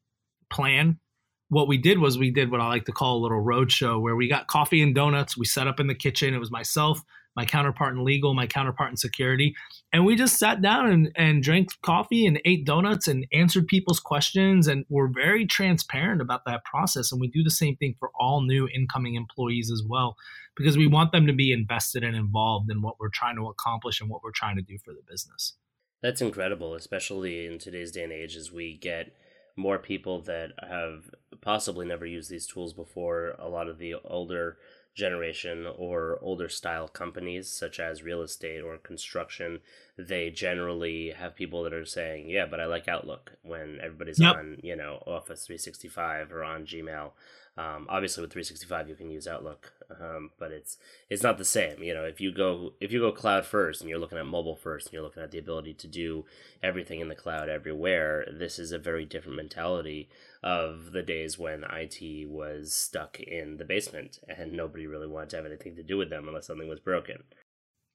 plan, 0.49 0.99
what 1.47 1.69
we 1.69 1.77
did 1.77 1.99
was 1.99 2.17
we 2.17 2.31
did 2.31 2.51
what 2.51 2.59
I 2.59 2.67
like 2.67 2.83
to 2.85 2.91
call 2.91 3.17
a 3.17 3.23
little 3.23 3.41
roadshow 3.41 4.01
where 4.01 4.17
we 4.17 4.27
got 4.27 4.47
coffee 4.47 4.81
and 4.81 4.93
donuts. 4.93 5.37
We 5.37 5.45
set 5.45 5.67
up 5.67 5.79
in 5.79 5.87
the 5.87 5.95
kitchen. 5.95 6.33
It 6.33 6.39
was 6.39 6.51
myself, 6.51 7.01
my 7.35 7.45
counterpart 7.45 7.95
in 7.95 8.03
legal, 8.03 8.33
my 8.33 8.47
counterpart 8.47 8.91
in 8.91 8.97
security. 8.97 9.55
And 9.93 10.05
we 10.05 10.15
just 10.15 10.37
sat 10.37 10.61
down 10.61 10.87
and, 10.87 11.11
and 11.15 11.41
drank 11.41 11.69
coffee 11.81 12.25
and 12.25 12.41
ate 12.43 12.65
donuts 12.65 13.07
and 13.07 13.25
answered 13.31 13.67
people's 13.67 13.99
questions. 13.99 14.67
And 14.67 14.85
we're 14.89 15.07
very 15.07 15.45
transparent 15.45 16.21
about 16.21 16.45
that 16.45 16.65
process. 16.65 17.11
And 17.11 17.21
we 17.21 17.27
do 17.27 17.43
the 17.43 17.49
same 17.49 17.75
thing 17.77 17.95
for 17.99 18.11
all 18.19 18.41
new 18.41 18.67
incoming 18.67 19.15
employees 19.15 19.71
as 19.71 19.83
well, 19.87 20.15
because 20.57 20.77
we 20.77 20.87
want 20.87 21.11
them 21.11 21.27
to 21.27 21.33
be 21.33 21.51
invested 21.53 22.03
and 22.03 22.15
involved 22.15 22.69
in 22.69 22.81
what 22.81 22.99
we're 22.99 23.09
trying 23.09 23.37
to 23.37 23.47
accomplish 23.47 24.01
and 24.01 24.09
what 24.09 24.23
we're 24.23 24.31
trying 24.31 24.57
to 24.57 24.61
do 24.61 24.77
for 24.83 24.91
the 24.91 25.03
business. 25.09 25.53
That's 26.01 26.21
incredible, 26.21 26.73
especially 26.73 27.45
in 27.45 27.59
today's 27.59 27.91
day 27.91 28.03
and 28.03 28.11
age 28.11 28.35
as 28.35 28.51
we 28.51 28.75
get 28.75 29.15
more 29.55 29.77
people 29.77 30.21
that 30.21 30.51
have 30.67 31.11
possibly 31.41 31.85
never 31.85 32.05
used 32.05 32.29
these 32.29 32.47
tools 32.47 32.73
before. 32.73 33.35
A 33.37 33.47
lot 33.47 33.67
of 33.67 33.77
the 33.77 33.95
older 34.03 34.57
generation 34.93 35.65
or 35.77 36.19
older 36.21 36.49
style 36.49 36.87
companies 36.87 37.49
such 37.49 37.79
as 37.79 38.03
real 38.03 38.21
estate 38.21 38.61
or 38.61 38.77
construction 38.77 39.59
they 39.97 40.29
generally 40.29 41.11
have 41.11 41.35
people 41.35 41.63
that 41.63 41.73
are 41.73 41.85
saying 41.85 42.29
yeah 42.29 42.45
but 42.45 42.59
i 42.59 42.65
like 42.65 42.87
outlook 42.87 43.33
when 43.41 43.79
everybody's 43.81 44.19
yep. 44.19 44.35
on 44.35 44.57
you 44.61 44.75
know 44.75 45.01
office 45.07 45.45
365 45.45 46.31
or 46.31 46.43
on 46.43 46.65
gmail 46.65 47.11
um, 47.57 47.85
obviously, 47.89 48.21
with 48.21 48.31
365, 48.31 48.87
you 48.87 48.95
can 48.95 49.09
use 49.09 49.27
Outlook, 49.27 49.73
um, 49.99 50.31
but 50.39 50.51
it's 50.51 50.77
it's 51.09 51.21
not 51.21 51.37
the 51.37 51.43
same. 51.43 51.83
You 51.83 51.93
know, 51.93 52.05
if 52.05 52.21
you 52.21 52.31
go 52.31 52.73
if 52.79 52.93
you 52.93 52.99
go 52.99 53.11
cloud 53.11 53.45
first 53.45 53.81
and 53.81 53.89
you're 53.89 53.99
looking 53.99 54.17
at 54.17 54.25
mobile 54.25 54.55
first 54.55 54.87
and 54.87 54.93
you're 54.93 55.03
looking 55.03 55.21
at 55.21 55.31
the 55.31 55.37
ability 55.37 55.73
to 55.73 55.87
do 55.87 56.25
everything 56.63 57.01
in 57.01 57.09
the 57.09 57.15
cloud 57.15 57.49
everywhere, 57.49 58.25
this 58.31 58.57
is 58.57 58.71
a 58.71 58.79
very 58.79 59.03
different 59.03 59.35
mentality 59.35 60.07
of 60.43 60.91
the 60.91 61.03
days 61.03 61.37
when 61.37 61.63
IT 61.63 62.29
was 62.29 62.73
stuck 62.73 63.19
in 63.19 63.57
the 63.57 63.65
basement 63.65 64.19
and 64.27 64.53
nobody 64.53 64.87
really 64.87 65.07
wanted 65.07 65.29
to 65.29 65.35
have 65.37 65.45
anything 65.45 65.75
to 65.75 65.83
do 65.83 65.97
with 65.97 66.09
them 66.09 66.27
unless 66.27 66.47
something 66.47 66.67
was 66.67 66.79
broken. 66.79 67.23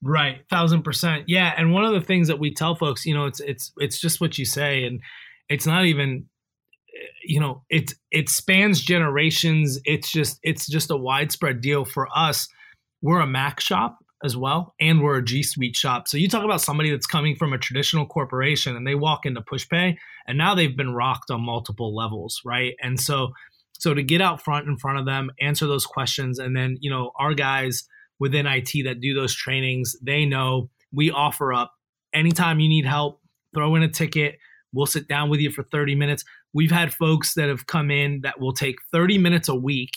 Right, 0.03 0.45
thousand 0.49 0.83
percent, 0.83 1.25
yeah. 1.27 1.55
And 1.57 1.73
one 1.73 1.85
of 1.85 1.95
the 1.95 2.07
things 2.07 2.29
that 2.29 2.39
we 2.39 2.53
tell 2.53 2.77
folks, 2.77 3.07
you 3.07 3.15
know, 3.15 3.27
it's 3.27 3.41
it's 3.41 3.73
it's 3.79 3.99
just 3.99 4.21
what 4.21 4.39
you 4.39 4.45
say, 4.45 4.85
and 4.85 5.01
it's 5.49 5.67
not 5.67 5.85
even 5.85 6.27
eh, 6.95 7.07
you 7.25 7.41
know 7.41 7.63
it 7.69 7.93
it 8.11 8.29
spans 8.29 8.81
generations 8.81 9.79
it's 9.85 10.11
just 10.11 10.39
it's 10.43 10.67
just 10.67 10.91
a 10.91 10.97
widespread 10.97 11.61
deal 11.61 11.85
for 11.85 12.09
us 12.17 12.49
we're 13.03 13.21
a 13.21 13.27
mac 13.27 13.61
shop 13.61 13.99
as 14.27 14.37
well 14.37 14.75
and 14.79 15.01
we're 15.01 15.17
a 15.17 15.25
g 15.25 15.43
suite 15.43 15.75
shop 15.75 16.07
so 16.07 16.19
you 16.19 16.29
talk 16.29 16.45
about 16.45 16.61
somebody 16.61 16.91
that's 16.91 17.07
coming 17.07 17.35
from 17.35 17.55
a 17.55 17.59
traditional 17.59 18.05
corporation 18.05 18.77
and 18.77 18.87
they 18.87 18.95
walk 18.95 19.25
into 19.25 19.41
pushpay 19.41 19.97
and 20.27 20.37
now 20.37 20.55
they've 20.55 20.77
been 20.77 20.95
rocked 20.95 21.31
on 21.31 21.41
multiple 21.41 21.97
levels 21.97 22.43
right 22.45 22.75
and 22.83 23.01
so 23.01 23.29
so 23.79 23.95
to 23.95 24.03
get 24.03 24.21
out 24.21 24.43
front 24.43 24.69
in 24.69 24.77
front 24.77 24.99
of 24.99 25.07
them 25.07 25.31
answer 25.41 25.67
those 25.67 25.87
questions 25.87 26.39
and 26.39 26.55
then 26.55 26.77
you 26.81 26.91
know 26.91 27.11
our 27.19 27.33
guys 27.33 27.89
within 28.19 28.47
it 28.47 28.69
that 28.85 29.01
do 29.01 29.15
those 29.15 29.35
trainings 29.35 29.97
they 30.03 30.27
know 30.27 30.69
we 30.93 31.11
offer 31.11 31.55
up 31.55 31.73
anytime 32.13 32.61
you 32.61 32.69
need 32.69 32.85
help 32.85 33.21
throw 33.55 33.75
in 33.75 33.83
a 33.83 33.89
ticket 33.89 34.37
We'll 34.77 34.87
sit 34.87 35.09
down 35.09 35.31
with 35.31 35.41
you 35.41 35.51
for 35.51 35.63
30 35.63 35.95
minutes. 35.95 36.23
We've 36.53 36.71
had 36.71 36.93
folks 36.93 37.33
that 37.35 37.49
have 37.49 37.67
come 37.67 37.91
in 37.91 38.21
that 38.23 38.39
will 38.39 38.53
take 38.53 38.77
30 38.93 39.17
minutes 39.17 39.49
a 39.49 39.55
week 39.55 39.93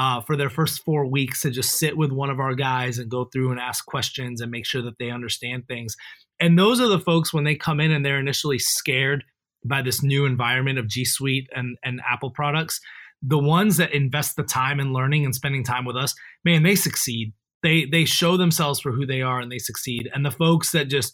uh, 0.00 0.22
for 0.22 0.34
their 0.34 0.48
first 0.48 0.82
four 0.82 1.04
weeks 1.04 1.42
to 1.42 1.50
just 1.50 1.78
sit 1.78 1.94
with 1.94 2.10
one 2.10 2.30
of 2.30 2.40
our 2.40 2.54
guys 2.54 2.98
and 2.98 3.10
go 3.10 3.26
through 3.26 3.50
and 3.50 3.60
ask 3.60 3.84
questions 3.84 4.40
and 4.40 4.50
make 4.50 4.64
sure 4.64 4.80
that 4.80 4.96
they 4.98 5.10
understand 5.10 5.68
things. 5.68 5.94
And 6.40 6.58
those 6.58 6.80
are 6.80 6.88
the 6.88 6.98
folks 6.98 7.34
when 7.34 7.44
they 7.44 7.54
come 7.54 7.80
in 7.80 7.92
and 7.92 8.02
they're 8.02 8.18
initially 8.18 8.58
scared 8.58 9.24
by 9.62 9.82
this 9.82 10.02
new 10.02 10.24
environment 10.24 10.78
of 10.78 10.88
G 10.88 11.04
Suite 11.04 11.50
and, 11.54 11.76
and 11.84 12.00
Apple 12.10 12.30
products. 12.30 12.80
The 13.20 13.38
ones 13.38 13.76
that 13.76 13.92
invest 13.92 14.36
the 14.36 14.42
time 14.42 14.80
in 14.80 14.94
learning 14.94 15.26
and 15.26 15.34
spending 15.34 15.64
time 15.64 15.84
with 15.84 15.96
us, 15.96 16.14
man, 16.46 16.62
they 16.62 16.76
succeed. 16.76 17.34
They 17.62 17.84
they 17.84 18.06
show 18.06 18.38
themselves 18.38 18.80
for 18.80 18.92
who 18.92 19.04
they 19.04 19.20
are 19.20 19.38
and 19.38 19.52
they 19.52 19.58
succeed. 19.58 20.08
And 20.14 20.24
the 20.24 20.30
folks 20.30 20.72
that 20.72 20.88
just 20.88 21.12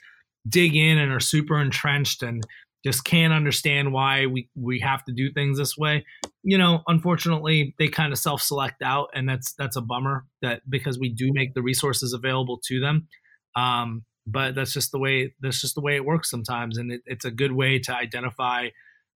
dig 0.49 0.77
in 0.77 0.97
and 0.97 1.11
are 1.11 1.19
super 1.19 1.61
entrenched 1.61 2.23
and 2.23 2.41
just 2.87 3.05
can't 3.05 3.33
understand 3.33 3.93
why 3.93 4.27
we 4.27 4.49
we 4.55 4.79
have 4.79 5.05
to 5.05 5.13
do 5.13 5.33
things 5.33 5.59
this 5.59 5.77
way. 5.77 6.05
You 6.45 6.57
know 6.57 6.83
unfortunately 6.87 7.75
they 7.81 7.89
kind 7.89 8.13
of 8.13 8.19
self-select 8.19 8.81
out 8.81 9.09
and 9.13 9.29
that's 9.29 9.55
that's 9.55 9.75
a 9.75 9.81
bummer 9.81 10.25
that 10.41 10.63
because 10.69 10.97
we 10.97 11.09
do 11.09 11.33
make 11.33 11.55
the 11.55 11.63
resources 11.63 12.13
available 12.13 12.61
to 12.69 12.79
them. 12.79 13.09
Um, 13.57 14.05
but 14.25 14.55
that's 14.55 14.73
just 14.73 14.93
the 14.93 15.01
way 15.01 15.35
that's 15.41 15.61
just 15.61 15.75
the 15.75 15.81
way 15.81 15.97
it 15.97 16.05
works 16.05 16.31
sometimes 16.31 16.79
and 16.79 16.93
it, 16.93 17.01
it's 17.07 17.25
a 17.25 17.31
good 17.33 17.53
way 17.53 17.81
to 17.81 17.93
identify 17.93 18.69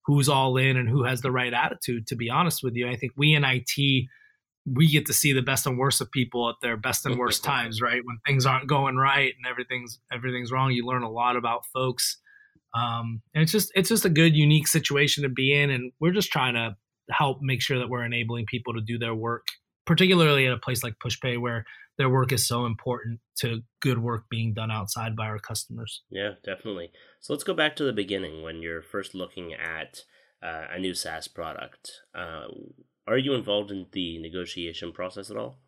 who's 0.05 0.29
all 0.29 0.57
in 0.57 0.77
and 0.77 0.89
who 0.89 1.05
has 1.05 1.21
the 1.21 1.31
right 1.31 1.55
attitude 1.55 2.09
to 2.09 2.17
be 2.17 2.29
honest 2.29 2.65
with 2.65 2.75
you. 2.75 2.89
I 2.89 2.97
think 2.97 3.13
we 3.17 3.35
in 3.35 3.45
it 3.45 3.71
we 4.67 4.89
get 4.89 5.07
to 5.07 5.13
see 5.13 5.33
the 5.33 5.43
best 5.43 5.67
and 5.67 5.79
worst 5.79 6.01
of 6.01 6.11
people 6.11 6.49
at 6.49 6.57
their 6.61 6.77
best 6.77 7.07
and 7.07 7.17
worst 7.17 7.45
times 7.45 7.81
right? 7.81 8.03
When 8.05 8.19
things 8.27 8.47
aren't 8.47 8.67
going 8.67 8.97
right 8.97 9.33
and 9.37 9.49
everything's 9.49 10.01
everything's 10.13 10.51
wrong 10.51 10.73
you 10.73 10.85
learn 10.85 11.05
a 11.05 11.11
lot 11.11 11.37
about 11.37 11.67
folks 11.67 12.19
um, 12.75 13.23
and 13.35 13.43
it's 13.43 13.53
just 13.53 13.73
it's 13.75 13.89
just 13.89 14.05
a 14.05 14.11
good, 14.11 14.37
unique 14.37 14.69
situation 14.69 15.23
to 15.23 15.29
be 15.29 15.55
in, 15.55 15.71
and 15.71 15.93
we're 16.01 16.13
just 16.13 16.31
trying 16.31 16.55
to 16.55 16.77
help 17.11 17.39
make 17.41 17.61
sure 17.61 17.79
that 17.79 17.89
we're 17.89 18.05
enabling 18.05 18.47
people 18.47 18.75
to 18.75 18.81
do 18.81 18.99
their 18.99 19.15
work, 19.15 19.47
particularly 19.87 20.47
at 20.47 20.53
a 20.53 20.59
place 20.59 20.85
like 20.85 20.95
PushPay 21.05 21.41
where 21.41 21.65
their 21.99 22.09
work 22.09 22.33
is 22.33 22.47
so 22.47 22.67
important 22.67 23.21
to 23.37 23.61
good 23.81 23.99
work 23.99 24.25
being 24.31 24.55
done 24.55 24.71
outside 24.71 25.17
by 25.17 25.27
our 25.27 25.39
customers. 25.39 26.03
Yeah, 26.09 26.33
definitely. 26.45 26.93
So 27.21 27.33
let's 27.33 27.45
go 27.45 27.53
back 27.53 27.77
to 27.77 27.85
the 27.85 27.93
beginning 27.93 28.43
when 28.43 28.63
you're 28.63 28.83
first 28.83 29.15
looking 29.15 29.53
at 29.53 30.05
uh, 30.43 30.67
a 30.71 30.79
new 30.79 30.95
SaaS 30.95 31.29
product. 31.29 31.91
Uh, 32.15 32.47
are 33.07 33.19
you 33.19 33.35
involved 33.35 33.71
in 33.71 33.87
the 33.93 34.19
negotiation 34.19 34.93
process 34.93 35.31
at 35.31 35.37
all? 35.37 35.59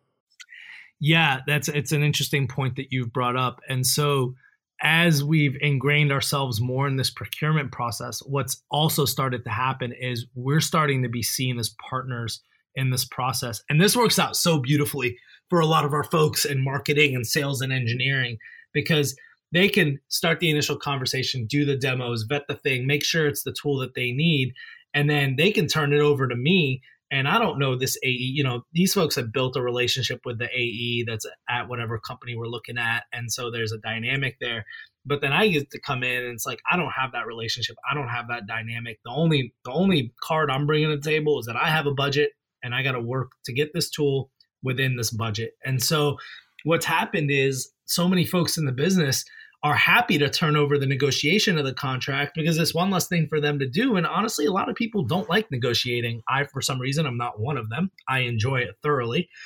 Yeah, 0.99 1.41
that's 1.45 1.67
it's 1.67 1.91
an 1.91 2.01
interesting 2.01 2.47
point 2.47 2.77
that 2.77 2.87
you've 2.91 3.11
brought 3.11 3.35
up, 3.35 3.59
and 3.67 3.85
so 3.85 4.35
as 4.83 5.23
we've 5.23 5.55
ingrained 5.61 6.11
ourselves 6.11 6.59
more 6.59 6.87
in 6.87 6.97
this 6.97 7.09
procurement 7.09 7.71
process, 7.71 8.19
what's 8.25 8.61
also 8.69 9.05
started 9.05 9.43
to 9.45 9.49
happen 9.49 9.93
is 9.93 10.27
we're 10.35 10.59
starting 10.59 11.01
to 11.03 11.09
be 11.09 11.23
seen 11.23 11.57
as 11.57 11.73
partners 11.89 12.41
in 12.75 12.89
this 12.89 13.05
process. 13.05 13.63
And 13.69 13.79
this 13.79 13.95
works 13.95 14.19
out 14.19 14.35
so 14.35 14.59
beautifully 14.59 15.17
for 15.49 15.61
a 15.61 15.65
lot 15.65 15.85
of 15.85 15.93
our 15.93 16.03
folks 16.03 16.43
in 16.43 16.63
marketing 16.63 17.15
and 17.15 17.25
sales 17.25 17.61
and 17.61 17.71
engineering 17.71 18.37
because 18.73 19.15
they 19.53 19.69
can 19.69 19.99
start 20.09 20.39
the 20.39 20.49
initial 20.49 20.77
conversation, 20.77 21.45
do 21.45 21.63
the 21.63 21.77
demos, 21.77 22.23
vet 22.23 22.43
the 22.47 22.55
thing, 22.55 22.85
make 22.85 23.05
sure 23.05 23.27
it's 23.27 23.43
the 23.43 23.53
tool 23.53 23.77
that 23.77 23.95
they 23.95 24.11
need, 24.11 24.51
and 24.93 25.09
then 25.09 25.35
they 25.37 25.51
can 25.51 25.67
turn 25.67 25.93
it 25.93 26.01
over 26.01 26.27
to 26.27 26.35
me 26.35 26.81
and 27.13 27.27
I 27.27 27.37
don't 27.37 27.59
know 27.59 27.75
this 27.75 27.95
AE, 28.03 28.09
you 28.09 28.43
know, 28.43 28.65
these 28.73 28.91
folks 28.91 29.15
have 29.17 29.31
built 29.31 29.55
a 29.55 29.61
relationship 29.61 30.21
with 30.25 30.39
the 30.39 30.49
AE 30.51 31.03
that's 31.07 31.27
at 31.47 31.69
whatever 31.69 31.99
company 31.99 32.35
we're 32.35 32.47
looking 32.47 32.79
at. 32.79 33.03
And 33.13 33.31
so 33.31 33.51
there's 33.51 33.71
a 33.71 33.77
dynamic 33.77 34.37
there. 34.41 34.65
But 35.05 35.21
then 35.21 35.31
I 35.31 35.47
get 35.47 35.69
to 35.69 35.79
come 35.79 36.01
in 36.01 36.23
and 36.23 36.33
it's 36.33 36.47
like, 36.47 36.59
I 36.71 36.75
don't 36.75 36.89
have 36.89 37.11
that 37.11 37.27
relationship. 37.27 37.75
I 37.87 37.93
don't 37.93 38.07
have 38.07 38.29
that 38.29 38.47
dynamic. 38.47 38.97
The 39.05 39.11
only, 39.11 39.53
the 39.63 39.71
only 39.71 40.11
card 40.23 40.49
I'm 40.49 40.65
bringing 40.65 40.89
to 40.89 40.95
the 40.95 41.07
table 41.07 41.39
is 41.39 41.45
that 41.45 41.55
I 41.55 41.69
have 41.69 41.85
a 41.85 41.93
budget 41.93 42.31
and 42.63 42.73
I 42.73 42.81
got 42.81 42.93
to 42.93 43.01
work 43.01 43.29
to 43.45 43.53
get 43.53 43.73
this 43.75 43.91
tool 43.91 44.31
within 44.63 44.95
this 44.97 45.11
budget. 45.11 45.51
And 45.63 45.83
so 45.83 46.17
what's 46.63 46.87
happened 46.87 47.29
is 47.29 47.69
so 47.85 48.07
many 48.07 48.25
folks 48.25 48.57
in 48.57 48.65
the 48.65 48.71
business 48.71 49.23
are 49.63 49.75
happy 49.75 50.17
to 50.17 50.29
turn 50.29 50.57
over 50.57 50.77
the 50.77 50.85
negotiation 50.85 51.57
of 51.57 51.63
the 51.63 51.73
contract 51.73 52.33
because 52.35 52.57
it's 52.57 52.75
one 52.75 52.89
less 52.89 53.07
thing 53.07 53.27
for 53.29 53.39
them 53.39 53.59
to 53.59 53.67
do. 53.67 53.95
And 53.95 54.05
honestly, 54.05 54.45
a 54.45 54.51
lot 54.51 54.69
of 54.69 54.75
people 54.75 55.03
don't 55.03 55.29
like 55.29 55.49
negotiating. 55.49 56.21
I, 56.27 56.43
for 56.43 56.61
some 56.61 56.81
reason, 56.81 57.05
I'm 57.05 57.17
not 57.17 57.39
one 57.39 57.57
of 57.57 57.69
them. 57.69 57.89
I 58.07 58.19
enjoy 58.19 58.57
it 58.57 58.75
thoroughly. 58.81 59.29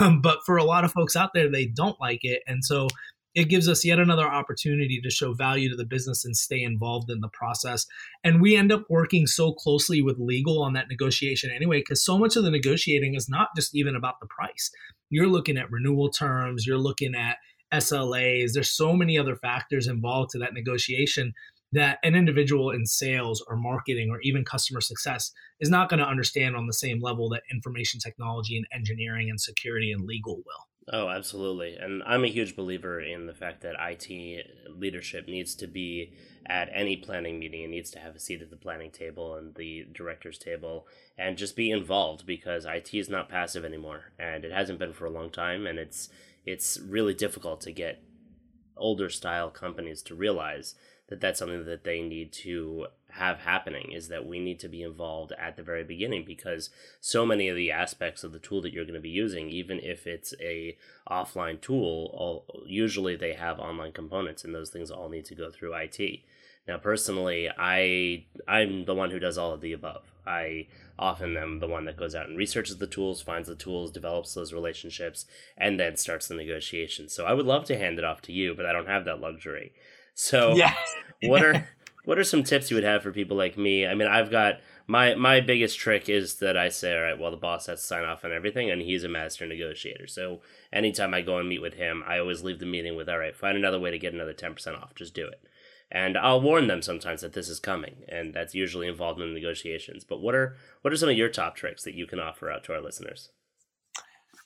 Um, 0.00 0.20
but 0.20 0.40
for 0.44 0.56
a 0.56 0.64
lot 0.64 0.84
of 0.84 0.90
folks 0.90 1.14
out 1.14 1.30
there, 1.34 1.48
they 1.48 1.66
don't 1.66 2.00
like 2.00 2.24
it. 2.24 2.42
And 2.48 2.64
so 2.64 2.88
it 3.32 3.48
gives 3.48 3.68
us 3.68 3.84
yet 3.84 4.00
another 4.00 4.26
opportunity 4.26 5.00
to 5.00 5.08
show 5.08 5.34
value 5.34 5.68
to 5.70 5.76
the 5.76 5.84
business 5.84 6.24
and 6.24 6.36
stay 6.36 6.60
involved 6.60 7.12
in 7.12 7.20
the 7.20 7.28
process. 7.28 7.86
And 8.24 8.42
we 8.42 8.56
end 8.56 8.72
up 8.72 8.86
working 8.90 9.28
so 9.28 9.52
closely 9.52 10.02
with 10.02 10.18
legal 10.18 10.60
on 10.64 10.72
that 10.72 10.88
negotiation 10.88 11.52
anyway, 11.54 11.78
because 11.78 12.04
so 12.04 12.18
much 12.18 12.34
of 12.34 12.42
the 12.42 12.50
negotiating 12.50 13.14
is 13.14 13.28
not 13.28 13.50
just 13.54 13.76
even 13.76 13.94
about 13.94 14.18
the 14.20 14.26
price. 14.26 14.72
You're 15.10 15.28
looking 15.28 15.56
at 15.56 15.70
renewal 15.70 16.10
terms, 16.10 16.66
you're 16.66 16.76
looking 16.76 17.14
at 17.14 17.36
SLAs. 17.72 18.52
There's 18.52 18.76
so 18.76 18.92
many 18.92 19.18
other 19.18 19.36
factors 19.36 19.86
involved 19.86 20.30
to 20.30 20.38
that 20.38 20.54
negotiation 20.54 21.32
that 21.72 21.98
an 22.02 22.14
individual 22.14 22.70
in 22.70 22.86
sales 22.86 23.44
or 23.46 23.56
marketing 23.56 24.10
or 24.10 24.20
even 24.22 24.44
customer 24.44 24.80
success 24.80 25.32
is 25.60 25.68
not 25.68 25.88
going 25.88 26.00
to 26.00 26.06
understand 26.06 26.56
on 26.56 26.66
the 26.66 26.72
same 26.72 27.00
level 27.00 27.28
that 27.28 27.42
information 27.52 28.00
technology 28.00 28.56
and 28.56 28.66
engineering 28.72 29.28
and 29.28 29.40
security 29.40 29.92
and 29.92 30.06
legal 30.06 30.36
will. 30.36 30.68
Oh, 30.90 31.10
absolutely. 31.10 31.76
And 31.76 32.02
I'm 32.06 32.24
a 32.24 32.28
huge 32.28 32.56
believer 32.56 32.98
in 33.00 33.26
the 33.26 33.34
fact 33.34 33.60
that 33.60 33.76
IT 33.78 34.46
leadership 34.74 35.28
needs 35.28 35.54
to 35.56 35.66
be 35.66 36.14
at 36.46 36.70
any 36.72 36.96
planning 36.96 37.38
meeting. 37.38 37.62
It 37.62 37.68
needs 37.68 37.90
to 37.90 37.98
have 37.98 38.16
a 38.16 38.18
seat 38.18 38.40
at 38.40 38.48
the 38.48 38.56
planning 38.56 38.90
table 38.90 39.34
and 39.34 39.54
the 39.54 39.86
director's 39.92 40.38
table 40.38 40.86
and 41.18 41.36
just 41.36 41.56
be 41.56 41.70
involved 41.70 42.24
because 42.24 42.64
IT 42.64 42.94
is 42.94 43.10
not 43.10 43.28
passive 43.28 43.66
anymore. 43.66 44.12
And 44.18 44.46
it 44.46 44.52
hasn't 44.52 44.78
been 44.78 44.94
for 44.94 45.04
a 45.04 45.10
long 45.10 45.28
time. 45.28 45.66
And 45.66 45.78
it's 45.78 46.08
it's 46.52 46.78
really 46.78 47.14
difficult 47.14 47.60
to 47.62 47.72
get 47.72 48.02
older 48.76 49.10
style 49.10 49.50
companies 49.50 50.02
to 50.02 50.14
realize 50.14 50.74
that 51.08 51.20
that's 51.20 51.38
something 51.38 51.64
that 51.64 51.84
they 51.84 52.00
need 52.00 52.32
to 52.32 52.86
have 53.10 53.38
happening 53.40 53.90
is 53.92 54.08
that 54.08 54.26
we 54.26 54.38
need 54.38 54.60
to 54.60 54.68
be 54.68 54.82
involved 54.82 55.32
at 55.38 55.56
the 55.56 55.62
very 55.62 55.82
beginning 55.82 56.24
because 56.24 56.70
so 57.00 57.24
many 57.24 57.48
of 57.48 57.56
the 57.56 57.72
aspects 57.72 58.22
of 58.22 58.32
the 58.32 58.38
tool 58.38 58.60
that 58.60 58.72
you're 58.72 58.84
going 58.84 58.94
to 58.94 59.00
be 59.00 59.08
using 59.08 59.48
even 59.48 59.80
if 59.80 60.06
it's 60.06 60.34
a 60.40 60.76
offline 61.10 61.60
tool 61.60 62.10
all, 62.14 62.62
usually 62.66 63.16
they 63.16 63.32
have 63.32 63.58
online 63.58 63.92
components 63.92 64.44
and 64.44 64.54
those 64.54 64.70
things 64.70 64.90
all 64.90 65.08
need 65.08 65.24
to 65.24 65.34
go 65.34 65.50
through 65.50 65.74
IT 65.74 66.20
now, 66.68 66.76
personally, 66.76 67.50
I 67.56 68.26
I'm 68.46 68.84
the 68.84 68.94
one 68.94 69.10
who 69.10 69.18
does 69.18 69.38
all 69.38 69.54
of 69.54 69.62
the 69.62 69.72
above. 69.72 70.12
I 70.28 70.66
often 70.98 71.36
am 71.36 71.60
the 71.60 71.66
one 71.66 71.84
that 71.86 71.96
goes 71.96 72.14
out 72.14 72.28
and 72.28 72.36
researches 72.36 72.76
the 72.76 72.86
tools, 72.86 73.22
finds 73.22 73.48
the 73.48 73.54
tools, 73.54 73.90
develops 73.90 74.34
those 74.34 74.52
relationships, 74.52 75.26
and 75.56 75.78
then 75.78 75.96
starts 75.96 76.28
the 76.28 76.34
negotiation. 76.34 77.08
So 77.08 77.24
I 77.24 77.32
would 77.32 77.46
love 77.46 77.64
to 77.66 77.78
hand 77.78 77.98
it 77.98 78.04
off 78.04 78.20
to 78.22 78.32
you, 78.32 78.54
but 78.54 78.66
I 78.66 78.72
don't 78.72 78.88
have 78.88 79.04
that 79.06 79.20
luxury. 79.20 79.72
So 80.14 80.54
yeah. 80.56 80.74
what 81.22 81.44
are 81.44 81.68
what 82.04 82.18
are 82.18 82.24
some 82.24 82.42
tips 82.42 82.70
you 82.70 82.76
would 82.76 82.84
have 82.84 83.02
for 83.02 83.12
people 83.12 83.36
like 83.36 83.56
me? 83.56 83.86
I 83.86 83.94
mean, 83.94 84.08
I've 84.08 84.30
got 84.30 84.60
my 84.86 85.14
my 85.14 85.40
biggest 85.40 85.78
trick 85.78 86.08
is 86.08 86.36
that 86.36 86.56
I 86.56 86.68
say, 86.68 86.96
all 86.96 87.02
right, 87.02 87.18
well, 87.18 87.30
the 87.30 87.36
boss 87.36 87.66
has 87.66 87.80
to 87.80 87.86
sign 87.86 88.04
off 88.04 88.24
on 88.24 88.32
everything, 88.32 88.70
and 88.70 88.82
he's 88.82 89.04
a 89.04 89.08
master 89.08 89.46
negotiator. 89.46 90.06
So 90.06 90.40
anytime 90.72 91.14
I 91.14 91.22
go 91.22 91.38
and 91.38 91.48
meet 91.48 91.62
with 91.62 91.74
him, 91.74 92.02
I 92.06 92.18
always 92.18 92.42
leave 92.42 92.58
the 92.58 92.66
meeting 92.66 92.96
with, 92.96 93.08
all 93.08 93.18
right, 93.18 93.36
find 93.36 93.56
another 93.56 93.80
way 93.80 93.90
to 93.90 93.98
get 93.98 94.14
another 94.14 94.32
ten 94.32 94.54
percent 94.54 94.76
off. 94.76 94.94
Just 94.94 95.14
do 95.14 95.26
it 95.26 95.40
and 95.90 96.18
I'll 96.18 96.40
warn 96.40 96.66
them 96.66 96.82
sometimes 96.82 97.22
that 97.22 97.32
this 97.32 97.48
is 97.48 97.60
coming, 97.60 98.04
and 98.08 98.34
that's 98.34 98.54
usually 98.54 98.88
involved 98.88 99.20
in 99.20 99.28
the 99.28 99.34
negotiations. 99.34 100.04
But 100.04 100.20
what 100.20 100.34
are 100.34 100.56
what 100.82 100.92
are 100.92 100.96
some 100.96 101.08
of 101.08 101.16
your 101.16 101.28
top 101.28 101.56
tricks 101.56 101.84
that 101.84 101.94
you 101.94 102.06
can 102.06 102.20
offer 102.20 102.50
out 102.50 102.64
to 102.64 102.74
our 102.74 102.80
listeners? 102.80 103.30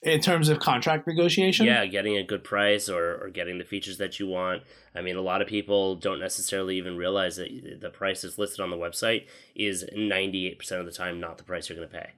In 0.01 0.19
terms 0.19 0.49
of 0.49 0.59
contract 0.59 1.07
negotiation? 1.07 1.65
Yeah, 1.65 1.85
getting 1.85 2.17
a 2.17 2.23
good 2.23 2.43
price 2.43 2.89
or, 2.89 3.23
or 3.23 3.29
getting 3.29 3.57
the 3.57 3.63
features 3.63 3.97
that 3.99 4.19
you 4.19 4.27
want. 4.27 4.63
I 4.93 5.01
mean, 5.01 5.15
a 5.15 5.21
lot 5.21 5.41
of 5.41 5.47
people 5.47 5.95
don't 5.95 6.19
necessarily 6.19 6.77
even 6.77 6.97
realize 6.97 7.37
that 7.37 7.79
the 7.79 7.89
price 7.89 8.25
is 8.25 8.37
listed 8.37 8.59
on 8.59 8.69
the 8.69 8.75
website 8.75 9.27
is 9.55 9.85
98% 9.95 10.59
of 10.73 10.85
the 10.85 10.91
time 10.91 11.21
not 11.21 11.37
the 11.37 11.45
price 11.45 11.69
you're 11.69 11.77
going 11.77 11.87
to 11.87 11.97
pay. 11.97 12.09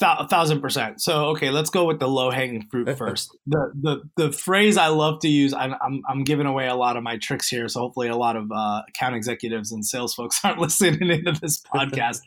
A 0.00 0.26
thousand 0.26 0.60
percent. 0.60 1.00
So 1.00 1.26
okay, 1.26 1.50
let's 1.50 1.70
go 1.70 1.84
with 1.84 2.00
the 2.00 2.08
low 2.08 2.30
hanging 2.30 2.66
fruit 2.68 2.88
first. 2.98 3.30
the 3.46 3.70
the 3.80 4.02
the 4.16 4.32
phrase 4.32 4.76
I 4.76 4.88
love 4.88 5.20
to 5.20 5.28
use. 5.28 5.54
I'm, 5.54 5.74
I'm 5.80 6.02
I'm 6.08 6.24
giving 6.24 6.46
away 6.46 6.66
a 6.66 6.74
lot 6.74 6.96
of 6.96 7.04
my 7.04 7.16
tricks 7.16 7.48
here, 7.48 7.68
so 7.68 7.78
hopefully 7.78 8.08
a 8.08 8.16
lot 8.16 8.34
of 8.34 8.50
uh, 8.50 8.82
account 8.88 9.14
executives 9.14 9.70
and 9.70 9.86
sales 9.86 10.12
folks 10.12 10.40
aren't 10.44 10.58
listening 10.58 11.10
into 11.10 11.40
this 11.40 11.62
podcast. 11.74 12.22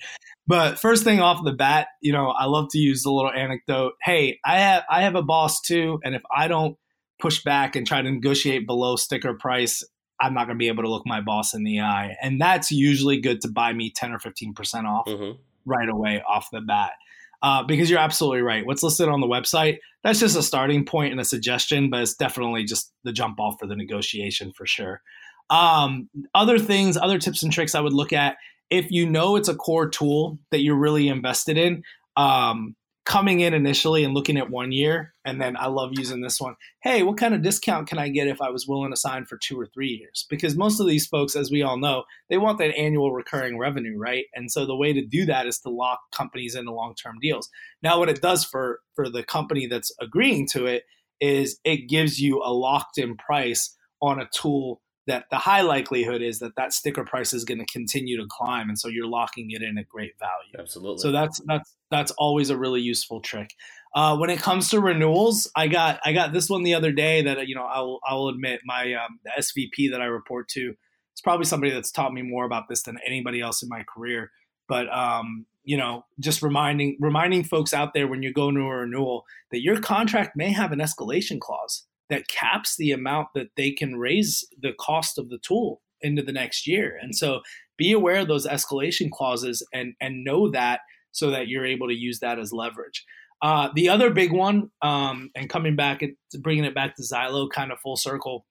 but 0.48 0.80
first 0.80 1.04
thing 1.04 1.20
off 1.20 1.44
the 1.44 1.52
bat, 1.52 1.88
you 2.02 2.14
know, 2.14 2.28
I 2.28 2.46
love 2.46 2.70
to 2.72 2.78
use 2.78 3.04
the 3.04 3.12
little 3.12 3.32
anecdote. 3.32 3.94
Hey, 4.02 4.40
I 4.46 4.60
have 4.60 4.84
I 4.90 5.02
have 5.02 5.16
a 5.16 5.24
boss 5.24 5.60
too, 5.60 6.00
and 6.06 6.16
if 6.16 6.22
I 6.34 6.48
don't 6.48 6.78
push 7.20 7.44
back 7.44 7.76
and 7.76 7.86
try 7.86 8.02
to 8.02 8.10
negotiate 8.10 8.66
below 8.66 8.96
sticker 8.96 9.34
price, 9.34 9.84
I'm 10.22 10.34
not 10.34 10.46
going 10.46 10.56
to 10.56 10.60
be 10.60 10.70
able 10.70 10.84
to 10.84 10.90
look 10.90 11.06
my 11.06 11.20
boss 11.20 11.54
in 11.54 11.66
the 11.66 11.82
eye, 11.82 12.16
and 12.22 12.40
that's 12.40 12.72
usually 12.72 13.20
good 13.20 13.42
to 13.42 13.50
buy 13.50 13.74
me 13.74 13.92
ten 13.94 14.14
or 14.14 14.20
fifteen 14.20 14.54
percent 14.54 14.88
off 14.88 15.06
mm-hmm. 15.06 15.38
right 15.66 15.90
away 15.90 16.24
off 16.26 16.48
the 16.54 16.62
bat 16.62 16.94
uh, 17.42 17.64
because 17.64 17.90
you're 17.90 18.00
absolutely 18.00 18.42
right. 18.42 18.66
What's 18.66 18.84
listed 18.84 19.10
on 19.10 19.22
the 19.22 19.28
website, 19.28 19.78
that's 20.04 20.20
just 20.20 20.38
a 20.38 20.44
starting 20.44 20.86
point 20.86 21.12
and 21.12 21.22
a 21.22 21.26
suggestion, 21.26 21.90
but 21.90 22.02
it's 22.02 22.16
definitely 22.16 22.64
just 22.64 22.92
the 23.04 23.12
jump 23.12 23.40
off 23.40 23.56
for 23.60 23.68
the 23.68 23.76
negotiation 23.76 24.52
for 24.54 24.66
sure. 24.66 25.02
Um, 25.50 26.10
other 26.34 26.60
things, 26.60 26.98
other 26.98 27.20
tips 27.20 27.44
and 27.44 27.52
tricks 27.52 27.76
I 27.76 27.82
would 27.82 27.94
look 27.94 28.14
at 28.14 28.38
if 28.70 28.92
you 28.92 29.10
know 29.10 29.36
it's 29.36 29.48
a 29.48 29.56
core 29.56 29.90
tool 29.90 30.40
that 30.52 30.62
you're 30.62 30.76
really 30.76 31.08
invested 31.08 31.58
in. 31.58 31.84
Um, 32.16 32.76
coming 33.08 33.40
in 33.40 33.54
initially 33.54 34.04
and 34.04 34.14
looking 34.14 34.36
at 34.36 34.50
one 34.50 34.74
year, 34.74 35.14
and 35.24 35.40
then 35.40 35.56
I 35.56 35.68
love 35.68 35.92
using 35.94 36.20
this 36.20 36.42
one. 36.42 36.56
Hey, 36.84 37.04
what 37.04 37.18
kind 37.18 37.34
of 37.34 37.42
discount 37.42 37.88
can 37.88 37.98
I 37.98 38.10
get 38.10 38.28
if 38.28 38.42
I 38.42 38.50
was 38.50 38.68
willing 38.68 38.92
to 38.92 38.98
sign 38.98 39.26
for 39.26 39.38
two 39.38 39.58
or 39.58 39.66
three 39.66 39.88
years? 39.88 40.26
Because 40.30 40.58
most 40.58 40.82
of 40.82 40.88
these 40.88 41.08
folks, 41.08 41.34
as 41.34 41.50
we 41.50 41.64
all 41.64 41.78
know, 41.78 42.04
they 42.30 42.38
want 42.38 42.58
that 42.58 42.78
annual 42.78 43.14
recurring 43.14 43.58
revenue, 43.58 43.98
right? 43.98 44.26
And 44.36 44.52
so 44.52 44.66
the 44.66 44.76
way 44.76 44.92
to 44.92 45.06
do 45.06 45.26
that 45.26 45.48
is 45.48 45.58
to 45.60 45.70
lock 45.70 46.02
companies 46.14 46.54
into 46.54 46.74
long 46.74 46.96
term 47.02 47.16
deals. 47.22 47.50
Now, 47.82 47.98
what 47.98 48.10
it 48.10 48.22
does 48.22 48.44
for 48.44 48.82
for 48.94 49.10
the 49.10 49.24
company 49.24 49.68
that's 49.68 49.94
agreeing 50.02 50.46
to 50.52 50.66
it 50.66 50.84
is 51.22 51.62
it 51.64 51.88
gives 51.88 52.20
you 52.20 52.42
a 52.44 52.52
locked 52.52 52.98
in 52.98 53.16
price 53.16 53.74
on 54.02 54.20
a 54.20 54.28
tool 54.34 54.82
that 55.08 55.26
the 55.32 55.38
high 55.38 55.62
likelihood 55.62 56.22
is 56.22 56.40
that 56.40 56.56
that 56.56 56.74
sticker 56.74 57.04
price 57.04 57.34
is 57.34 57.44
going 57.44 57.60
to 57.60 57.66
continue 57.66 58.18
to 58.18 58.28
climb 58.30 58.70
and 58.70 58.78
so 58.78 58.88
you're 58.88 59.08
locking 59.08 59.52
it 59.52 59.62
in 59.62 59.78
at 59.78 59.88
great 59.90 60.14
value. 60.20 60.54
Absolutely. 60.60 61.02
So 61.02 61.12
that's 61.12 61.42
that's 61.46 61.76
that's 61.90 62.12
always 62.12 62.50
a 62.50 62.58
really 62.58 62.82
useful 62.82 63.22
trick. 63.22 63.54
Uh, 63.96 64.16
when 64.18 64.30
it 64.30 64.40
comes 64.40 64.70
to 64.70 64.82
renewals 64.82 65.50
i 65.56 65.66
got 65.66 66.00
i 66.04 66.12
got 66.12 66.34
this 66.34 66.50
one 66.50 66.62
the 66.62 66.74
other 66.74 66.92
day 66.92 67.22
that 67.24 67.48
you 67.48 67.56
know 67.56 67.64
i'll 67.64 68.00
i'll 68.06 68.28
admit 68.28 68.60
my 68.66 68.94
um, 68.94 69.18
the 69.24 69.32
svp 69.40 69.90
that 69.90 70.02
i 70.02 70.06
report 70.06 70.48
to 70.50 70.76
it's 71.18 71.22
probably 71.24 71.46
somebody 71.46 71.72
that's 71.72 71.90
taught 71.90 72.14
me 72.14 72.22
more 72.22 72.46
about 72.46 72.70
this 72.70 72.84
than 72.84 73.00
anybody 73.04 73.42
else 73.42 73.64
in 73.64 73.70
my 73.70 73.84
career. 73.92 74.30
But 74.68 74.88
um, 74.96 75.48
you 75.64 75.76
know 75.76 76.06
just 76.20 76.44
reminding 76.44 76.96
reminding 77.00 77.44
folks 77.44 77.74
out 77.74 77.96
there 77.96 78.08
when 78.08 78.22
you 78.22 78.32
go 78.32 78.50
into 78.50 78.62
a 78.62 78.76
renewal 78.78 79.26
that 79.52 79.64
your 79.64 79.82
contract 79.82 80.38
may 80.38 80.52
have 80.52 80.72
an 80.72 80.78
escalation 80.78 81.40
clause 81.40 81.87
that 82.10 82.28
caps 82.28 82.76
the 82.78 82.92
amount 82.92 83.30
that 83.36 83.50
they 83.58 83.72
can 83.72 83.98
raise 83.98 84.46
the 84.62 84.74
cost 84.80 85.18
of 85.18 85.30
the 85.30 85.40
tool 85.40 85.82
into 86.02 86.22
the 86.22 86.32
next 86.32 86.68
year. 86.68 86.98
And 87.02 87.16
so 87.16 87.42
be 87.78 87.92
aware 87.92 88.20
of 88.20 88.28
those 88.28 88.48
escalation 88.48 89.12
clauses 89.12 89.66
and 89.74 89.94
and 90.02 90.24
know 90.24 90.50
that 90.52 90.82
so 91.12 91.32
that 91.32 91.48
you're 91.48 91.66
able 91.66 91.88
to 91.88 91.96
use 91.96 92.20
that 92.20 92.40
as 92.40 92.54
leverage. 92.54 93.06
Uh, 93.42 93.70
the 93.76 93.90
other 93.90 94.10
big 94.10 94.32
one, 94.32 94.72
um, 94.82 95.30
and 95.36 95.50
coming 95.50 95.76
back 95.76 96.02
and 96.02 96.16
bringing 96.40 96.66
it 96.66 96.74
back 96.74 96.96
to 96.96 97.04
Zylo, 97.04 97.50
kind 97.50 97.72
of 97.72 97.80
full 97.80 97.96
circle, 97.96 98.46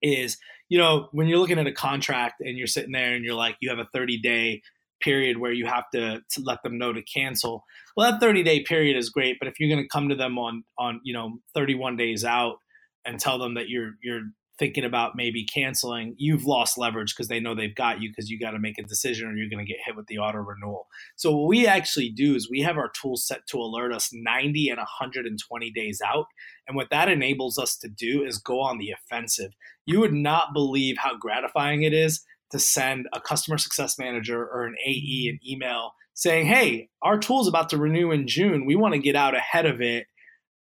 is 0.00 0.36
you 0.68 0.78
know 0.78 1.08
when 1.12 1.26
you're 1.26 1.38
looking 1.38 1.58
at 1.58 1.66
a 1.66 1.72
contract 1.72 2.40
and 2.40 2.56
you're 2.56 2.66
sitting 2.66 2.92
there 2.92 3.14
and 3.14 3.24
you're 3.24 3.34
like 3.34 3.56
you 3.60 3.68
have 3.68 3.78
a 3.78 3.88
30 3.92 4.18
day 4.18 4.62
period 5.00 5.38
where 5.38 5.52
you 5.52 5.66
have 5.66 5.84
to, 5.92 6.20
to 6.30 6.40
let 6.42 6.62
them 6.62 6.78
know 6.78 6.92
to 6.92 7.02
cancel. 7.02 7.64
Well, 7.96 8.10
that 8.10 8.20
30 8.20 8.44
day 8.44 8.62
period 8.62 8.96
is 8.96 9.10
great, 9.10 9.36
but 9.40 9.48
if 9.48 9.58
you're 9.58 9.68
going 9.68 9.82
to 9.82 9.88
come 9.88 10.08
to 10.08 10.14
them 10.14 10.38
on 10.38 10.64
on 10.78 11.00
you 11.02 11.12
know 11.12 11.38
31 11.54 11.96
days 11.96 12.24
out 12.24 12.56
and 13.04 13.18
tell 13.18 13.38
them 13.38 13.54
that 13.54 13.68
you're 13.68 13.92
you're 14.02 14.22
thinking 14.58 14.84
about 14.84 15.16
maybe 15.16 15.44
canceling, 15.44 16.14
you've 16.18 16.44
lost 16.44 16.78
leverage 16.78 17.14
because 17.14 17.28
they 17.28 17.40
know 17.40 17.54
they've 17.54 17.74
got 17.74 18.00
you 18.00 18.08
because 18.10 18.30
you 18.30 18.38
got 18.38 18.52
to 18.52 18.58
make 18.58 18.78
a 18.78 18.82
decision 18.82 19.28
or 19.28 19.34
you're 19.34 19.48
going 19.48 19.64
to 19.64 19.68
get 19.68 19.80
hit 19.84 19.96
with 19.96 20.06
the 20.06 20.18
auto 20.18 20.38
renewal. 20.38 20.86
So 21.16 21.34
what 21.34 21.48
we 21.48 21.66
actually 21.66 22.10
do 22.10 22.36
is 22.36 22.50
we 22.50 22.60
have 22.60 22.76
our 22.76 22.90
tools 22.90 23.26
set 23.26 23.46
to 23.48 23.56
alert 23.56 23.92
us 23.92 24.10
90 24.12 24.68
and 24.68 24.78
120 24.78 25.70
days 25.72 26.00
out. 26.06 26.26
And 26.68 26.76
what 26.76 26.90
that 26.90 27.08
enables 27.08 27.58
us 27.58 27.76
to 27.78 27.88
do 27.88 28.24
is 28.24 28.38
go 28.38 28.60
on 28.60 28.78
the 28.78 28.92
offensive. 28.92 29.52
You 29.86 30.00
would 30.00 30.12
not 30.12 30.52
believe 30.52 30.96
how 30.98 31.16
gratifying 31.16 31.82
it 31.82 31.92
is 31.92 32.24
to 32.50 32.60
send 32.60 33.08
a 33.12 33.20
customer 33.20 33.58
success 33.58 33.98
manager 33.98 34.46
or 34.46 34.66
an 34.66 34.76
AE 34.86 35.28
an 35.28 35.40
email 35.44 35.94
saying, 36.14 36.46
"Hey, 36.46 36.90
our 37.00 37.18
tool's 37.18 37.48
about 37.48 37.70
to 37.70 37.78
renew 37.78 38.12
in 38.12 38.28
June. 38.28 38.66
We 38.66 38.76
want 38.76 38.92
to 38.92 39.00
get 39.00 39.16
out 39.16 39.34
ahead 39.34 39.64
of 39.64 39.80
it 39.80 40.06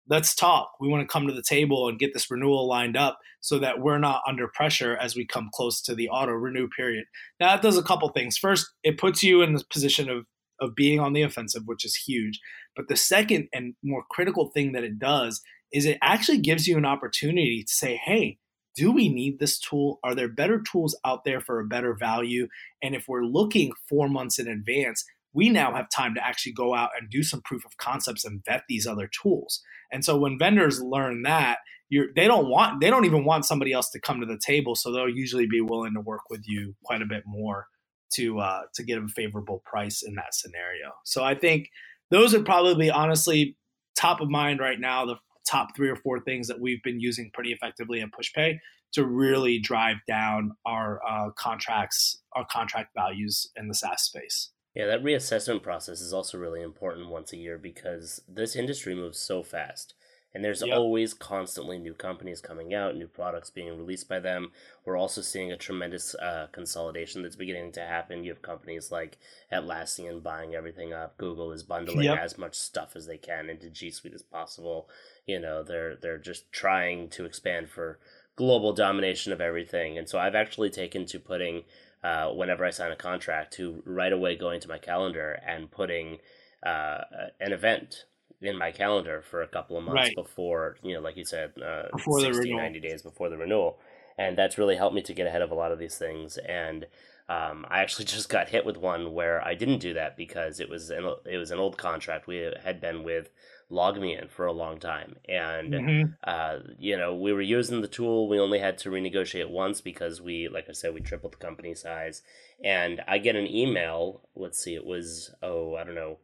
let's 0.09 0.35
talk. 0.35 0.73
We 0.81 0.89
want 0.89 1.03
to 1.03 1.13
come 1.13 1.27
to 1.27 1.33
the 1.33 1.43
table 1.43 1.89
and 1.89 1.99
get 1.99 2.15
this 2.15 2.31
renewal 2.31 2.67
lined 2.67 2.97
up 2.97 3.19
so 3.41 3.59
that 3.59 3.81
we're 3.81 3.99
not 3.99 4.23
under 4.27 4.49
pressure 4.49 4.97
as 4.97 5.15
we 5.15 5.27
come 5.27 5.51
close 5.53 5.81
to 5.83 5.95
the 5.95 6.09
auto 6.09 6.33
renew 6.33 6.69
period. 6.69 7.05
Now, 7.39 7.49
that 7.49 7.63
does 7.63 7.79
a 7.79 7.83
couple 7.83 8.09
things. 8.09 8.37
First, 8.37 8.67
it 8.83 8.99
puts 8.99 9.23
you 9.23 9.43
in 9.43 9.55
the 9.55 9.65
position 9.71 10.09
of, 10.09 10.27
of 10.61 10.75
being 10.75 10.99
on 10.99 11.13
the 11.13 11.23
offensive, 11.23 11.63
which 11.67 11.85
is 11.85 11.95
huge. 11.95 12.41
But 12.75 12.89
the 12.89 12.97
second 12.97 13.49
and 13.53 13.75
more 13.83 14.05
critical 14.11 14.51
thing 14.51 14.73
that 14.73 14.85
it 14.85 14.99
does 14.99 15.41
is 15.73 15.85
it 15.85 15.99
actually 16.03 16.39
gives 16.39 16.67
you 16.67 16.79
an 16.79 16.87
opportunity 16.87 17.65
to 17.67 17.73
say, 17.73 18.01
hey, 18.03 18.39
do 18.75 18.93
we 18.93 19.09
need 19.09 19.39
this 19.39 19.59
tool? 19.59 19.99
Are 20.05 20.15
there 20.15 20.29
better 20.29 20.63
tools 20.63 20.97
out 21.05 21.25
there 21.25 21.41
for 21.41 21.59
a 21.59 21.67
better 21.67 21.95
value? 21.95 22.49
And 22.83 22.95
if 22.95 23.07
we're 23.09 23.25
looking 23.25 23.73
four 23.89 24.09
months 24.09 24.39
in 24.39 24.47
advance, 24.47 25.05
we 25.33 25.49
now 25.49 25.75
have 25.75 25.89
time 25.91 26.15
to 26.15 26.27
actually 26.27 26.53
go 26.53 26.75
out 26.75 26.91
and 26.99 27.11
do 27.11 27.23
some 27.23 27.43
proof 27.43 27.65
of 27.65 27.77
concepts 27.77 28.25
and 28.25 28.43
vet 28.45 28.63
these 28.69 28.87
other 28.87 29.09
tools. 29.23 29.63
And 29.93 30.05
so 30.05 30.17
when 30.17 30.39
vendors 30.39 30.81
learn 30.81 31.23
that, 31.23 31.59
you're, 31.91 32.09
they 32.15 32.27
don't 32.27 32.49
want 32.49 32.81
they 32.81 32.91
don't 32.91 33.07
even 33.07 33.25
want 33.25 33.47
somebody 33.47 33.73
else 33.73 33.91
to 33.91 34.01
come 34.01 34.21
to 34.21 34.27
the 34.27 34.41
table, 34.45 34.75
so 34.75 34.93
they'll 34.93 35.09
usually 35.09 35.47
be 35.47 35.61
willing 35.61 35.95
to 35.95 36.01
work 36.01 36.23
with 36.29 36.43
you 36.47 36.75
quite 36.85 37.03
a 37.03 37.07
bit 37.07 37.23
more 37.27 37.67
to 38.15 38.39
uh, 38.41 38.63
to 38.75 38.83
get 38.83 38.99
a 38.99 39.09
favorable 39.09 39.63
price 39.65 40.03
in 40.03 40.15
that 40.17 40.35
scenario. 40.35 40.93
So 41.05 41.25
I 41.25 41.35
think 41.35 41.69
those 42.11 42.35
are 42.35 42.43
probably 42.43 42.91
honestly 42.91 43.57
top 43.97 44.21
of 44.21 44.29
mind 44.29 44.61
right 44.61 44.79
now. 44.79 45.07
The 45.07 45.17
top 45.49 45.75
three 45.75 45.89
or 45.89 45.97
four 45.97 46.21
things 46.21 46.47
that 46.49 46.61
we've 46.61 46.83
been 46.83 47.01
using 47.01 47.31
pretty 47.33 47.53
effectively 47.53 48.03
at 48.03 48.11
PushPay 48.11 48.59
to 48.93 49.05
really 49.07 49.59
drive 49.59 49.97
down 50.07 50.53
our 50.67 51.01
uh, 51.09 51.31
contracts, 51.39 52.21
our 52.35 52.47
contract 52.51 52.91
values 52.95 53.51
in 53.57 53.69
the 53.69 53.75
SaaS 53.75 54.03
space. 54.03 54.51
Yeah, 54.75 54.87
that 54.87 55.03
reassessment 55.03 55.63
process 55.63 56.01
is 56.01 56.13
also 56.13 56.39
really 56.39 56.63
important 56.63 57.09
once 57.09 57.33
a 57.33 57.37
year 57.37 57.59
because 57.59 58.23
this 58.29 58.55
industry 58.55 58.95
moves 58.95 59.19
so 59.19 59.43
fast. 59.43 59.95
And 60.35 60.45
there's 60.45 60.63
yep. 60.65 60.77
always 60.77 61.15
constantly 61.15 61.79
new 61.79 61.95
companies 61.95 62.43
coming 62.43 62.75
out, 62.75 62.95
new 62.95 63.07
products 63.07 63.49
being 63.49 63.77
released 63.77 64.09
by 64.09 64.21
them. 64.21 64.53
We're 64.85 64.99
also 64.99 65.23
seeing 65.23 65.51
a 65.51 65.57
tremendous 65.57 66.15
uh, 66.15 66.49
consolidation 66.53 67.23
that's 67.23 67.35
beginning 67.35 67.73
to 67.73 67.81
happen. 67.81 68.25
You 68.25 68.33
have 68.33 68.43
companies 68.43 68.93
like 68.93 69.19
Atlassian 69.51 70.23
buying 70.23 70.55
everything 70.55 70.93
up. 70.93 71.17
Google 71.17 71.51
is 71.51 71.63
bundling 71.63 72.05
yep. 72.05 72.19
as 72.19 72.37
much 72.37 72.57
stuff 72.57 72.95
as 72.95 73.07
they 73.07 73.17
can 73.17 73.49
into 73.49 73.71
G 73.71 73.91
Suite 73.91 74.13
as 74.15 74.23
possible. 74.23 74.89
You 75.27 75.41
know, 75.41 75.63
they're 75.63 75.97
they're 75.97 76.19
just 76.19 76.53
trying 76.53 77.09
to 77.11 77.25
expand 77.25 77.71
for 77.71 77.99
global 78.37 78.75
domination 78.75 79.33
of 79.33 79.41
everything. 79.41 79.97
And 79.97 80.09
so 80.09 80.19
I've 80.19 80.35
actually 80.35 80.71
taken 80.71 81.07
to 81.07 81.19
putting 81.19 81.65
uh, 82.03 82.29
whenever 82.29 82.65
I 82.65 82.71
sign 82.71 82.93
a 82.93 82.97
contract 82.97 83.55
to 83.55 83.83
right 83.85 84.13
away 84.13 84.37
going 84.37 84.61
to 84.61 84.69
my 84.69 84.79
calendar 84.79 85.41
and 85.47 85.71
putting 85.71 86.19
uh, 86.65 86.99
an 87.41 87.53
event 87.53 88.05
in 88.41 88.57
my 88.57 88.71
calendar 88.71 89.23
for 89.23 89.43
a 89.43 89.49
couple 89.49 89.77
of 89.77 89.85
months 89.85 90.09
right. 90.09 90.15
before, 90.15 90.77
you 90.83 90.95
know, 90.95 91.01
like 91.01 91.17
you 91.17 91.25
said, 91.25 91.53
uh, 91.65 91.89
before 91.93 92.21
60, 92.21 92.55
90 92.55 92.81
days 92.81 93.03
before 93.03 93.29
the 93.29 93.37
renewal. 93.37 93.79
And 94.17 94.37
that's 94.37 94.59
really 94.59 94.77
helped 94.77 94.95
me 94.95 95.03
to 95.03 95.15
get 95.15 95.27
ahead 95.27 95.43
of 95.43 95.51
a 95.51 95.55
lot 95.55 95.73
of 95.73 95.79
these 95.79 95.97
things. 95.97 96.39
And 96.39 96.87
um, 97.29 97.67
I 97.69 97.81
actually 97.81 98.05
just 98.07 98.29
got 98.29 98.49
hit 98.49 98.65
with 98.65 98.77
one 98.77 99.13
where 99.13 99.45
I 99.45 99.55
didn't 99.55 99.79
do 99.79 99.95
that 99.95 100.17
because 100.17 100.61
it 100.61 100.69
was 100.69 100.91
an, 100.91 101.13
it 101.25 101.37
was 101.37 101.51
an 101.51 101.59
old 101.59 101.79
contract 101.79 102.27
we 102.27 102.51
had 102.63 102.81
been 102.81 103.03
with 103.03 103.31
LogMeIn 103.71 104.31
for 104.31 104.47
a 104.47 104.53
long 104.53 104.79
time, 104.79 105.17
and 105.29 105.73
mm-hmm. 105.73 106.13
uh, 106.25 106.59
you 106.79 106.97
know 106.97 107.15
we 107.15 107.33
were 107.33 107.43
using 107.43 107.81
the 107.81 107.89
tool. 107.89 108.29
We 108.29 108.39
only 108.39 108.59
had 108.59 108.79
to 108.79 108.91
renegotiate 108.91 109.51
once 109.51 109.81
because 109.81 110.21
we, 110.21 110.49
like 110.49 110.69
I 110.69 110.73
said, 110.73 110.95
we 110.95 111.01
tripled 111.01 111.35
the 111.35 111.39
company 111.39 111.75
size. 111.75 112.23
And 112.65 113.03
I 113.07 113.19
get 113.19 113.37
an 113.37 113.47
email. 113.47 114.23
Let's 114.35 114.59
see, 114.59 114.75
it 114.75 114.85
was 114.85 115.33
oh 115.43 115.77
I 115.77 115.85
don't 115.85 115.95
know 115.95 116.19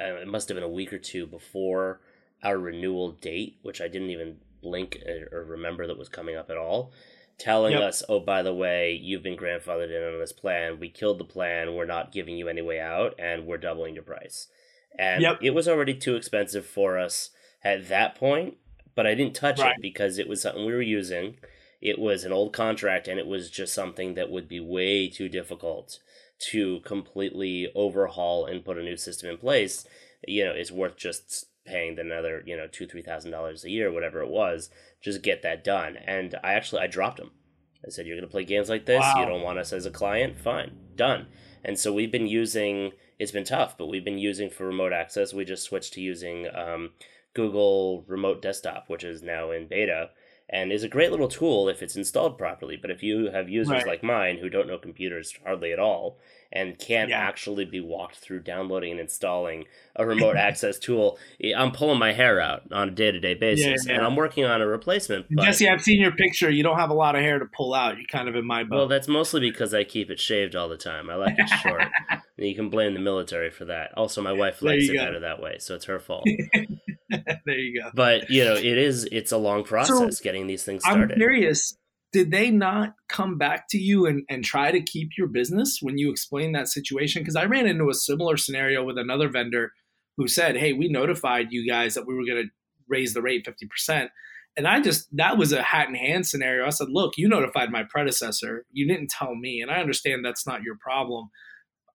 uh, 0.00 0.16
it 0.16 0.28
must 0.28 0.48
have 0.48 0.56
been 0.56 0.64
a 0.64 0.68
week 0.68 0.92
or 0.92 0.98
two 0.98 1.26
before 1.26 2.00
our 2.42 2.58
renewal 2.58 3.12
date, 3.12 3.58
which 3.62 3.80
I 3.80 3.88
didn't 3.88 4.10
even 4.10 4.38
blink 4.62 4.98
uh, 5.06 5.34
or 5.34 5.44
remember 5.44 5.86
that 5.86 5.98
was 5.98 6.08
coming 6.08 6.36
up 6.36 6.50
at 6.50 6.56
all, 6.56 6.92
telling 7.38 7.72
yep. 7.72 7.82
us, 7.82 8.02
oh, 8.08 8.20
by 8.20 8.42
the 8.42 8.54
way, 8.54 8.92
you've 8.92 9.22
been 9.22 9.36
grandfathered 9.36 9.90
in 9.90 10.14
on 10.14 10.20
this 10.20 10.32
plan. 10.32 10.80
We 10.80 10.88
killed 10.88 11.18
the 11.18 11.24
plan. 11.24 11.74
We're 11.74 11.84
not 11.84 12.12
giving 12.12 12.36
you 12.36 12.48
any 12.48 12.62
way 12.62 12.80
out, 12.80 13.14
and 13.18 13.46
we're 13.46 13.58
doubling 13.58 13.94
your 13.94 14.04
price. 14.04 14.48
And 14.98 15.22
yep. 15.22 15.38
it 15.42 15.50
was 15.50 15.68
already 15.68 15.94
too 15.94 16.16
expensive 16.16 16.66
for 16.66 16.98
us 16.98 17.30
at 17.62 17.88
that 17.88 18.14
point, 18.14 18.56
but 18.94 19.06
I 19.06 19.14
didn't 19.14 19.34
touch 19.34 19.58
right. 19.58 19.74
it 19.76 19.82
because 19.82 20.18
it 20.18 20.28
was 20.28 20.42
something 20.42 20.64
we 20.64 20.72
were 20.72 20.82
using. 20.82 21.36
It 21.80 21.98
was 21.98 22.24
an 22.24 22.32
old 22.32 22.52
contract, 22.52 23.08
and 23.08 23.18
it 23.18 23.26
was 23.26 23.50
just 23.50 23.74
something 23.74 24.14
that 24.14 24.30
would 24.30 24.48
be 24.48 24.60
way 24.60 25.08
too 25.08 25.28
difficult 25.28 25.98
to 26.50 26.80
completely 26.80 27.70
overhaul 27.74 28.46
and 28.46 28.64
put 28.64 28.78
a 28.78 28.82
new 28.82 28.96
system 28.96 29.30
in 29.30 29.36
place, 29.36 29.86
you 30.26 30.44
know, 30.44 30.52
it's 30.52 30.70
worth 30.70 30.96
just 30.96 31.46
paying 31.64 31.98
another, 31.98 32.42
you 32.44 32.56
know, 32.56 32.66
two, 32.66 32.86
three 32.86 33.02
thousand 33.02 33.30
dollars 33.30 33.64
a 33.64 33.70
year, 33.70 33.92
whatever 33.92 34.20
it 34.20 34.28
was, 34.28 34.70
just 35.00 35.22
get 35.22 35.42
that 35.42 35.64
done. 35.64 35.96
And 35.96 36.34
I 36.42 36.54
actually 36.54 36.82
I 36.82 36.86
dropped 36.86 37.18
them. 37.18 37.30
I 37.86 37.90
said, 37.90 38.06
You're 38.06 38.16
gonna 38.16 38.26
play 38.26 38.44
games 38.44 38.68
like 38.68 38.86
this, 38.86 39.00
wow. 39.00 39.20
you 39.20 39.26
don't 39.26 39.42
want 39.42 39.58
us 39.58 39.72
as 39.72 39.86
a 39.86 39.90
client, 39.90 40.38
fine, 40.38 40.72
done. 40.96 41.26
And 41.64 41.78
so 41.78 41.92
we've 41.92 42.12
been 42.12 42.26
using 42.26 42.92
it's 43.18 43.32
been 43.32 43.44
tough, 43.44 43.76
but 43.78 43.86
we've 43.86 44.04
been 44.04 44.18
using 44.18 44.50
for 44.50 44.66
remote 44.66 44.92
access. 44.92 45.32
We 45.32 45.44
just 45.44 45.64
switched 45.64 45.94
to 45.94 46.00
using 46.00 46.48
um, 46.54 46.90
Google 47.34 48.04
Remote 48.06 48.42
Desktop, 48.42 48.84
which 48.88 49.04
is 49.04 49.22
now 49.22 49.50
in 49.50 49.66
beta 49.66 50.10
and 50.48 50.72
is 50.72 50.82
a 50.82 50.88
great 50.88 51.10
little 51.10 51.28
tool 51.28 51.68
if 51.68 51.82
it's 51.82 51.96
installed 51.96 52.38
properly. 52.38 52.76
But 52.76 52.90
if 52.90 53.02
you 53.02 53.30
have 53.30 53.48
users 53.48 53.72
right. 53.72 53.86
like 53.86 54.02
mine 54.02 54.38
who 54.38 54.48
don't 54.48 54.68
know 54.68 54.78
computers 54.78 55.34
hardly 55.44 55.72
at 55.72 55.78
all 55.78 56.18
and 56.52 56.78
can't 56.78 57.10
yeah. 57.10 57.18
actually 57.18 57.64
be 57.64 57.80
walked 57.80 58.16
through 58.16 58.40
downloading 58.40 58.92
and 58.92 59.00
installing 59.00 59.64
a 59.96 60.06
remote 60.06 60.36
access 60.38 60.78
tool, 60.78 61.18
I'm 61.56 61.72
pulling 61.72 61.98
my 61.98 62.12
hair 62.12 62.40
out 62.40 62.62
on 62.72 62.88
a 62.88 62.90
day 62.90 63.10
to 63.10 63.20
day 63.20 63.34
basis, 63.34 63.86
yeah, 63.86 63.92
yeah. 63.92 63.98
and 63.98 64.06
I'm 64.06 64.16
working 64.16 64.44
on 64.44 64.60
a 64.60 64.66
replacement. 64.66 65.26
But... 65.30 65.44
Jesse, 65.44 65.68
I've 65.68 65.82
seen 65.82 66.00
your 66.00 66.12
picture. 66.12 66.50
You 66.50 66.62
don't 66.62 66.78
have 66.78 66.90
a 66.90 66.94
lot 66.94 67.16
of 67.16 67.22
hair 67.22 67.38
to 67.38 67.46
pull 67.46 67.74
out. 67.74 67.96
You're 67.96 68.06
kind 68.06 68.28
of 68.28 68.36
in 68.36 68.46
my 68.46 68.64
boat. 68.64 68.76
Well, 68.76 68.88
that's 68.88 69.08
mostly 69.08 69.40
because 69.40 69.74
I 69.74 69.84
keep 69.84 70.10
it 70.10 70.20
shaved 70.20 70.54
all 70.54 70.68
the 70.68 70.76
time. 70.76 71.10
I 71.10 71.16
like 71.16 71.34
it 71.38 71.48
short. 71.48 71.82
you 72.36 72.54
can 72.54 72.70
blame 72.70 72.94
the 72.94 73.00
military 73.00 73.50
for 73.50 73.66
that. 73.66 73.96
Also, 73.96 74.22
my 74.22 74.32
wife 74.32 74.62
likes 74.62 74.88
it 74.88 74.94
go. 74.94 75.04
better 75.04 75.20
that 75.20 75.40
way, 75.40 75.56
so 75.58 75.74
it's 75.74 75.86
her 75.86 75.98
fault. 76.04 76.24
there 77.10 77.58
you 77.58 77.82
go. 77.82 77.90
But 77.94 78.30
you 78.30 78.44
know, 78.44 78.54
it 78.54 78.64
is 78.64 79.08
it's 79.10 79.32
a 79.32 79.38
long 79.38 79.64
process 79.64 80.18
so, 80.18 80.24
getting 80.24 80.46
these 80.46 80.64
things 80.64 80.82
started. 80.82 81.12
I'm 81.12 81.18
curious 81.18 81.76
did 82.14 82.30
they 82.30 82.48
not 82.48 82.94
come 83.08 83.36
back 83.36 83.64
to 83.68 83.76
you 83.76 84.06
and, 84.06 84.22
and 84.30 84.44
try 84.44 84.70
to 84.70 84.80
keep 84.80 85.10
your 85.18 85.26
business 85.26 85.80
when 85.82 85.98
you 85.98 86.12
explained 86.12 86.54
that 86.54 86.68
situation? 86.68 87.22
Because 87.22 87.34
I 87.34 87.44
ran 87.44 87.66
into 87.66 87.90
a 87.90 87.94
similar 87.94 88.36
scenario 88.36 88.84
with 88.84 88.96
another 88.96 89.28
vendor 89.28 89.72
who 90.16 90.28
said, 90.28 90.56
Hey, 90.56 90.72
we 90.72 90.88
notified 90.88 91.48
you 91.50 91.68
guys 91.68 91.94
that 91.94 92.06
we 92.06 92.14
were 92.14 92.24
going 92.24 92.44
to 92.44 92.50
raise 92.88 93.14
the 93.14 93.20
rate 93.20 93.44
50%. 93.44 94.10
And 94.56 94.68
I 94.68 94.80
just, 94.80 95.08
that 95.16 95.36
was 95.36 95.50
a 95.50 95.60
hat 95.60 95.88
in 95.88 95.96
hand 95.96 96.24
scenario. 96.24 96.64
I 96.64 96.70
said, 96.70 96.86
Look, 96.88 97.14
you 97.16 97.28
notified 97.28 97.72
my 97.72 97.82
predecessor. 97.82 98.64
You 98.70 98.86
didn't 98.86 99.10
tell 99.10 99.34
me. 99.34 99.60
And 99.60 99.72
I 99.72 99.80
understand 99.80 100.24
that's 100.24 100.46
not 100.46 100.62
your 100.62 100.76
problem. 100.76 101.30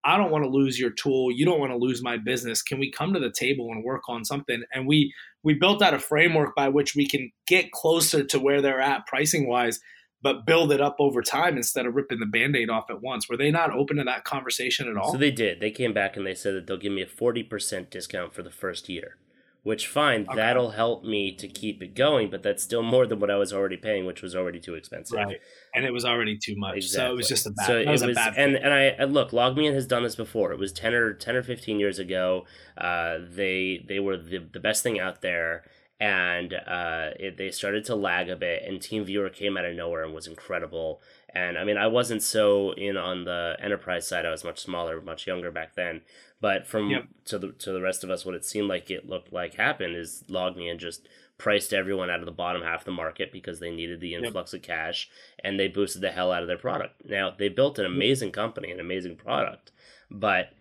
I 0.04 0.18
don't 0.18 0.32
want 0.32 0.44
to 0.44 0.50
lose 0.50 0.78
your 0.78 0.92
tool. 0.92 1.32
You 1.32 1.46
don't 1.46 1.62
want 1.62 1.72
to 1.72 1.78
lose 1.78 2.04
my 2.04 2.18
business. 2.18 2.62
Can 2.62 2.78
we 2.78 2.92
come 2.92 3.14
to 3.14 3.22
the 3.22 3.32
table 3.32 3.70
and 3.72 3.86
work 3.86 4.04
on 4.10 4.26
something? 4.26 4.64
And 4.74 4.86
we 4.86 5.14
we 5.44 5.54
built 5.54 5.82
out 5.82 5.94
a 5.94 6.00
framework 6.00 6.58
by 6.58 6.68
which 6.68 6.94
we 6.94 7.08
can 7.08 7.32
get 7.48 7.72
closer 7.72 8.26
to 8.26 8.38
where 8.38 8.62
they're 8.62 8.82
at 8.82 9.08
pricing 9.08 9.48
wise 9.48 9.80
but 10.22 10.46
build 10.46 10.72
it 10.72 10.82
up 10.82 10.98
over 11.00 11.22
time 11.22 11.58
instead 11.58 11.86
of 11.86 11.96
ripping 11.96 12.20
the 12.20 12.26
band-aid 12.26 12.70
off 12.70 12.90
at 12.90 13.02
once. 13.02 13.30
Were 13.30 13.38
they 13.38 13.52
not 13.52 13.72
open 13.72 13.98
to 13.98 14.04
that 14.04 14.24
conversation 14.24 14.90
at 14.90 14.98
all? 14.98 15.12
So 15.12 15.18
they 15.18 15.32
did. 15.32 15.60
They 15.60 15.72
came 15.72 15.94
back 15.94 16.18
and 16.18 16.26
they 16.26 16.36
said 16.36 16.56
that 16.56 16.68
they'll 16.68 16.78
give 16.78 16.92
me 16.92 17.02
a 17.02 17.06
40% 17.06 17.90
discount 17.90 18.34
for 18.34 18.44
the 18.44 18.52
first 18.52 18.90
year 18.90 19.18
which 19.64 19.88
fine 19.88 20.26
okay. 20.28 20.36
that'll 20.36 20.72
help 20.72 21.04
me 21.04 21.36
to 21.36 21.48
keep 21.48 21.84
it 21.84 21.94
going 21.94 22.30
but 22.30 22.42
that's 22.42 22.64
still 22.64 22.82
more 22.82 23.06
than 23.06 23.20
what 23.20 23.30
i 23.30 23.36
was 23.36 23.52
already 23.52 23.76
paying 23.76 24.06
which 24.06 24.22
was 24.22 24.36
already 24.36 24.60
too 24.60 24.76
expensive. 24.76 25.18
Right. 25.18 25.40
And 25.76 25.86
it 25.86 25.92
was 25.92 26.06
already 26.06 26.38
too 26.38 26.56
much. 26.56 26.78
Exactly. 26.78 27.08
so 27.08 27.12
it 27.12 27.16
was 27.16 27.28
just 27.28 27.46
a 27.46 27.52
bad 27.52 27.68
so 27.68 27.78
it 27.78 27.88
was, 27.88 28.04
was 28.04 28.18
and, 28.18 28.56
and 28.56 28.74
i 28.74 29.04
look 29.04 29.32
logmein 29.32 29.74
has 29.74 29.86
done 29.86 30.04
this 30.04 30.16
before. 30.16 30.52
It 30.52 30.60
was 30.60 30.72
10 30.72 30.94
or 30.94 31.14
10 31.14 31.36
or 31.36 31.44
15 31.44 31.80
years 31.80 32.00
ago. 32.00 32.46
Uh, 32.78 33.18
they 33.30 33.86
they 33.88 34.00
were 34.00 34.18
the, 34.18 34.40
the 34.52 34.60
best 34.60 34.82
thing 34.82 35.00
out 35.00 35.22
there 35.22 35.64
and 36.00 36.54
uh, 36.54 37.10
it, 37.20 37.38
they 37.38 37.52
started 37.52 37.84
to 37.86 37.96
lag 37.96 38.30
a 38.30 38.36
bit. 38.36 38.64
And 38.64 38.80
TeamViewer 38.80 39.34
came 39.34 39.58
out 39.58 39.66
of 39.66 39.76
nowhere 39.76 40.04
and 40.04 40.14
was 40.14 40.28
incredible. 40.28 41.02
And 41.34 41.58
I 41.58 41.64
mean, 41.64 41.78
I 41.78 41.88
wasn't 41.88 42.24
so 42.24 42.72
in 42.72 42.96
on 42.96 43.26
the 43.26 43.58
enterprise 43.62 44.08
side. 44.08 44.26
I 44.26 44.32
was 44.32 44.44
much 44.44 44.60
smaller, 44.60 45.02
much 45.02 45.28
younger 45.28 45.52
back 45.52 45.76
then. 45.76 46.02
But 46.42 46.66
from 46.66 46.90
yep. 46.90 47.08
to 47.26 47.38
the 47.38 47.52
to 47.52 47.74
the 47.74 47.82
rest 47.82 48.04
of 48.04 48.10
us, 48.10 48.26
what 48.26 48.36
it 48.36 48.46
seemed 48.46 48.70
like 48.70 48.90
it 48.90 49.10
looked 49.10 49.34
like 49.34 49.56
happened 49.56 49.98
is 49.98 50.24
LogMeIn 50.30 50.78
just 50.78 51.08
priced 51.38 51.74
everyone 51.74 52.10
out 52.10 52.20
of 52.20 52.26
the 52.26 52.32
bottom 52.32 52.62
half 52.62 52.82
of 52.82 52.86
the 52.86 52.92
market 52.92 53.32
because 53.32 53.60
they 53.60 53.72
needed 53.72 54.00
the 54.00 54.16
influx 54.16 54.54
yep. 54.54 54.62
of 54.62 54.66
cash, 54.66 55.10
and 55.44 55.60
they 55.60 55.68
boosted 55.68 56.02
the 56.02 56.12
hell 56.12 56.32
out 56.32 56.42
of 56.42 56.48
their 56.48 56.58
product. 56.58 57.06
Now 57.06 57.34
they 57.38 57.50
built 57.50 57.78
an 57.78 57.86
amazing 57.86 58.32
company, 58.32 58.72
an 58.72 58.80
amazing 58.80 59.18
product, 59.18 59.74
but 60.10 60.54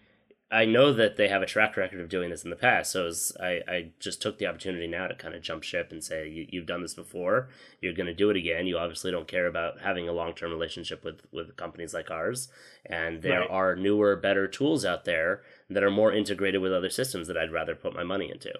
I 0.50 0.64
know 0.64 0.94
that 0.94 1.16
they 1.16 1.28
have 1.28 1.42
a 1.42 1.46
track 1.46 1.76
record 1.76 2.00
of 2.00 2.08
doing 2.08 2.30
this 2.30 2.42
in 2.42 2.48
the 2.48 2.56
past, 2.56 2.92
so 2.92 3.04
was, 3.04 3.36
I, 3.38 3.60
I 3.68 3.90
just 4.00 4.22
took 4.22 4.38
the 4.38 4.46
opportunity 4.46 4.86
now 4.86 5.06
to 5.06 5.14
kind 5.14 5.34
of 5.34 5.42
jump 5.42 5.62
ship 5.62 5.92
and 5.92 6.02
say, 6.02 6.26
you, 6.26 6.46
you've 6.48 6.66
done 6.66 6.80
this 6.80 6.94
before, 6.94 7.50
you're 7.82 7.92
going 7.92 8.06
to 8.06 8.14
do 8.14 8.30
it 8.30 8.36
again. 8.36 8.66
You 8.66 8.78
obviously 8.78 9.10
don't 9.10 9.28
care 9.28 9.46
about 9.46 9.80
having 9.82 10.08
a 10.08 10.12
long 10.12 10.32
term 10.32 10.50
relationship 10.50 11.04
with, 11.04 11.20
with 11.32 11.54
companies 11.56 11.92
like 11.92 12.10
ours, 12.10 12.48
and 12.86 13.20
there 13.20 13.40
right. 13.40 13.50
are 13.50 13.76
newer, 13.76 14.16
better 14.16 14.48
tools 14.48 14.86
out 14.86 15.04
there 15.04 15.42
that 15.68 15.82
are 15.82 15.90
more 15.90 16.14
integrated 16.14 16.62
with 16.62 16.72
other 16.72 16.90
systems 16.90 17.28
that 17.28 17.36
I'd 17.36 17.52
rather 17.52 17.74
put 17.74 17.94
my 17.94 18.04
money 18.04 18.30
into. 18.30 18.54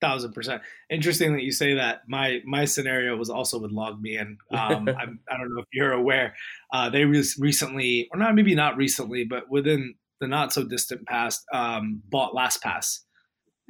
Thousand 0.00 0.32
percent. 0.32 0.62
Interesting 0.90 1.32
that 1.32 1.42
you 1.42 1.50
say 1.50 1.74
that. 1.74 2.02
My 2.06 2.38
my 2.44 2.66
scenario 2.66 3.16
was 3.16 3.30
also 3.30 3.58
with 3.58 3.72
LogMeIn. 3.72 4.36
Um, 4.52 4.88
I'm, 4.88 5.18
I 5.28 5.36
don't 5.36 5.52
know 5.52 5.60
if 5.60 5.66
you're 5.72 5.90
aware. 5.90 6.36
Uh, 6.72 6.88
they 6.88 7.04
re- 7.04 7.24
recently, 7.40 8.08
or 8.12 8.18
not 8.20 8.36
maybe 8.36 8.54
not 8.54 8.76
recently, 8.76 9.24
but 9.24 9.50
within 9.50 9.96
the 10.20 10.28
not 10.28 10.52
so 10.52 10.64
distant 10.64 11.06
past 11.06 11.44
um, 11.52 12.02
bought 12.08 12.34
LastPass. 12.34 13.00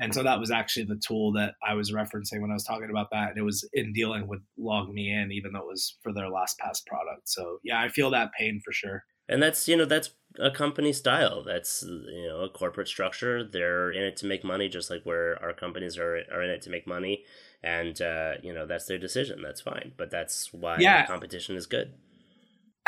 And 0.01 0.14
so 0.14 0.22
that 0.22 0.38
was 0.38 0.53
actually 0.53 0.86
the 0.86 1.01
tool 1.05 1.32
that 1.32 1.55
I 1.66 1.74
was 1.74 1.90
referencing 1.90 2.40
when 2.40 2.53
I 2.53 2.55
was 2.55 2.64
talking 2.64 2.88
about 2.88 3.11
that. 3.11 3.30
And 3.30 3.38
it 3.38 3.42
was 3.42 3.68
in 3.72 3.92
dealing 3.92 4.28
with 4.28 4.40
LogMeIn, 4.59 5.32
even 5.32 5.53
though 5.53 5.61
it 5.61 5.66
was 5.66 5.99
for 6.03 6.12
their 6.12 6.30
LastPass 6.30 6.86
product. 6.86 7.28
So 7.28 7.59
yeah, 7.64 7.80
I 7.80 7.88
feel 7.88 8.11
that 8.11 8.30
pain 8.38 8.61
for 8.64 8.72
sure. 8.72 9.05
And 9.28 9.42
that's, 9.42 9.68
you 9.68 9.76
know, 9.76 9.84
that's 9.84 10.11
a 10.38 10.51
company 10.51 10.92
style. 10.92 11.42
That's, 11.42 11.82
you 11.82 12.28
know, 12.28 12.40
a 12.42 12.49
corporate 12.49 12.88
structure. 12.88 13.44
They're 13.44 13.90
in 13.90 14.03
it 14.03 14.16
to 14.18 14.26
make 14.26 14.44
money, 14.44 14.68
just 14.68 14.88
like 14.88 15.03
where 15.05 15.42
our 15.42 15.53
companies 15.53 15.99
are, 15.99 16.22
are 16.32 16.42
in 16.42 16.51
it 16.51 16.62
to 16.62 16.70
make 16.70 16.86
money. 16.86 17.24
And, 17.62 18.01
uh, 18.01 18.34
you 18.42 18.55
know, 18.55 18.66
that's 18.66 18.86
their 18.86 18.99
decision. 18.99 19.42
That's 19.42 19.61
fine. 19.61 19.92
But 19.96 20.11
that's 20.11 20.53
why 20.53 20.76
yeah. 20.78 21.07
competition 21.07 21.57
is 21.57 21.66
good. 21.66 21.92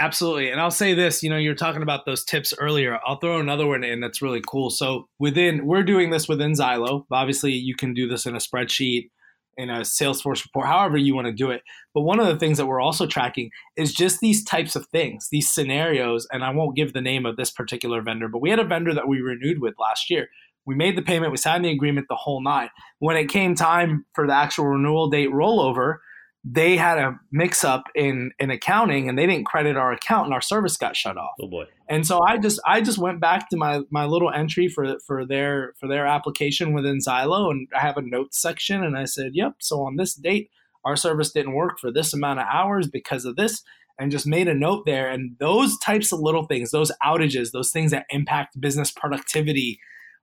Absolutely. 0.00 0.50
And 0.50 0.58
I'll 0.58 0.70
say 0.70 0.94
this, 0.94 1.22
you 1.22 1.28
know, 1.28 1.36
you're 1.36 1.54
talking 1.54 1.82
about 1.82 2.06
those 2.06 2.24
tips 2.24 2.54
earlier. 2.58 2.98
I'll 3.06 3.18
throw 3.18 3.38
another 3.38 3.66
one 3.66 3.84
in 3.84 4.00
that's 4.00 4.22
really 4.22 4.40
cool. 4.46 4.70
So 4.70 5.08
within 5.18 5.66
we're 5.66 5.82
doing 5.82 6.08
this 6.08 6.26
within 6.26 6.52
Zylo. 6.52 7.04
Obviously, 7.12 7.52
you 7.52 7.76
can 7.76 7.92
do 7.92 8.08
this 8.08 8.24
in 8.24 8.34
a 8.34 8.38
spreadsheet, 8.38 9.10
in 9.58 9.68
a 9.68 9.80
Salesforce 9.80 10.42
report, 10.42 10.68
however 10.68 10.96
you 10.96 11.14
want 11.14 11.26
to 11.26 11.34
do 11.34 11.50
it. 11.50 11.60
But 11.92 12.00
one 12.00 12.18
of 12.18 12.26
the 12.28 12.38
things 12.38 12.56
that 12.56 12.64
we're 12.64 12.80
also 12.80 13.06
tracking 13.06 13.50
is 13.76 13.92
just 13.92 14.20
these 14.20 14.42
types 14.42 14.74
of 14.74 14.86
things, 14.86 15.28
these 15.30 15.52
scenarios, 15.52 16.26
and 16.32 16.42
I 16.42 16.48
won't 16.48 16.76
give 16.76 16.94
the 16.94 17.02
name 17.02 17.26
of 17.26 17.36
this 17.36 17.50
particular 17.50 18.00
vendor, 18.00 18.28
but 18.28 18.40
we 18.40 18.48
had 18.48 18.58
a 18.58 18.64
vendor 18.64 18.94
that 18.94 19.06
we 19.06 19.20
renewed 19.20 19.60
with 19.60 19.74
last 19.78 20.08
year. 20.08 20.28
We 20.64 20.76
made 20.76 20.96
the 20.96 21.02
payment, 21.02 21.30
we 21.30 21.36
signed 21.36 21.66
the 21.66 21.72
agreement, 21.72 22.06
the 22.08 22.16
whole 22.16 22.42
nine. 22.42 22.70
When 23.00 23.18
it 23.18 23.28
came 23.28 23.54
time 23.54 24.06
for 24.14 24.26
the 24.26 24.34
actual 24.34 24.64
renewal 24.68 25.10
date 25.10 25.30
rollover, 25.30 25.96
they 26.42 26.76
had 26.76 26.98
a 26.98 27.18
mix 27.30 27.64
up 27.64 27.84
in 27.94 28.32
in 28.38 28.50
accounting 28.50 29.08
and 29.08 29.18
they 29.18 29.26
didn't 29.26 29.44
credit 29.44 29.76
our 29.76 29.92
account 29.92 30.24
and 30.24 30.34
our 30.34 30.40
service 30.40 30.76
got 30.76 30.96
shut 30.96 31.18
off. 31.18 31.32
Oh 31.40 31.48
boy. 31.48 31.66
And 31.88 32.06
so 32.06 32.22
I 32.22 32.38
just 32.38 32.60
I 32.64 32.80
just 32.80 32.98
went 32.98 33.20
back 33.20 33.50
to 33.50 33.56
my 33.56 33.82
my 33.90 34.06
little 34.06 34.30
entry 34.30 34.68
for 34.68 34.98
for 35.06 35.26
their 35.26 35.74
for 35.78 35.86
their 35.86 36.06
application 36.06 36.72
within 36.72 36.98
Zylo 36.98 37.50
and 37.50 37.68
I 37.76 37.80
have 37.80 37.98
a 37.98 38.02
notes 38.02 38.40
section 38.40 38.82
and 38.82 38.96
I 38.96 39.04
said, 39.04 39.32
"Yep, 39.34 39.56
so 39.60 39.82
on 39.82 39.96
this 39.96 40.14
date 40.14 40.50
our 40.82 40.96
service 40.96 41.30
didn't 41.30 41.52
work 41.52 41.78
for 41.78 41.92
this 41.92 42.14
amount 42.14 42.40
of 42.40 42.46
hours 42.50 42.88
because 42.88 43.26
of 43.26 43.36
this." 43.36 43.62
And 43.98 44.10
just 44.10 44.26
made 44.26 44.48
a 44.48 44.54
note 44.54 44.86
there 44.86 45.10
and 45.10 45.36
those 45.40 45.78
types 45.78 46.10
of 46.10 46.20
little 46.20 46.46
things, 46.46 46.70
those 46.70 46.90
outages, 47.04 47.50
those 47.52 47.70
things 47.70 47.90
that 47.90 48.06
impact 48.08 48.58
business 48.58 48.90
productivity, 48.90 49.78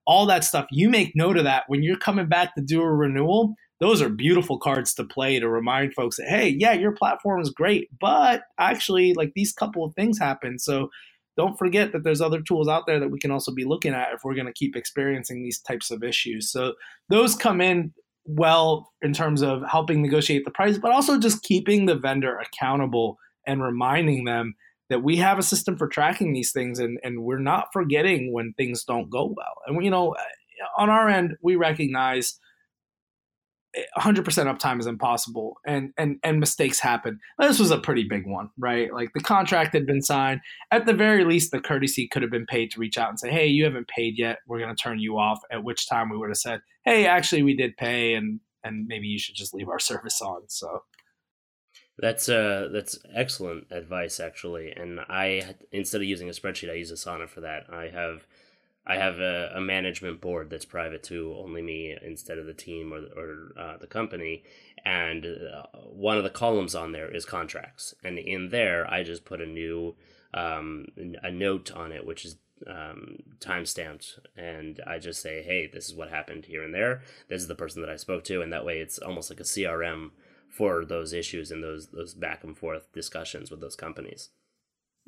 all 0.08 0.26
that 0.26 0.44
stuff, 0.44 0.66
you 0.72 0.90
make 0.90 1.12
note 1.16 1.38
of 1.38 1.44
that 1.44 1.66
when 1.68 1.84
you're 1.84 1.96
coming 1.96 2.28
back 2.28 2.56
to 2.56 2.62
do 2.62 2.82
a 2.82 2.92
renewal 2.92 3.54
those 3.82 4.02
are 4.02 4.10
beautiful 4.10 4.60
cards 4.60 4.94
to 4.96 5.06
play 5.06 5.40
to 5.40 5.50
remind 5.50 5.94
folks 5.94 6.18
that 6.18 6.28
hey 6.30 6.50
yeah 6.60 6.74
your 6.74 6.94
platform 6.94 7.42
is 7.42 7.52
great 7.52 7.90
but 8.00 8.44
actually 8.60 9.14
like 9.16 9.34
these 9.36 9.54
couple 9.54 9.86
of 9.86 9.94
things 9.96 10.20
happen. 10.20 10.60
So 10.60 10.90
don't 11.38 11.58
forget 11.58 11.92
that 11.94 12.04
there's 12.04 12.22
other 12.22 12.42
tools 12.42 12.68
out 12.70 12.86
there 12.88 13.00
that 13.00 13.12
we 13.12 13.20
can 13.20 13.32
also 13.32 13.54
be 13.54 13.66
looking 13.66 13.94
at 13.94 14.14
if 14.14 14.22
we're 14.24 14.36
going 14.36 14.48
to 14.48 14.54
keep 14.54 14.76
experiencing 14.76 15.44
these 15.44 15.60
types 15.60 15.92
of 15.92 16.04
issues. 16.04 16.52
So 16.52 16.74
those 17.10 17.36
come 17.36 17.62
in 17.62 17.94
well 18.26 18.92
in 19.02 19.14
terms 19.14 19.44
of 19.44 19.64
helping 19.70 20.02
negotiate 20.02 20.46
the 20.46 20.52
price 20.52 20.78
but 20.78 20.92
also 20.92 21.20
just 21.20 21.44
keeping 21.44 21.86
the 21.86 21.96
vendor 21.96 22.38
accountable 22.40 23.18
and 23.48 23.64
reminding 23.64 24.26
them 24.26 24.56
that 24.90 25.04
we 25.04 25.18
have 25.18 25.40
a 25.40 25.44
system 25.44 25.78
for 25.78 25.88
tracking 25.88 26.34
these 26.34 26.52
things 26.54 26.80
and, 26.80 27.00
and 27.04 27.24
we're 27.24 27.40
not 27.40 27.68
forgetting 27.74 28.34
when 28.34 28.54
things 28.58 28.84
don't 28.86 29.10
go 29.10 29.34
well. 29.36 29.56
And 29.68 29.84
you 29.84 29.92
know 29.92 30.16
on 30.78 30.90
our 30.90 31.10
end 31.10 31.36
we 31.42 31.56
recognize 31.56 32.40
100% 33.98 34.24
uptime 34.24 34.80
is 34.80 34.88
impossible 34.88 35.58
and 35.66 35.92
and 35.98 36.20
and 36.24 36.40
mistakes 36.40 36.80
happen. 36.80 37.20
This 37.40 37.60
was 37.60 37.72
a 37.72 37.78
pretty 37.78 38.04
big 38.04 38.26
one 38.26 38.50
right? 38.58 38.94
Like 38.94 39.12
the 39.14 39.22
contract 39.22 39.74
had 39.74 39.86
been 39.86 40.02
signed. 40.02 40.42
At 40.72 40.86
the 40.86 40.94
very 40.94 41.24
least 41.24 41.52
the 41.52 41.60
courtesy 41.60 42.08
could 42.08 42.22
have 42.22 42.32
been 42.32 42.46
paid 42.46 42.72
to 42.72 42.80
reach 42.80 42.98
out 42.98 43.10
and 43.10 43.20
say 43.20 43.32
hey 43.32 43.48
you 43.48 43.64
haven't 43.66 43.88
paid 43.88 44.18
yet. 44.18 44.40
We're 44.48 44.60
going 44.60 44.76
to 44.76 44.82
turn 44.82 45.00
you 45.00 45.18
off. 45.18 45.40
At 45.52 45.64
which 45.64 45.88
time 45.88 46.10
we 46.10 46.18
would 46.18 46.30
have 46.30 46.38
said 46.38 46.62
hey 46.86 47.06
actually 47.06 47.44
we 47.44 47.56
did 47.56 47.78
pay 47.78 48.14
and 48.14 48.40
and 48.64 48.88
maybe 48.88 49.08
you 49.08 49.20
should 49.20 49.36
just 49.36 49.54
leave 49.54 49.70
our 49.70 49.80
service 49.92 50.22
on 50.22 50.44
so. 50.48 50.84
That's 52.00 52.30
uh 52.30 52.70
that's 52.72 53.00
excellent 53.16 53.72
advice 53.72 54.20
actually 54.20 54.72
and 54.72 55.00
i 55.10 55.56
instead 55.72 56.02
of 56.02 56.08
using 56.08 56.30
a 56.30 56.32
spreadsheet 56.32 56.70
i 56.70 56.76
use 56.76 56.92
asana 56.92 57.28
for 57.28 57.42
that. 57.42 57.64
I 57.72 57.88
have 57.88 58.28
I 58.88 58.96
have 58.96 59.20
a, 59.20 59.52
a, 59.54 59.60
management 59.60 60.22
board 60.22 60.50
that's 60.50 60.64
private 60.64 61.04
to 61.04 61.36
only 61.38 61.62
me 61.62 61.96
instead 62.02 62.38
of 62.38 62.46
the 62.46 62.54
team 62.54 62.94
or, 62.94 63.00
or 63.22 63.52
uh, 63.60 63.78
the 63.78 63.86
company. 63.86 64.44
And 64.86 65.26
uh, 65.26 65.64
one 65.92 66.18
of 66.18 66.24
the 66.24 66.30
columns 66.30 66.74
on 66.74 66.94
there 66.94 67.14
is 67.14 67.26
contracts. 67.26 67.94
And 68.02 68.18
in 68.18 68.50
there, 68.50 68.90
I 68.90 69.04
just 69.04 69.26
put 69.26 69.42
a 69.42 69.46
new 69.46 69.96
um, 70.34 70.86
a 71.22 71.30
note 71.30 71.72
on 71.74 71.92
it, 71.92 72.06
which 72.06 72.24
is 72.24 72.38
um, 72.66 73.18
time 73.42 73.66
stamped. 73.66 74.20
And 74.38 74.80
I 74.88 75.00
just 75.00 75.22
say, 75.22 75.44
hey, 75.44 75.68
this 75.72 75.88
is 75.88 75.96
what 75.96 76.10
happened 76.10 76.46
here 76.46 76.64
and 76.64 76.74
there. 76.74 77.02
This 77.28 77.42
is 77.42 77.48
the 77.50 77.56
person 77.56 77.82
that 77.82 77.92
I 77.92 77.98
spoke 77.98 78.24
to. 78.26 78.42
And 78.42 78.54
that 78.54 78.66
way, 78.66 78.80
it's 78.80 79.00
almost 79.00 79.30
like 79.30 79.42
a 79.42 79.44
CRM 79.44 80.12
for 80.50 80.86
those 80.86 81.12
issues 81.12 81.52
and 81.52 81.62
those 81.62 81.88
those 81.88 82.14
back 82.14 82.44
and 82.44 82.58
forth 82.58 82.92
discussions 82.94 83.52
with 83.52 83.60
those 83.60 83.76
companies. 83.76 84.30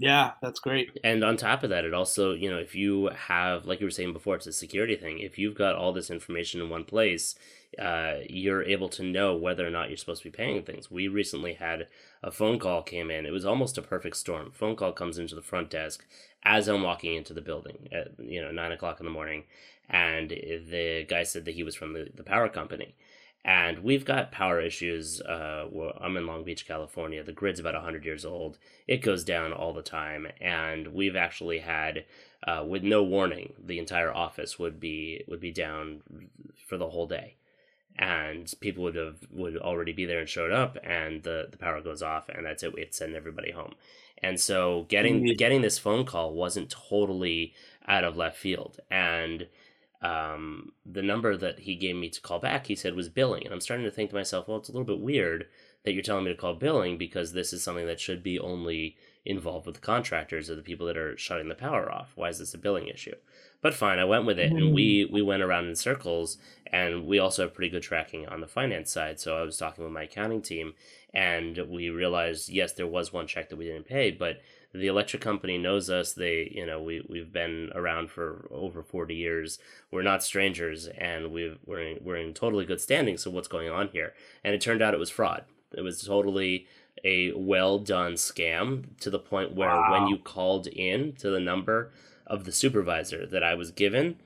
Yeah, 0.02 0.32
that's 0.42 0.62
great. 0.62 0.98
And 1.04 1.26
on 1.26 1.36
top 1.36 1.62
of 1.64 1.72
that, 1.72 1.84
it 1.84 1.94
also, 1.94 2.34
you 2.34 2.50
know, 2.50 2.58
if 2.58 2.74
you 2.74 3.08
have, 3.10 3.66
like 3.66 3.82
you 3.82 3.86
were 3.86 3.92
saying 3.92 4.14
before, 4.14 4.36
it's 4.38 4.48
a 4.48 4.54
security 4.54 4.96
thing. 4.96 5.20
If 5.20 5.38
you've 5.38 5.56
got 5.56 5.76
all 5.76 5.92
this 5.92 6.10
information 6.10 6.62
in 6.62 6.70
one 6.70 6.86
place, 6.86 7.36
uh, 7.78 8.20
you're 8.30 8.64
able 8.64 8.88
to 8.90 9.04
know 9.04 9.36
whether 9.36 9.68
or 9.68 9.70
not 9.70 9.90
you're 9.90 9.98
supposed 9.98 10.24
to 10.24 10.32
be 10.32 10.36
paying 10.38 10.64
things. 10.64 10.90
We 10.90 11.10
recently 11.10 11.56
had 11.56 11.88
a 12.24 12.32
phone 12.32 12.60
call 12.60 12.82
came 12.82 13.12
in. 13.12 13.26
It 13.26 13.34
was 13.34 13.46
almost 13.46 13.78
a 13.78 13.82
perfect 13.82 14.16
storm. 14.16 14.52
Phone 14.54 14.78
call 14.78 14.94
comes 14.94 15.18
into 15.18 15.36
the 15.36 15.42
front 15.42 15.70
desk 15.70 16.06
as 16.44 16.70
I'm 16.70 16.82
walking 16.84 17.16
into 17.16 17.34
the 17.34 17.42
building 17.42 17.90
at, 17.92 18.12
you 18.20 18.42
know, 18.42 18.52
nine 18.52 18.72
o'clock 18.72 19.02
in 19.02 19.06
the 19.06 19.12
morning. 19.12 19.44
And 19.90 20.30
the 20.30 21.06
guy 21.10 21.24
said 21.24 21.44
that 21.44 21.56
he 21.56 21.64
was 21.64 21.76
from 21.76 21.92
the, 21.92 22.08
the 22.16 22.24
power 22.24 22.48
company 22.48 22.96
and 23.46 23.80
we've 23.80 24.06
got 24.06 24.32
power 24.32 24.60
issues. 24.60 25.22
Uh, 25.22 25.66
well, 25.72 25.98
I'm 26.02 26.18
in 26.18 26.28
Long 26.28 26.44
Beach, 26.44 26.68
California. 26.68 27.24
The 27.24 27.32
grid's 27.32 27.60
about 27.60 27.74
100 27.74 28.04
years 28.06 28.26
old. 28.26 28.58
It 28.88 28.98
goes 28.98 29.24
down 29.24 29.54
all 29.54 29.74
the 29.74 29.82
time, 29.82 30.28
and 30.42 30.90
we've 30.90 31.16
actually 31.16 31.60
had, 31.60 32.06
uh, 32.46 32.64
with 32.68 32.84
no 32.84 33.02
warning, 33.04 33.54
the 33.64 33.80
entire 33.80 34.14
office 34.14 34.60
would 34.60 34.80
be 34.80 35.24
would 35.28 35.40
be 35.40 35.52
down 35.52 36.02
for 36.68 36.78
the 36.78 36.90
whole 36.90 37.08
day, 37.08 37.36
and 37.98 38.54
people 38.60 38.84
would 38.84 38.96
have 38.96 39.18
would 39.32 39.58
already 39.58 39.94
be 39.94 40.06
there 40.06 40.20
and 40.20 40.30
showed 40.30 40.52
up, 40.52 40.78
and 40.84 41.24
the 41.24 41.48
the 41.50 41.58
power 41.58 41.82
goes 41.82 42.02
off, 42.02 42.28
and 42.30 42.46
that's 42.46 42.64
it. 42.64 42.74
We'd 42.74 42.94
send 42.94 43.16
everybody 43.16 43.52
home, 43.52 43.74
and 44.22 44.40
so 44.40 44.86
getting 44.90 45.22
mm-hmm. 45.22 45.38
getting 45.38 45.62
this 45.62 45.80
phone 45.80 46.06
call 46.06 46.34
wasn't 46.34 46.70
totally 46.70 47.54
out 47.88 48.04
of 48.04 48.18
left 48.18 48.38
field, 48.38 48.80
and 48.92 49.48
um, 50.02 50.72
the 50.86 51.02
number 51.02 51.36
that 51.36 51.60
he 51.60 51.76
gave 51.76 51.96
me 51.96 52.10
to 52.10 52.22
call 52.22 52.40
back, 52.40 52.68
he 52.68 52.76
said 52.76 52.96
was 52.96 53.10
billing. 53.10 53.44
And 53.46 53.54
I'm 53.54 53.62
starting 53.62 53.86
to 53.86 53.92
think 53.92 54.10
to 54.12 54.16
myself, 54.16 54.48
well, 54.48 54.58
it's 54.58 54.70
a 54.70 54.72
little 54.72 54.86
bit 54.86 55.00
weird 55.00 55.48
that 55.84 55.94
you're 55.94 56.04
telling 56.04 56.26
me 56.26 56.32
to 56.32 56.38
call 56.38 56.56
billing 56.56 56.98
because 56.98 57.34
this 57.34 57.54
is 57.54 57.64
something 57.64 57.86
that 57.88 58.00
should 58.00 58.24
be 58.24 58.40
only 58.40 58.98
involved 59.26 59.66
with 59.66 59.76
the 59.76 59.82
contractors 59.82 60.50
or 60.50 60.56
the 60.56 60.62
people 60.62 60.88
that 60.88 60.98
are 60.98 61.18
shutting 61.18 61.50
the 61.50 61.56
power 61.56 61.92
off. 61.92 62.14
Why 62.16 62.30
is 62.30 62.40
this 62.40 62.54
a 62.54 62.58
billing 62.58 62.88
issue? 62.88 63.16
But 63.62 63.74
fine, 63.74 64.00
I 64.00 64.06
went 64.06 64.26
with 64.26 64.40
it, 64.40 64.54
and 64.54 64.74
we 64.74 65.06
mm. 65.06 65.12
we 65.12 65.22
went 65.22 65.44
around 65.44 65.68
in 65.68 65.76
circles, 65.76 66.38
and 66.68 67.06
we 67.06 67.20
also 67.20 67.44
have 67.44 67.54
pretty 67.54 67.70
good 67.70 67.84
tracking 67.84 68.26
on 68.26 68.40
the 68.40 68.48
finance 68.48 68.92
side. 68.92 69.20
So 69.20 69.38
I 69.38 69.42
was 69.42 69.58
talking 69.58 69.84
with 69.84 69.92
my 69.92 70.04
accounting 70.04 70.42
team, 70.42 70.76
and 71.14 71.58
we 71.68 71.90
realized 71.90 72.48
yes, 72.48 72.72
there 72.74 72.88
was 72.88 73.12
one 73.12 73.28
check 73.28 73.50
that 73.50 73.58
we 73.58 73.66
didn't 73.66 73.86
pay, 73.86 74.12
but 74.12 74.40
the 74.74 74.88
electric 74.88 75.22
company 75.22 75.58
knows 75.58 75.90
us. 75.90 76.14
They, 76.14 76.52
you 76.54 76.66
know, 76.66 76.82
we 76.82 77.06
we've 77.08 77.32
been 77.32 77.72
around 77.74 78.12
for 78.12 78.48
over 78.52 78.84
forty 78.84 79.16
years. 79.16 79.60
We're 79.92 80.04
not 80.04 80.24
strangers, 80.24 80.88
and 80.88 81.32
we've 81.32 81.58
we're 81.66 81.82
in, 81.82 81.98
we're 82.04 82.18
in 82.18 82.34
totally 82.34 82.66
good 82.66 82.82
standing. 82.82 83.18
So 83.18 83.32
what's 83.32 83.48
going 83.48 83.70
on 83.70 83.90
here? 83.90 84.14
And 84.44 84.54
it 84.54 84.62
turned 84.62 84.82
out 84.82 84.94
it 84.94 85.00
was 85.00 85.10
fraud. 85.10 85.46
It 85.74 85.82
was 85.82 86.02
totally 86.02 86.68
a 87.04 87.32
well 87.34 87.80
done 87.80 88.14
scam 88.14 88.98
to 89.00 89.10
the 89.10 89.20
point 89.20 89.56
where 89.56 89.70
wow. 89.70 89.92
when 89.92 90.08
you 90.08 90.18
called 90.18 90.68
in 90.68 91.14
to 91.14 91.30
the 91.30 91.40
number 91.40 91.92
of 92.28 92.46
the 92.46 92.52
supervisor 92.52 93.26
that 93.26 93.44
I 93.44 93.56
was 93.56 93.72
given, 93.72 94.18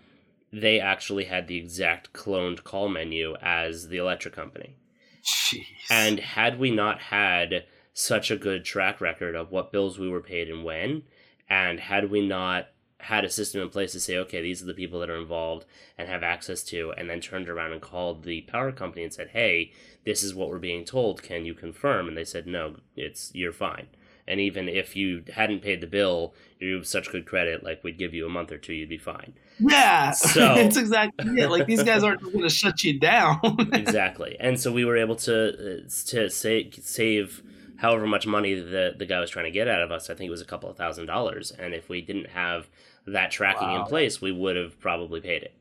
they 0.51 0.79
actually 0.79 1.25
had 1.25 1.47
the 1.47 1.57
exact 1.57 2.13
cloned 2.13 2.63
call 2.63 2.89
menu 2.89 3.35
as 3.41 3.87
the 3.87 3.97
electric 3.97 4.33
company. 4.33 4.75
Jeez. 5.23 5.63
And 5.89 6.19
had 6.19 6.59
we 6.59 6.69
not 6.69 6.99
had 6.99 7.63
such 7.93 8.31
a 8.31 8.37
good 8.37 8.65
track 8.65 8.99
record 8.99 9.35
of 9.35 9.51
what 9.51 9.71
bills 9.71 9.99
we 9.99 10.09
were 10.09 10.21
paid 10.21 10.49
and 10.49 10.63
when. 10.63 11.03
And 11.49 11.79
had 11.79 12.09
we 12.09 12.25
not 12.25 12.67
had 12.99 13.25
a 13.25 13.29
system 13.29 13.61
in 13.61 13.69
place 13.69 13.91
to 13.91 13.99
say, 13.99 14.17
okay, 14.17 14.41
these 14.41 14.63
are 14.63 14.65
the 14.65 14.73
people 14.73 14.99
that 14.99 15.09
are 15.09 15.17
involved 15.19 15.65
and 15.97 16.07
have 16.07 16.23
access 16.23 16.63
to, 16.63 16.93
and 16.97 17.09
then 17.09 17.19
turned 17.19 17.49
around 17.49 17.73
and 17.73 17.81
called 17.81 18.23
the 18.23 18.41
power 18.41 18.71
company 18.71 19.03
and 19.03 19.13
said, 19.13 19.29
hey, 19.29 19.71
this 20.05 20.23
is 20.23 20.33
what 20.33 20.49
we're 20.49 20.57
being 20.57 20.85
told. 20.85 21.21
Can 21.21 21.45
you 21.45 21.53
confirm? 21.53 22.07
And 22.07 22.17
they 22.17 22.23
said, 22.23 22.47
no, 22.47 22.77
it's 22.95 23.29
you're 23.33 23.51
fine. 23.51 23.87
And 24.25 24.39
even 24.39 24.69
if 24.69 24.95
you 24.95 25.23
hadn't 25.33 25.61
paid 25.61 25.81
the 25.81 25.87
bill, 25.87 26.33
you 26.59 26.75
have 26.75 26.87
such 26.87 27.11
good 27.11 27.25
credit, 27.25 27.61
like 27.61 27.83
we'd 27.83 27.97
give 27.97 28.13
you 28.13 28.25
a 28.25 28.29
month 28.29 28.53
or 28.53 28.57
two, 28.57 28.73
you'd 28.73 28.87
be 28.87 28.97
fine. 28.97 29.33
Yeah, 29.59 30.11
so 30.11 30.55
it's 30.55 30.77
exactly 30.77 31.41
it. 31.41 31.51
Like 31.51 31.67
these 31.67 31.83
guys 31.83 32.03
aren't 32.03 32.21
going 32.21 32.41
to 32.41 32.49
shut 32.49 32.83
you 32.85 32.99
down. 32.99 33.39
exactly, 33.73 34.37
and 34.39 34.57
so 34.57 34.71
we 34.71 34.85
were 34.85 34.95
able 34.95 35.17
to 35.17 35.49
uh, 35.49 35.89
to 36.07 36.29
save 36.29 36.79
save 36.81 37.43
however 37.77 38.07
much 38.07 38.25
money 38.25 38.53
the 38.55 38.93
the 38.97 39.05
guy 39.05 39.19
was 39.19 39.29
trying 39.29 39.45
to 39.45 39.51
get 39.51 39.67
out 39.67 39.81
of 39.81 39.91
us. 39.91 40.09
I 40.09 40.15
think 40.15 40.27
it 40.27 40.31
was 40.31 40.41
a 40.41 40.45
couple 40.45 40.69
of 40.69 40.77
thousand 40.77 41.05
dollars, 41.05 41.51
and 41.51 41.73
if 41.73 41.89
we 41.89 42.01
didn't 42.01 42.29
have 42.29 42.69
that 43.07 43.31
tracking 43.31 43.67
wow. 43.67 43.81
in 43.81 43.85
place, 43.85 44.21
we 44.21 44.31
would 44.31 44.55
have 44.55 44.79
probably 44.79 45.21
paid 45.21 45.43
it. 45.43 45.53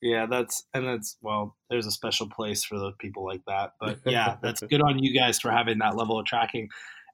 Yeah, 0.00 0.26
that's 0.26 0.64
and 0.74 0.86
that's 0.86 1.16
well, 1.22 1.56
there's 1.70 1.86
a 1.86 1.92
special 1.92 2.28
place 2.28 2.64
for 2.64 2.78
those 2.78 2.94
people 2.98 3.24
like 3.24 3.42
that. 3.46 3.72
But 3.80 4.00
yeah, 4.06 4.36
that's 4.42 4.60
good 4.62 4.82
on 4.82 4.98
you 4.98 5.18
guys 5.18 5.38
for 5.38 5.50
having 5.50 5.78
that 5.78 5.96
level 5.96 6.18
of 6.18 6.26
tracking. 6.26 6.68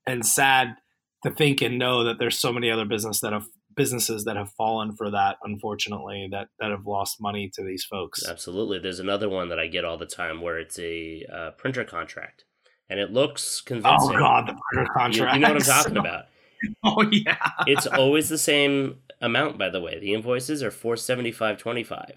And 0.06 0.24
sad 0.24 0.76
to 1.24 1.30
think 1.30 1.60
and 1.60 1.78
know 1.78 2.04
that 2.04 2.18
there's 2.18 2.38
so 2.38 2.52
many 2.52 2.70
other 2.70 2.84
business 2.84 3.20
that 3.20 3.32
have 3.32 3.46
businesses 3.76 4.24
that 4.24 4.36
have 4.36 4.50
fallen 4.52 4.94
for 4.96 5.10
that 5.10 5.36
unfortunately 5.44 6.28
that 6.32 6.48
that 6.58 6.70
have 6.72 6.84
lost 6.84 7.20
money 7.20 7.48
to 7.54 7.62
these 7.62 7.84
folks 7.84 8.26
absolutely 8.26 8.78
there's 8.80 8.98
another 8.98 9.28
one 9.28 9.48
that 9.50 9.58
i 9.60 9.68
get 9.68 9.84
all 9.84 9.96
the 9.96 10.04
time 10.04 10.40
where 10.40 10.58
it's 10.58 10.80
a 10.80 11.24
uh, 11.32 11.50
printer 11.52 11.84
contract 11.84 12.44
and 12.90 12.98
it 13.00 13.12
looks 13.12 13.60
convincing. 13.60 14.16
Oh 14.16 14.18
god 14.18 14.48
the 14.48 14.58
printer 14.72 14.90
contract 14.92 15.34
you, 15.34 15.40
you 15.40 15.46
know 15.46 15.54
what 15.54 15.68
i'm 15.68 15.76
talking 15.82 15.96
about. 15.96 16.24
Oh 16.82 17.02
yeah. 17.12 17.50
It's 17.68 17.86
always 17.86 18.28
the 18.28 18.38
same 18.38 18.96
amount 19.20 19.58
by 19.58 19.68
the 19.68 19.80
way. 19.80 20.00
The 20.00 20.12
invoices 20.12 20.60
are 20.60 20.72
475.25 20.72 22.14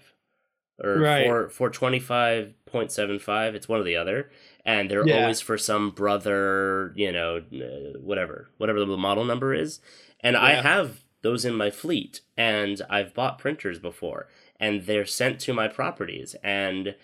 or 0.82 0.98
right. 0.98 1.26
4 1.26 1.70
425.75 1.70 3.54
it's 3.54 3.68
one 3.68 3.80
or 3.80 3.84
the 3.84 3.96
other. 3.96 4.30
And 4.64 4.90
they're 4.90 5.06
yeah. 5.06 5.22
always 5.22 5.40
for 5.40 5.56
some 5.56 5.90
brother 5.90 6.92
you 6.96 7.12
know 7.12 7.36
uh, 7.54 7.98
whatever 8.00 8.48
whatever 8.58 8.80
the 8.80 8.96
model 8.96 9.24
number 9.24 9.54
is. 9.54 9.80
And 10.20 10.34
yeah. 10.34 10.42
i 10.42 10.52
have 10.54 11.04
those 11.22 11.44
in 11.44 11.54
my 11.54 11.70
fleet 11.70 12.20
and 12.36 12.82
I've 12.90 13.14
bought 13.14 13.38
printers 13.38 13.78
before 13.78 14.28
and 14.58 14.86
they're 14.86 15.06
sent 15.06 15.40
to 15.40 15.52
my 15.52 15.68
properties. 15.68 16.36
And 16.42 16.94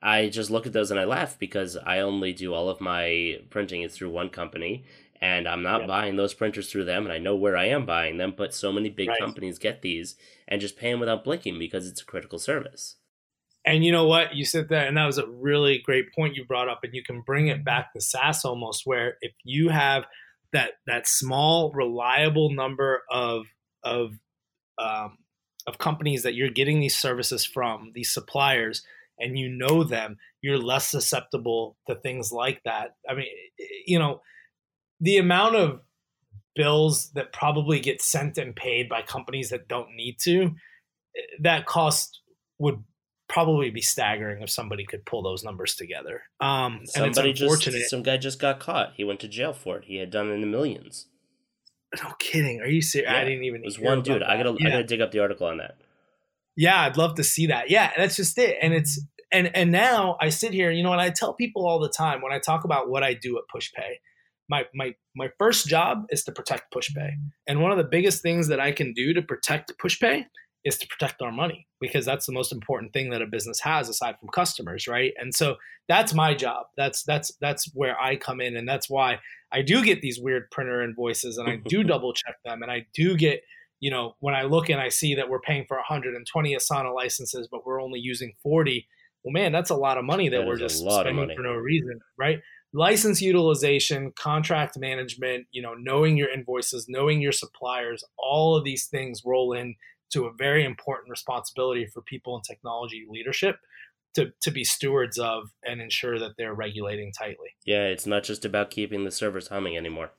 I 0.00 0.28
just 0.28 0.50
look 0.50 0.66
at 0.66 0.72
those 0.72 0.90
and 0.90 1.00
I 1.00 1.04
laugh 1.04 1.38
because 1.38 1.76
I 1.76 2.00
only 2.00 2.32
do 2.32 2.54
all 2.54 2.68
of 2.68 2.80
my 2.80 3.40
printing 3.50 3.82
is 3.82 3.96
through 3.96 4.10
one 4.10 4.28
company 4.28 4.84
and 5.20 5.48
I'm 5.48 5.62
not 5.62 5.88
buying 5.88 6.16
those 6.16 6.34
printers 6.34 6.70
through 6.70 6.84
them 6.84 7.04
and 7.04 7.12
I 7.12 7.18
know 7.18 7.34
where 7.34 7.56
I 7.56 7.66
am 7.66 7.84
buying 7.84 8.16
them 8.18 8.34
but 8.36 8.54
so 8.54 8.72
many 8.72 8.90
big 8.90 9.08
right. 9.08 9.18
companies 9.18 9.58
get 9.58 9.82
these 9.82 10.14
and 10.46 10.60
just 10.60 10.76
pay 10.76 10.92
them 10.92 11.00
without 11.00 11.24
blinking 11.24 11.58
because 11.58 11.88
it's 11.88 12.02
a 12.02 12.06
critical 12.06 12.38
service. 12.38 12.96
And 13.68 13.84
you 13.84 13.92
know 13.92 14.06
what? 14.06 14.34
You 14.34 14.46
said 14.46 14.70
that, 14.70 14.88
and 14.88 14.96
that 14.96 15.04
was 15.04 15.18
a 15.18 15.26
really 15.26 15.82
great 15.84 16.14
point 16.14 16.34
you 16.34 16.46
brought 16.46 16.70
up. 16.70 16.80
And 16.84 16.94
you 16.94 17.02
can 17.02 17.20
bring 17.20 17.48
it 17.48 17.64
back 17.64 17.92
to 17.92 18.00
SaaS 18.00 18.44
almost, 18.44 18.82
where 18.86 19.18
if 19.20 19.32
you 19.44 19.68
have 19.68 20.06
that 20.54 20.72
that 20.86 21.06
small, 21.06 21.70
reliable 21.72 22.50
number 22.50 23.02
of 23.10 23.44
of 23.82 24.12
um, 24.78 25.18
of 25.66 25.76
companies 25.76 26.22
that 26.22 26.34
you're 26.34 26.48
getting 26.48 26.80
these 26.80 26.96
services 26.96 27.44
from, 27.44 27.92
these 27.94 28.10
suppliers, 28.10 28.82
and 29.18 29.38
you 29.38 29.48
know 29.48 29.84
them, 29.84 30.16
you're 30.42 30.58
less 30.58 30.86
susceptible 30.86 31.76
to 31.86 31.94
things 31.96 32.32
like 32.32 32.62
that. 32.64 32.96
I 33.08 33.14
mean, 33.14 33.26
you 33.86 33.98
know, 33.98 34.22
the 35.00 35.18
amount 35.18 35.56
of 35.56 35.80
bills 36.54 37.10
that 37.14 37.32
probably 37.32 37.80
get 37.80 38.02
sent 38.02 38.38
and 38.38 38.54
paid 38.54 38.88
by 38.88 39.02
companies 39.02 39.50
that 39.50 39.68
don't 39.68 39.94
need 39.94 40.16
to, 40.22 40.54
that 41.40 41.66
cost 41.66 42.20
would 42.58 42.82
probably 43.28 43.70
be 43.70 43.80
staggering 43.80 44.42
if 44.42 44.50
somebody 44.50 44.84
could 44.84 45.04
pull 45.04 45.22
those 45.22 45.44
numbers 45.44 45.76
together. 45.76 46.22
Um, 46.40 46.80
somebody 46.84 47.32
just 47.32 47.90
some 47.90 48.02
guy 48.02 48.16
just 48.16 48.40
got 48.40 48.58
caught. 48.58 48.94
He 48.96 49.04
went 49.04 49.20
to 49.20 49.28
jail 49.28 49.52
for 49.52 49.76
it. 49.76 49.84
He 49.84 49.96
had 49.96 50.10
done 50.10 50.28
it 50.30 50.34
in 50.34 50.40
the 50.40 50.46
millions. 50.46 51.06
No 52.02 52.12
kidding. 52.18 52.60
Are 52.60 52.66
you 52.66 52.82
serious? 52.82 53.10
Yeah, 53.10 53.18
I 53.18 53.24
didn't 53.24 53.44
even. 53.44 53.62
It 53.62 53.66
was 53.66 53.78
one 53.78 54.02
dude. 54.02 54.22
I 54.22 54.36
gotta. 54.36 54.56
Yeah. 54.58 54.68
I 54.68 54.70
gotta 54.70 54.84
dig 54.84 55.00
up 55.00 55.10
the 55.10 55.20
article 55.20 55.46
on 55.46 55.58
that. 55.58 55.76
Yeah, 56.58 56.82
I'd 56.82 56.96
love 56.96 57.14
to 57.14 57.24
see 57.24 57.46
that. 57.46 57.70
Yeah, 57.70 57.92
that's 57.96 58.16
just 58.16 58.36
it. 58.36 58.58
And 58.60 58.74
it's 58.74 59.00
and 59.30 59.54
and 59.54 59.70
now 59.70 60.16
I 60.20 60.30
sit 60.30 60.52
here. 60.52 60.72
You 60.72 60.82
know, 60.82 60.90
and 60.90 61.00
I 61.00 61.10
tell 61.10 61.32
people 61.32 61.64
all 61.64 61.78
the 61.78 61.88
time 61.88 62.20
when 62.20 62.32
I 62.32 62.40
talk 62.40 62.64
about 62.64 62.90
what 62.90 63.04
I 63.04 63.14
do 63.14 63.38
at 63.38 63.44
PushPay. 63.54 63.94
My 64.50 64.64
my 64.74 64.94
my 65.14 65.28
first 65.38 65.68
job 65.68 66.06
is 66.10 66.24
to 66.24 66.32
protect 66.32 66.74
PushPay, 66.74 67.12
and 67.46 67.62
one 67.62 67.70
of 67.70 67.78
the 67.78 67.84
biggest 67.84 68.22
things 68.22 68.48
that 68.48 68.58
I 68.58 68.72
can 68.72 68.92
do 68.92 69.14
to 69.14 69.22
protect 69.22 69.72
PushPay 69.78 70.24
is 70.64 70.78
to 70.78 70.88
protect 70.88 71.22
our 71.22 71.30
money 71.30 71.68
because 71.80 72.04
that's 72.04 72.26
the 72.26 72.32
most 72.32 72.52
important 72.52 72.92
thing 72.92 73.10
that 73.10 73.22
a 73.22 73.26
business 73.26 73.60
has 73.60 73.88
aside 73.88 74.16
from 74.18 74.28
customers 74.28 74.88
right 74.88 75.12
and 75.16 75.32
so 75.32 75.54
that's 75.88 76.12
my 76.12 76.34
job 76.34 76.66
that's 76.76 77.04
that's 77.04 77.32
that's 77.40 77.70
where 77.74 77.96
i 78.00 78.16
come 78.16 78.40
in 78.40 78.56
and 78.56 78.68
that's 78.68 78.90
why 78.90 79.18
i 79.52 79.62
do 79.62 79.84
get 79.84 80.02
these 80.02 80.18
weird 80.20 80.50
printer 80.50 80.82
invoices 80.82 81.38
and 81.38 81.48
i 81.48 81.56
do 81.68 81.82
double 81.84 82.12
check 82.12 82.34
them 82.44 82.60
and 82.60 82.72
i 82.72 82.84
do 82.92 83.16
get 83.16 83.40
you 83.80 83.90
know 83.90 84.14
when 84.20 84.34
i 84.34 84.42
look 84.42 84.68
and 84.68 84.80
i 84.80 84.88
see 84.88 85.14
that 85.14 85.28
we're 85.28 85.40
paying 85.40 85.64
for 85.66 85.76
120 85.76 86.54
asana 86.54 86.94
licenses 86.94 87.48
but 87.50 87.66
we're 87.66 87.80
only 87.80 88.00
using 88.00 88.32
40 88.42 88.86
well 89.24 89.32
man 89.32 89.52
that's 89.52 89.70
a 89.70 89.76
lot 89.76 89.98
of 89.98 90.04
money 90.04 90.28
that, 90.28 90.38
that 90.38 90.46
we're 90.46 90.56
just 90.56 90.78
spending 90.78 91.34
for 91.36 91.42
no 91.42 91.54
reason 91.54 92.00
right 92.16 92.40
license 92.72 93.22
utilization 93.22 94.12
contract 94.18 94.78
management 94.78 95.46
you 95.50 95.62
know 95.62 95.74
knowing 95.74 96.16
your 96.16 96.30
invoices 96.30 96.86
knowing 96.88 97.20
your 97.20 97.32
suppliers 97.32 98.04
all 98.18 98.56
of 98.56 98.64
these 98.64 98.86
things 98.86 99.22
roll 99.24 99.52
in 99.52 99.74
to 100.10 100.24
a 100.24 100.32
very 100.38 100.64
important 100.64 101.10
responsibility 101.10 101.86
for 101.86 102.02
people 102.02 102.36
in 102.36 102.42
technology 102.42 103.06
leadership 103.08 103.56
to, 104.14 104.32
to 104.42 104.50
be 104.50 104.64
stewards 104.64 105.18
of 105.18 105.50
and 105.64 105.80
ensure 105.80 106.18
that 106.18 106.32
they're 106.36 106.54
regulating 106.54 107.12
tightly. 107.12 107.50
Yeah, 107.64 107.84
it's 107.84 108.06
not 108.06 108.24
just 108.24 108.44
about 108.44 108.70
keeping 108.70 109.04
the 109.04 109.10
servers 109.10 109.48
humming 109.48 109.76
anymore. 109.76 110.10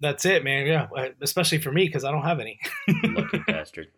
That's 0.00 0.24
it, 0.24 0.44
man. 0.44 0.66
Yeah, 0.66 0.88
especially 1.22 1.58
for 1.58 1.72
me 1.72 1.86
because 1.86 2.04
I 2.04 2.10
don't 2.10 2.22
have 2.22 2.40
any. 2.40 2.58
Lucky 3.04 3.42
bastard. 3.46 3.88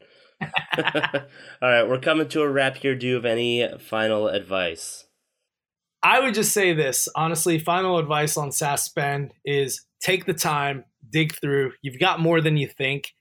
All 0.40 1.22
right, 1.62 1.88
we're 1.88 2.01
coming 2.01 2.28
to 2.28 2.42
a 2.42 2.49
wrap 2.49 2.76
here. 2.76 2.94
Do 2.94 3.07
you 3.07 3.14
have 3.14 3.24
any 3.24 3.68
final 3.80 4.28
advice? 4.28 5.07
I 6.03 6.20
would 6.20 6.34
just 6.34 6.53
say 6.53 6.72
this 6.74 7.09
honestly. 7.16 7.59
Final 7.59 7.99
advice 7.99 8.36
on 8.36 8.53
SaaS 8.53 8.82
spend 8.84 9.32
is 9.44 9.84
take 10.01 10.26
the 10.26 10.34
time, 10.34 10.84
dig 11.11 11.34
through. 11.34 11.72
You've 11.82 11.99
got 11.99 12.20
more 12.20 12.40
than 12.40 12.57
you 12.57 12.68
think 12.68 13.14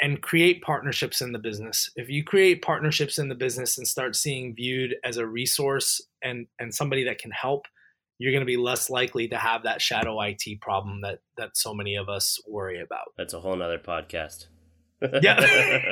and 0.00 0.22
create 0.22 0.62
partnerships 0.62 1.20
in 1.20 1.32
the 1.32 1.38
business. 1.38 1.90
If 1.96 2.08
you 2.08 2.24
create 2.24 2.62
partnerships 2.62 3.18
in 3.18 3.28
the 3.28 3.34
business 3.34 3.78
and 3.78 3.86
start 3.86 4.16
seeing 4.16 4.54
viewed 4.54 4.96
as 5.04 5.18
a 5.18 5.26
resource 5.26 6.00
and 6.22 6.46
and 6.58 6.74
somebody 6.74 7.04
that 7.04 7.18
can 7.18 7.30
help, 7.30 7.66
you're 8.18 8.32
going 8.32 8.42
to 8.42 8.46
be 8.46 8.56
less 8.56 8.90
likely 8.90 9.28
to 9.28 9.36
have 9.36 9.64
that 9.64 9.82
shadow 9.82 10.20
IT 10.20 10.60
problem 10.60 11.00
that 11.02 11.18
that 11.36 11.56
so 11.56 11.74
many 11.74 11.96
of 11.96 12.08
us 12.08 12.38
worry 12.48 12.80
about. 12.80 13.12
That's 13.16 13.34
a 13.34 13.40
whole 13.40 13.56
nother 13.56 13.78
podcast. 13.78 14.46
yeah. 15.22 15.40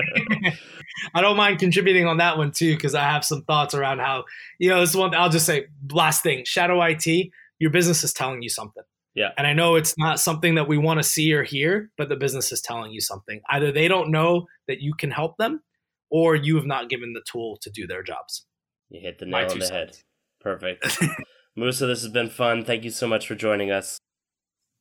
I 1.14 1.20
don't 1.20 1.36
mind 1.36 1.58
contributing 1.58 2.06
on 2.06 2.18
that 2.18 2.38
one 2.38 2.52
too 2.52 2.74
because 2.74 2.94
I 2.94 3.02
have 3.02 3.24
some 3.24 3.42
thoughts 3.42 3.74
around 3.74 3.98
how, 3.98 4.24
you 4.58 4.70
know, 4.70 4.80
this 4.80 4.94
one 4.94 5.14
I'll 5.14 5.30
just 5.30 5.46
say 5.46 5.66
last 5.90 6.22
thing, 6.22 6.44
shadow 6.44 6.80
IT, 6.82 7.30
your 7.58 7.70
business 7.70 8.04
is 8.04 8.12
telling 8.12 8.42
you 8.42 8.48
something. 8.48 8.84
Yeah. 9.14 9.30
And 9.36 9.46
I 9.46 9.52
know 9.52 9.74
it's 9.74 9.98
not 9.98 10.20
something 10.20 10.54
that 10.54 10.68
we 10.68 10.78
want 10.78 10.98
to 10.98 11.04
see 11.04 11.34
or 11.34 11.42
hear, 11.42 11.90
but 11.98 12.08
the 12.08 12.16
business 12.16 12.50
is 12.50 12.62
telling 12.62 12.92
you 12.92 13.00
something. 13.00 13.42
Either 13.50 13.70
they 13.70 13.88
don't 13.88 14.10
know 14.10 14.46
that 14.68 14.80
you 14.80 14.94
can 14.94 15.10
help 15.10 15.36
them 15.36 15.62
or 16.10 16.34
you 16.34 16.56
have 16.56 16.66
not 16.66 16.88
given 16.88 17.12
the 17.12 17.22
tool 17.30 17.58
to 17.62 17.70
do 17.70 17.86
their 17.86 18.02
jobs. 18.02 18.46
You 18.88 19.00
hit 19.00 19.18
the 19.18 19.26
nail 19.26 19.50
on 19.50 19.58
the 19.58 19.68
head. 19.68 19.96
Perfect. 20.40 20.86
Musa, 21.56 21.86
this 21.86 22.02
has 22.02 22.10
been 22.10 22.30
fun. 22.30 22.64
Thank 22.64 22.84
you 22.84 22.90
so 22.90 23.06
much 23.06 23.26
for 23.26 23.34
joining 23.34 23.70
us. 23.70 23.98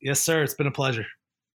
Yes, 0.01 0.21
sir. 0.21 0.43
It's 0.43 0.53
been 0.53 0.67
a 0.67 0.71
pleasure. 0.71 1.05